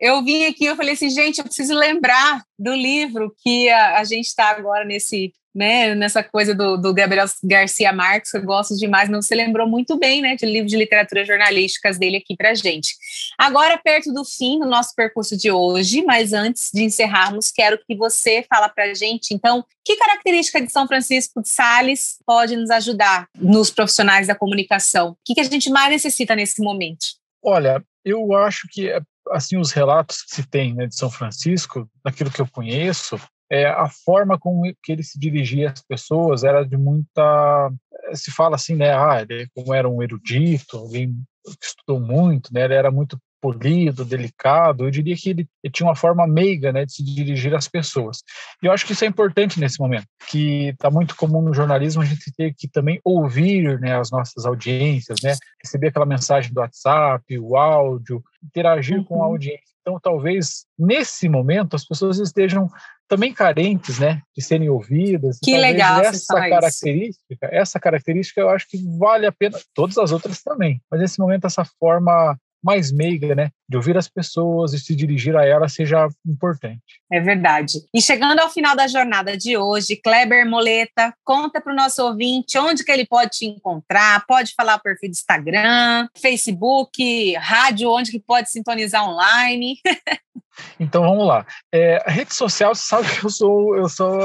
eu 0.00 0.24
vim 0.24 0.46
aqui, 0.46 0.64
eu 0.64 0.76
falei 0.76 0.94
assim, 0.94 1.10
gente, 1.10 1.38
eu 1.38 1.44
preciso 1.44 1.74
lembrar 1.74 2.42
do 2.58 2.72
livro 2.72 3.34
que 3.42 3.68
a, 3.68 3.98
a 3.98 4.04
gente 4.04 4.26
está 4.26 4.48
agora 4.48 4.82
nesse, 4.82 5.30
né, 5.54 5.94
nessa 5.94 6.22
coisa 6.22 6.54
do, 6.54 6.78
do, 6.78 6.94
Gabriel 6.94 7.26
Garcia 7.44 7.92
Marques, 7.92 8.30
que 8.30 8.38
eu 8.38 8.42
gosto 8.42 8.74
demais, 8.76 9.10
mas 9.10 9.26
você 9.26 9.34
lembrou 9.34 9.68
muito 9.68 9.98
bem, 9.98 10.22
né, 10.22 10.36
de 10.36 10.46
livro 10.46 10.68
de 10.68 10.76
literatura 10.76 11.22
jornalísticas 11.24 11.98
dele 11.98 12.16
aqui 12.16 12.34
para 12.34 12.54
gente. 12.54 12.94
Agora, 13.36 13.76
perto 13.76 14.10
do 14.10 14.24
fim 14.24 14.58
do 14.58 14.66
nosso 14.66 14.94
percurso 14.94 15.36
de 15.36 15.50
hoje, 15.50 16.02
mas 16.02 16.32
antes 16.32 16.70
de 16.72 16.82
encerrarmos, 16.82 17.50
quero 17.50 17.78
que 17.84 17.94
você 17.94 18.42
fala 18.48 18.70
para 18.70 18.94
gente, 18.94 19.34
então, 19.34 19.62
que 19.84 19.96
característica 19.96 20.62
de 20.62 20.72
São 20.72 20.86
Francisco 20.86 21.42
de 21.42 21.48
Sales 21.50 22.16
pode 22.24 22.56
nos 22.56 22.70
ajudar 22.70 23.28
nos 23.36 23.70
profissionais 23.70 24.28
da 24.28 24.34
comunicação? 24.34 25.10
O 25.10 25.16
que, 25.26 25.34
que 25.34 25.40
a 25.40 25.44
gente 25.44 25.68
mais 25.68 25.90
necessita 25.90 26.34
nesse 26.34 26.62
momento? 26.62 27.04
Olha, 27.42 27.84
eu 28.04 28.34
acho 28.34 28.66
que 28.70 28.90
assim 29.30 29.56
os 29.56 29.72
relatos 29.72 30.22
que 30.22 30.34
se 30.36 30.46
tem 30.46 30.74
né, 30.74 30.86
de 30.86 30.94
São 30.94 31.10
Francisco, 31.10 31.88
daquilo 32.04 32.30
que 32.30 32.40
eu 32.40 32.48
conheço, 32.50 33.18
é, 33.50 33.66
a 33.66 33.88
forma 33.88 34.38
com 34.38 34.62
que 34.82 34.92
ele 34.92 35.02
se 35.02 35.18
dirigia 35.18 35.70
às 35.70 35.82
pessoas 35.82 36.44
era 36.44 36.64
de 36.64 36.76
muita 36.76 37.70
se 38.14 38.30
fala 38.30 38.54
assim 38.54 38.76
né 38.76 38.92
ah 38.92 39.20
ele 39.20 39.48
como 39.54 39.74
era 39.74 39.88
um 39.88 40.02
erudito 40.02 40.76
alguém 40.76 41.12
que 41.44 41.66
estudou 41.66 42.00
muito 42.00 42.52
né 42.52 42.64
ele 42.64 42.74
era 42.74 42.90
muito 42.90 43.18
polido, 43.40 44.04
delicado. 44.04 44.84
Eu 44.84 44.90
diria 44.90 45.16
que 45.16 45.30
ele, 45.30 45.48
ele, 45.62 45.72
tinha 45.72 45.86
uma 45.86 45.96
forma 45.96 46.26
meiga 46.26 46.72
né, 46.72 46.84
de 46.84 46.92
se 46.92 47.02
dirigir 47.02 47.54
às 47.54 47.66
pessoas. 47.66 48.22
E 48.62 48.66
eu 48.66 48.72
acho 48.72 48.86
que 48.86 48.92
isso 48.92 49.04
é 49.04 49.08
importante 49.08 49.58
nesse 49.58 49.80
momento, 49.80 50.06
que 50.28 50.68
está 50.68 50.90
muito 50.90 51.16
comum 51.16 51.42
no 51.42 51.54
jornalismo 51.54 52.02
a 52.02 52.04
gente 52.04 52.32
ter 52.36 52.54
que 52.54 52.68
também 52.68 53.00
ouvir 53.04 53.80
né, 53.80 53.98
as 53.98 54.10
nossas 54.10 54.44
audiências, 54.44 55.18
né, 55.22 55.36
receber 55.62 55.88
aquela 55.88 56.06
mensagem 56.06 56.52
do 56.52 56.60
WhatsApp, 56.60 57.38
o 57.38 57.56
áudio, 57.56 58.22
interagir 58.44 58.98
uhum. 58.98 59.04
com 59.04 59.14
a 59.16 59.26
uhum. 59.26 59.32
audiência. 59.32 59.70
Então, 59.80 59.98
talvez 59.98 60.66
nesse 60.78 61.28
momento 61.28 61.74
as 61.74 61.86
pessoas 61.86 62.18
estejam 62.18 62.70
também 63.08 63.32
carentes, 63.32 63.98
né, 63.98 64.22
de 64.36 64.42
serem 64.42 64.68
ouvidas. 64.68 65.38
Que 65.42 65.56
legal 65.56 66.00
essa 66.00 66.34
característica, 66.34 67.48
essa 67.50 67.80
característica 67.80 68.40
eu 68.40 68.50
acho 68.50 68.68
que 68.68 68.78
vale 68.98 69.26
a 69.26 69.32
pena. 69.32 69.58
Todas 69.74 69.98
as 69.98 70.12
outras 70.12 70.42
também, 70.42 70.80
mas 70.88 71.00
nesse 71.00 71.18
momento 71.18 71.46
essa 71.46 71.64
forma 71.64 72.38
mais 72.62 72.92
meiga, 72.92 73.34
né, 73.34 73.50
de 73.68 73.76
ouvir 73.76 73.96
as 73.96 74.08
pessoas 74.08 74.72
e 74.72 74.78
se 74.78 74.94
dirigir 74.94 75.36
a 75.36 75.44
elas 75.44 75.72
seja 75.72 76.08
importante. 76.26 76.82
É 77.10 77.20
verdade. 77.20 77.78
E 77.94 78.00
chegando 78.00 78.38
ao 78.40 78.50
final 78.50 78.76
da 78.76 78.86
jornada 78.86 79.36
de 79.36 79.56
hoje, 79.56 79.96
Kleber 79.96 80.48
Moleta, 80.48 81.14
conta 81.24 81.60
para 81.60 81.72
o 81.72 81.76
nosso 81.76 82.04
ouvinte 82.04 82.58
onde 82.58 82.84
que 82.84 82.92
ele 82.92 83.06
pode 83.06 83.30
te 83.30 83.46
encontrar, 83.46 84.24
pode 84.26 84.54
falar 84.54 84.76
o 84.76 84.82
perfil 84.82 85.08
do 85.08 85.12
Instagram, 85.12 86.08
Facebook, 86.20 87.34
rádio, 87.36 87.90
onde 87.90 88.10
que 88.10 88.20
pode 88.20 88.50
sintonizar 88.50 89.08
online. 89.08 89.76
Então 90.78 91.02
vamos 91.02 91.26
lá. 91.26 91.46
É, 91.72 92.02
rede 92.10 92.34
social, 92.34 92.74
você 92.74 92.82
sabe 92.82 93.08
que 93.08 93.24
eu 93.24 93.30
sou, 93.30 93.76
eu 93.76 93.88
sou 93.88 94.18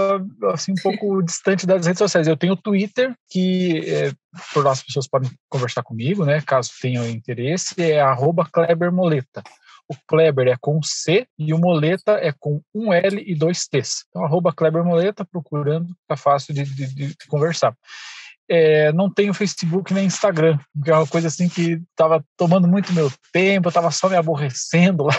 assim, 0.51 0.71
um 0.71 0.81
pouco 0.81 1.21
distante 1.21 1.65
das 1.65 1.85
redes 1.85 1.99
sociais. 1.99 2.27
Eu 2.27 2.37
tenho 2.37 2.53
o 2.53 2.61
Twitter, 2.61 3.15
que 3.29 3.83
é, 3.87 4.11
por 4.53 4.63
lá 4.63 4.71
as 4.71 4.83
pessoas 4.83 5.07
podem 5.07 5.29
conversar 5.49 5.83
comigo, 5.83 6.25
né? 6.25 6.41
Caso 6.41 6.71
tenham 6.81 7.07
interesse, 7.07 7.75
é 7.81 8.01
@klebermoleta. 8.51 9.43
O 9.87 9.95
Kleber 10.07 10.47
é 10.47 10.57
com 10.59 10.81
C 10.81 11.27
e 11.37 11.53
o 11.53 11.59
Moleta 11.59 12.13
é 12.13 12.33
com 12.39 12.59
um 12.73 12.91
L 12.91 13.23
e 13.23 13.35
dois 13.35 13.67
T's. 13.67 14.05
Então, 14.09 14.25
arroba 14.25 14.51
Kleber 14.51 14.83
Moleta, 14.83 15.23
procurando, 15.23 15.95
tá 16.07 16.17
fácil 16.17 16.55
de, 16.55 16.63
de, 16.63 16.87
de 16.87 17.27
conversar. 17.27 17.75
É, 18.49 18.91
não 18.91 19.11
tenho 19.11 19.33
Facebook 19.33 19.93
nem 19.93 20.05
Instagram, 20.05 20.57
que 20.83 20.89
é 20.89 20.95
uma 20.95 21.07
coisa 21.07 21.27
assim 21.27 21.47
que 21.47 21.81
estava 21.91 22.23
tomando 22.37 22.67
muito 22.67 22.93
meu 22.93 23.11
tempo, 23.31 23.67
eu 23.67 23.69
estava 23.69 23.91
só 23.91 24.09
me 24.09 24.15
aborrecendo 24.15 25.03
lá. 25.03 25.13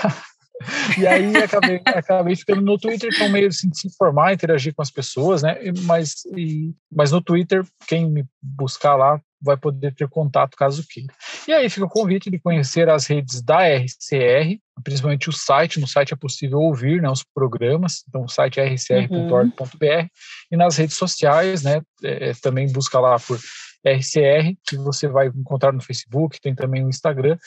E 0.98 1.06
aí 1.06 1.36
acabei, 1.36 1.80
acabei 1.84 2.36
ficando 2.36 2.62
no 2.62 2.78
Twitter, 2.78 3.10
que 3.10 3.22
é 3.22 3.26
um 3.26 3.30
meio 3.30 3.48
assim, 3.48 3.68
de 3.68 3.78
se 3.78 3.88
informar, 3.88 4.32
interagir 4.32 4.74
com 4.74 4.82
as 4.82 4.90
pessoas, 4.90 5.42
né? 5.42 5.58
Mas, 5.82 6.24
e, 6.36 6.74
mas 6.90 7.12
no 7.12 7.20
Twitter, 7.20 7.64
quem 7.86 8.10
me 8.10 8.24
buscar 8.42 8.96
lá 8.96 9.20
vai 9.40 9.56
poder 9.56 9.94
ter 9.94 10.08
contato 10.08 10.56
caso 10.56 10.84
queira. 10.88 11.12
E 11.46 11.52
aí 11.52 11.68
fica 11.68 11.86
o 11.86 11.90
convite 11.90 12.30
de 12.30 12.38
conhecer 12.38 12.88
as 12.88 13.06
redes 13.06 13.42
da 13.42 13.68
RCR, 13.68 14.58
principalmente 14.82 15.28
o 15.28 15.32
site. 15.32 15.78
No 15.78 15.86
site 15.86 16.14
é 16.14 16.16
possível 16.16 16.58
ouvir 16.58 17.02
né, 17.02 17.10
os 17.10 17.22
programas, 17.22 18.02
então 18.08 18.24
o 18.24 18.28
site 18.28 18.58
é 18.58 18.64
rcr.org.br 18.64 19.84
uhum. 19.84 20.08
e 20.50 20.56
nas 20.56 20.76
redes 20.76 20.96
sociais, 20.96 21.62
né? 21.62 21.82
É, 22.02 22.32
também 22.34 22.70
busca 22.72 22.98
lá 22.98 23.18
por 23.18 23.38
RCR, 23.84 24.56
que 24.66 24.76
você 24.76 25.06
vai 25.06 25.28
encontrar 25.28 25.72
no 25.72 25.82
Facebook, 25.82 26.40
tem 26.40 26.54
também 26.54 26.82
no 26.82 26.88
Instagram, 26.88 27.38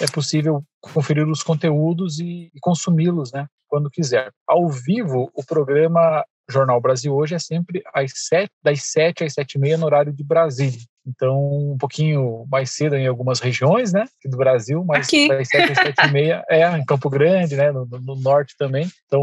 é 0.00 0.06
possível 0.06 0.62
conferir 0.80 1.26
os 1.28 1.42
conteúdos 1.42 2.18
e, 2.18 2.50
e 2.54 2.60
consumi-los, 2.60 3.32
né, 3.32 3.46
quando 3.66 3.90
quiser. 3.90 4.30
Ao 4.46 4.68
vivo, 4.68 5.30
o 5.34 5.44
programa 5.44 6.24
Jornal 6.50 6.80
Brasil 6.80 7.14
hoje 7.14 7.34
é 7.34 7.38
sempre 7.38 7.82
às 7.92 8.12
sete, 8.14 8.50
das 8.62 8.82
7 8.84 9.24
às 9.24 9.34
7 9.34 9.54
e 9.54 9.58
meia 9.58 9.76
no 9.76 9.84
horário 9.84 10.12
de 10.12 10.24
Brasília. 10.24 10.80
Então, 11.06 11.72
um 11.72 11.76
pouquinho 11.78 12.46
mais 12.50 12.70
cedo 12.70 12.94
em 12.94 13.06
algumas 13.06 13.40
regiões, 13.40 13.92
né, 13.92 14.06
do 14.24 14.36
Brasil, 14.36 14.84
mas 14.84 15.06
Aqui. 15.06 15.28
das 15.28 15.48
7 15.48 15.72
às 15.72 15.78
7 15.78 16.06
e 16.06 16.12
meia, 16.12 16.44
é, 16.48 16.66
em 16.76 16.84
Campo 16.84 17.10
Grande, 17.10 17.56
né, 17.56 17.70
no, 17.70 17.86
no, 17.86 18.14
norte 18.16 18.54
também. 18.58 18.86
Então, 19.06 19.22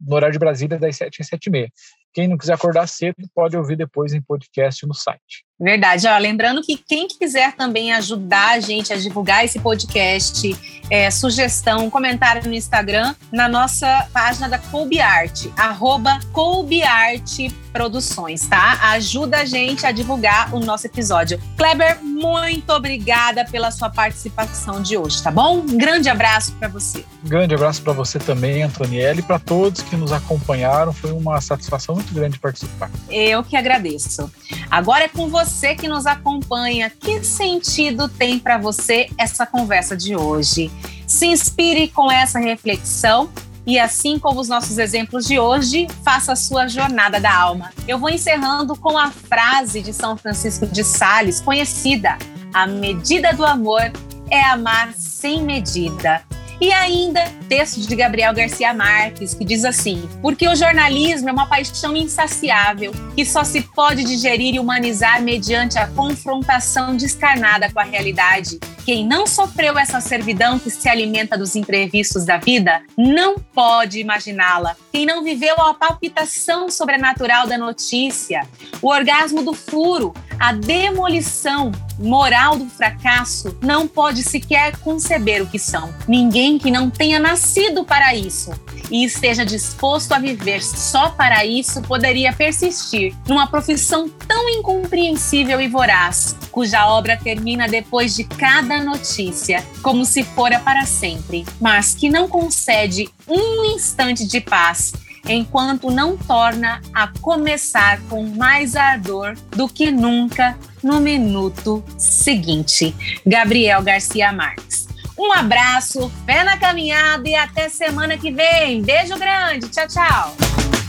no 0.00 0.14
horário 0.14 0.32
de 0.32 0.38
Brasília, 0.38 0.78
das 0.78 0.96
7 0.96 1.22
às 1.22 1.28
7 1.28 1.46
e 1.46 1.50
meia. 1.50 1.72
quem 2.12 2.28
não 2.28 2.36
quiser 2.36 2.54
acordar 2.54 2.86
cedo 2.86 3.16
pode 3.34 3.56
ouvir 3.56 3.76
depois 3.76 4.12
em 4.12 4.22
podcast 4.22 4.86
no 4.86 4.94
site. 4.94 5.44
Verdade. 5.60 6.08
Ó, 6.08 6.16
lembrando 6.16 6.62
que 6.62 6.76
quem 6.76 7.06
quiser 7.06 7.52
também 7.54 7.92
ajudar 7.92 8.52
a 8.52 8.60
gente 8.60 8.92
a 8.94 8.96
divulgar 8.96 9.44
esse 9.44 9.60
podcast, 9.60 10.56
é, 10.88 11.10
sugestão, 11.10 11.90
comentário 11.90 12.48
no 12.48 12.54
Instagram, 12.54 13.14
na 13.30 13.46
nossa 13.46 14.08
página 14.10 14.48
da 14.48 14.58
Colby 14.58 15.00
Art, 15.00 15.46
arroba 15.56 16.18
Colby 16.32 16.82
Art 16.82 17.38
Produções, 17.72 18.48
tá? 18.48 18.80
Ajuda 18.90 19.42
a 19.42 19.44
gente 19.44 19.86
a 19.86 19.92
divulgar 19.92 20.52
o 20.52 20.58
nosso 20.58 20.86
episódio. 20.86 21.40
Kleber, 21.56 22.02
muito 22.02 22.72
obrigada 22.72 23.44
pela 23.44 23.70
sua 23.70 23.88
participação 23.88 24.82
de 24.82 24.96
hoje, 24.96 25.22
tá 25.22 25.30
bom? 25.30 25.58
Um 25.58 25.78
grande 25.78 26.08
abraço 26.08 26.52
para 26.54 26.66
você. 26.66 27.04
Grande 27.22 27.54
abraço 27.54 27.80
para 27.82 27.92
você 27.92 28.18
também, 28.18 28.64
Antonielle, 28.64 29.20
e 29.20 29.22
para 29.22 29.38
todos 29.38 29.82
que 29.82 29.94
nos 29.94 30.10
acompanharam. 30.10 30.92
Foi 30.92 31.12
uma 31.12 31.40
satisfação 31.40 31.94
muito 31.94 32.12
grande 32.12 32.40
participar. 32.40 32.90
Eu 33.08 33.44
que 33.44 33.56
agradeço. 33.56 34.28
Agora 34.68 35.04
é 35.04 35.08
com 35.08 35.28
você 35.28 35.49
que 35.74 35.88
nos 35.88 36.06
acompanha. 36.06 36.90
Que 36.90 37.22
sentido 37.24 38.08
tem 38.08 38.38
para 38.38 38.58
você 38.58 39.08
essa 39.18 39.46
conversa 39.46 39.96
de 39.96 40.16
hoje? 40.16 40.70
Se 41.06 41.26
inspire 41.26 41.88
com 41.88 42.10
essa 42.10 42.38
reflexão 42.38 43.30
e 43.66 43.78
assim 43.78 44.18
como 44.18 44.40
os 44.40 44.48
nossos 44.48 44.78
exemplos 44.78 45.26
de 45.26 45.38
hoje, 45.38 45.86
faça 46.02 46.32
a 46.32 46.36
sua 46.36 46.66
jornada 46.66 47.20
da 47.20 47.34
alma. 47.34 47.70
Eu 47.86 47.98
vou 47.98 48.08
encerrando 48.08 48.74
com 48.76 48.96
a 48.96 49.10
frase 49.10 49.80
de 49.80 49.92
São 49.92 50.16
Francisco 50.16 50.66
de 50.66 50.82
Sales, 50.82 51.40
conhecida: 51.40 52.18
A 52.52 52.66
medida 52.66 53.32
do 53.32 53.44
amor 53.44 53.92
é 54.30 54.42
amar 54.42 54.92
sem 54.94 55.42
medida. 55.42 56.22
E 56.60 56.72
ainda, 56.72 57.24
texto 57.48 57.80
de 57.80 57.96
Gabriel 57.96 58.34
Garcia 58.34 58.74
Marques, 58.74 59.32
que 59.32 59.44
diz 59.44 59.64
assim: 59.64 60.08
Porque 60.20 60.46
o 60.46 60.54
jornalismo 60.54 61.28
é 61.28 61.32
uma 61.32 61.46
paixão 61.46 61.96
insaciável 61.96 62.92
que 63.14 63.24
só 63.24 63.44
se 63.44 63.62
pode 63.80 64.04
digerir 64.04 64.56
e 64.56 64.60
humanizar 64.60 65.22
mediante 65.22 65.78
a 65.78 65.86
confrontação 65.86 66.94
descarnada 66.94 67.72
com 67.72 67.80
a 67.80 67.82
realidade. 67.82 68.60
Quem 68.84 69.06
não 69.06 69.26
sofreu 69.26 69.78
essa 69.78 70.02
servidão 70.02 70.58
que 70.58 70.68
se 70.68 70.86
alimenta 70.86 71.38
dos 71.38 71.56
imprevistos 71.56 72.26
da 72.26 72.36
vida 72.36 72.82
não 72.94 73.38
pode 73.38 73.98
imaginá-la. 73.98 74.76
Quem 74.92 75.06
não 75.06 75.24
viveu 75.24 75.54
a 75.58 75.72
palpitação 75.72 76.68
sobrenatural 76.68 77.46
da 77.46 77.56
notícia, 77.56 78.46
o 78.82 78.88
orgasmo 78.88 79.42
do 79.42 79.54
furo, 79.54 80.12
a 80.38 80.52
demolição 80.52 81.72
moral 81.98 82.56
do 82.56 82.66
fracasso, 82.66 83.56
não 83.62 83.88
pode 83.88 84.22
sequer 84.22 84.76
conceber 84.78 85.42
o 85.42 85.46
que 85.46 85.58
são. 85.58 85.94
Ninguém 86.06 86.58
que 86.58 86.70
não 86.70 86.90
tenha 86.90 87.18
nascido 87.18 87.82
para 87.84 88.14
isso 88.14 88.50
e 88.90 89.04
esteja 89.04 89.44
disposto 89.44 90.12
a 90.12 90.18
viver 90.18 90.62
só 90.62 91.10
para 91.10 91.46
isso 91.46 91.80
poderia 91.82 92.32
persistir 92.32 93.14
numa 93.28 93.46
profissão 93.46 93.69
tão 94.08 94.48
incompreensível 94.48 95.60
e 95.60 95.68
voraz, 95.68 96.36
cuja 96.50 96.86
obra 96.86 97.16
termina 97.16 97.68
depois 97.68 98.14
de 98.14 98.24
cada 98.24 98.82
notícia, 98.82 99.64
como 99.82 100.04
se 100.04 100.22
fora 100.22 100.58
para 100.60 100.86
sempre, 100.86 101.44
mas 101.60 101.94
que 101.94 102.08
não 102.08 102.28
concede 102.28 103.08
um 103.28 103.64
instante 103.64 104.26
de 104.26 104.40
paz 104.40 104.92
enquanto 105.28 105.90
não 105.90 106.16
torna 106.16 106.80
a 106.94 107.08
começar 107.20 108.00
com 108.08 108.22
mais 108.22 108.74
ardor 108.74 109.36
do 109.50 109.68
que 109.68 109.90
nunca 109.90 110.56
no 110.82 111.00
minuto 111.00 111.84
seguinte. 111.98 112.94
Gabriel 113.26 113.82
Garcia 113.82 114.32
Marques. 114.32 114.88
Um 115.18 115.32
abraço, 115.32 116.10
fé 116.24 116.42
na 116.42 116.56
caminhada 116.56 117.28
e 117.28 117.34
até 117.34 117.68
semana 117.68 118.16
que 118.16 118.30
vem. 118.30 118.80
Beijo 118.80 119.18
grande. 119.18 119.68
Tchau, 119.68 119.86
tchau. 119.86 120.79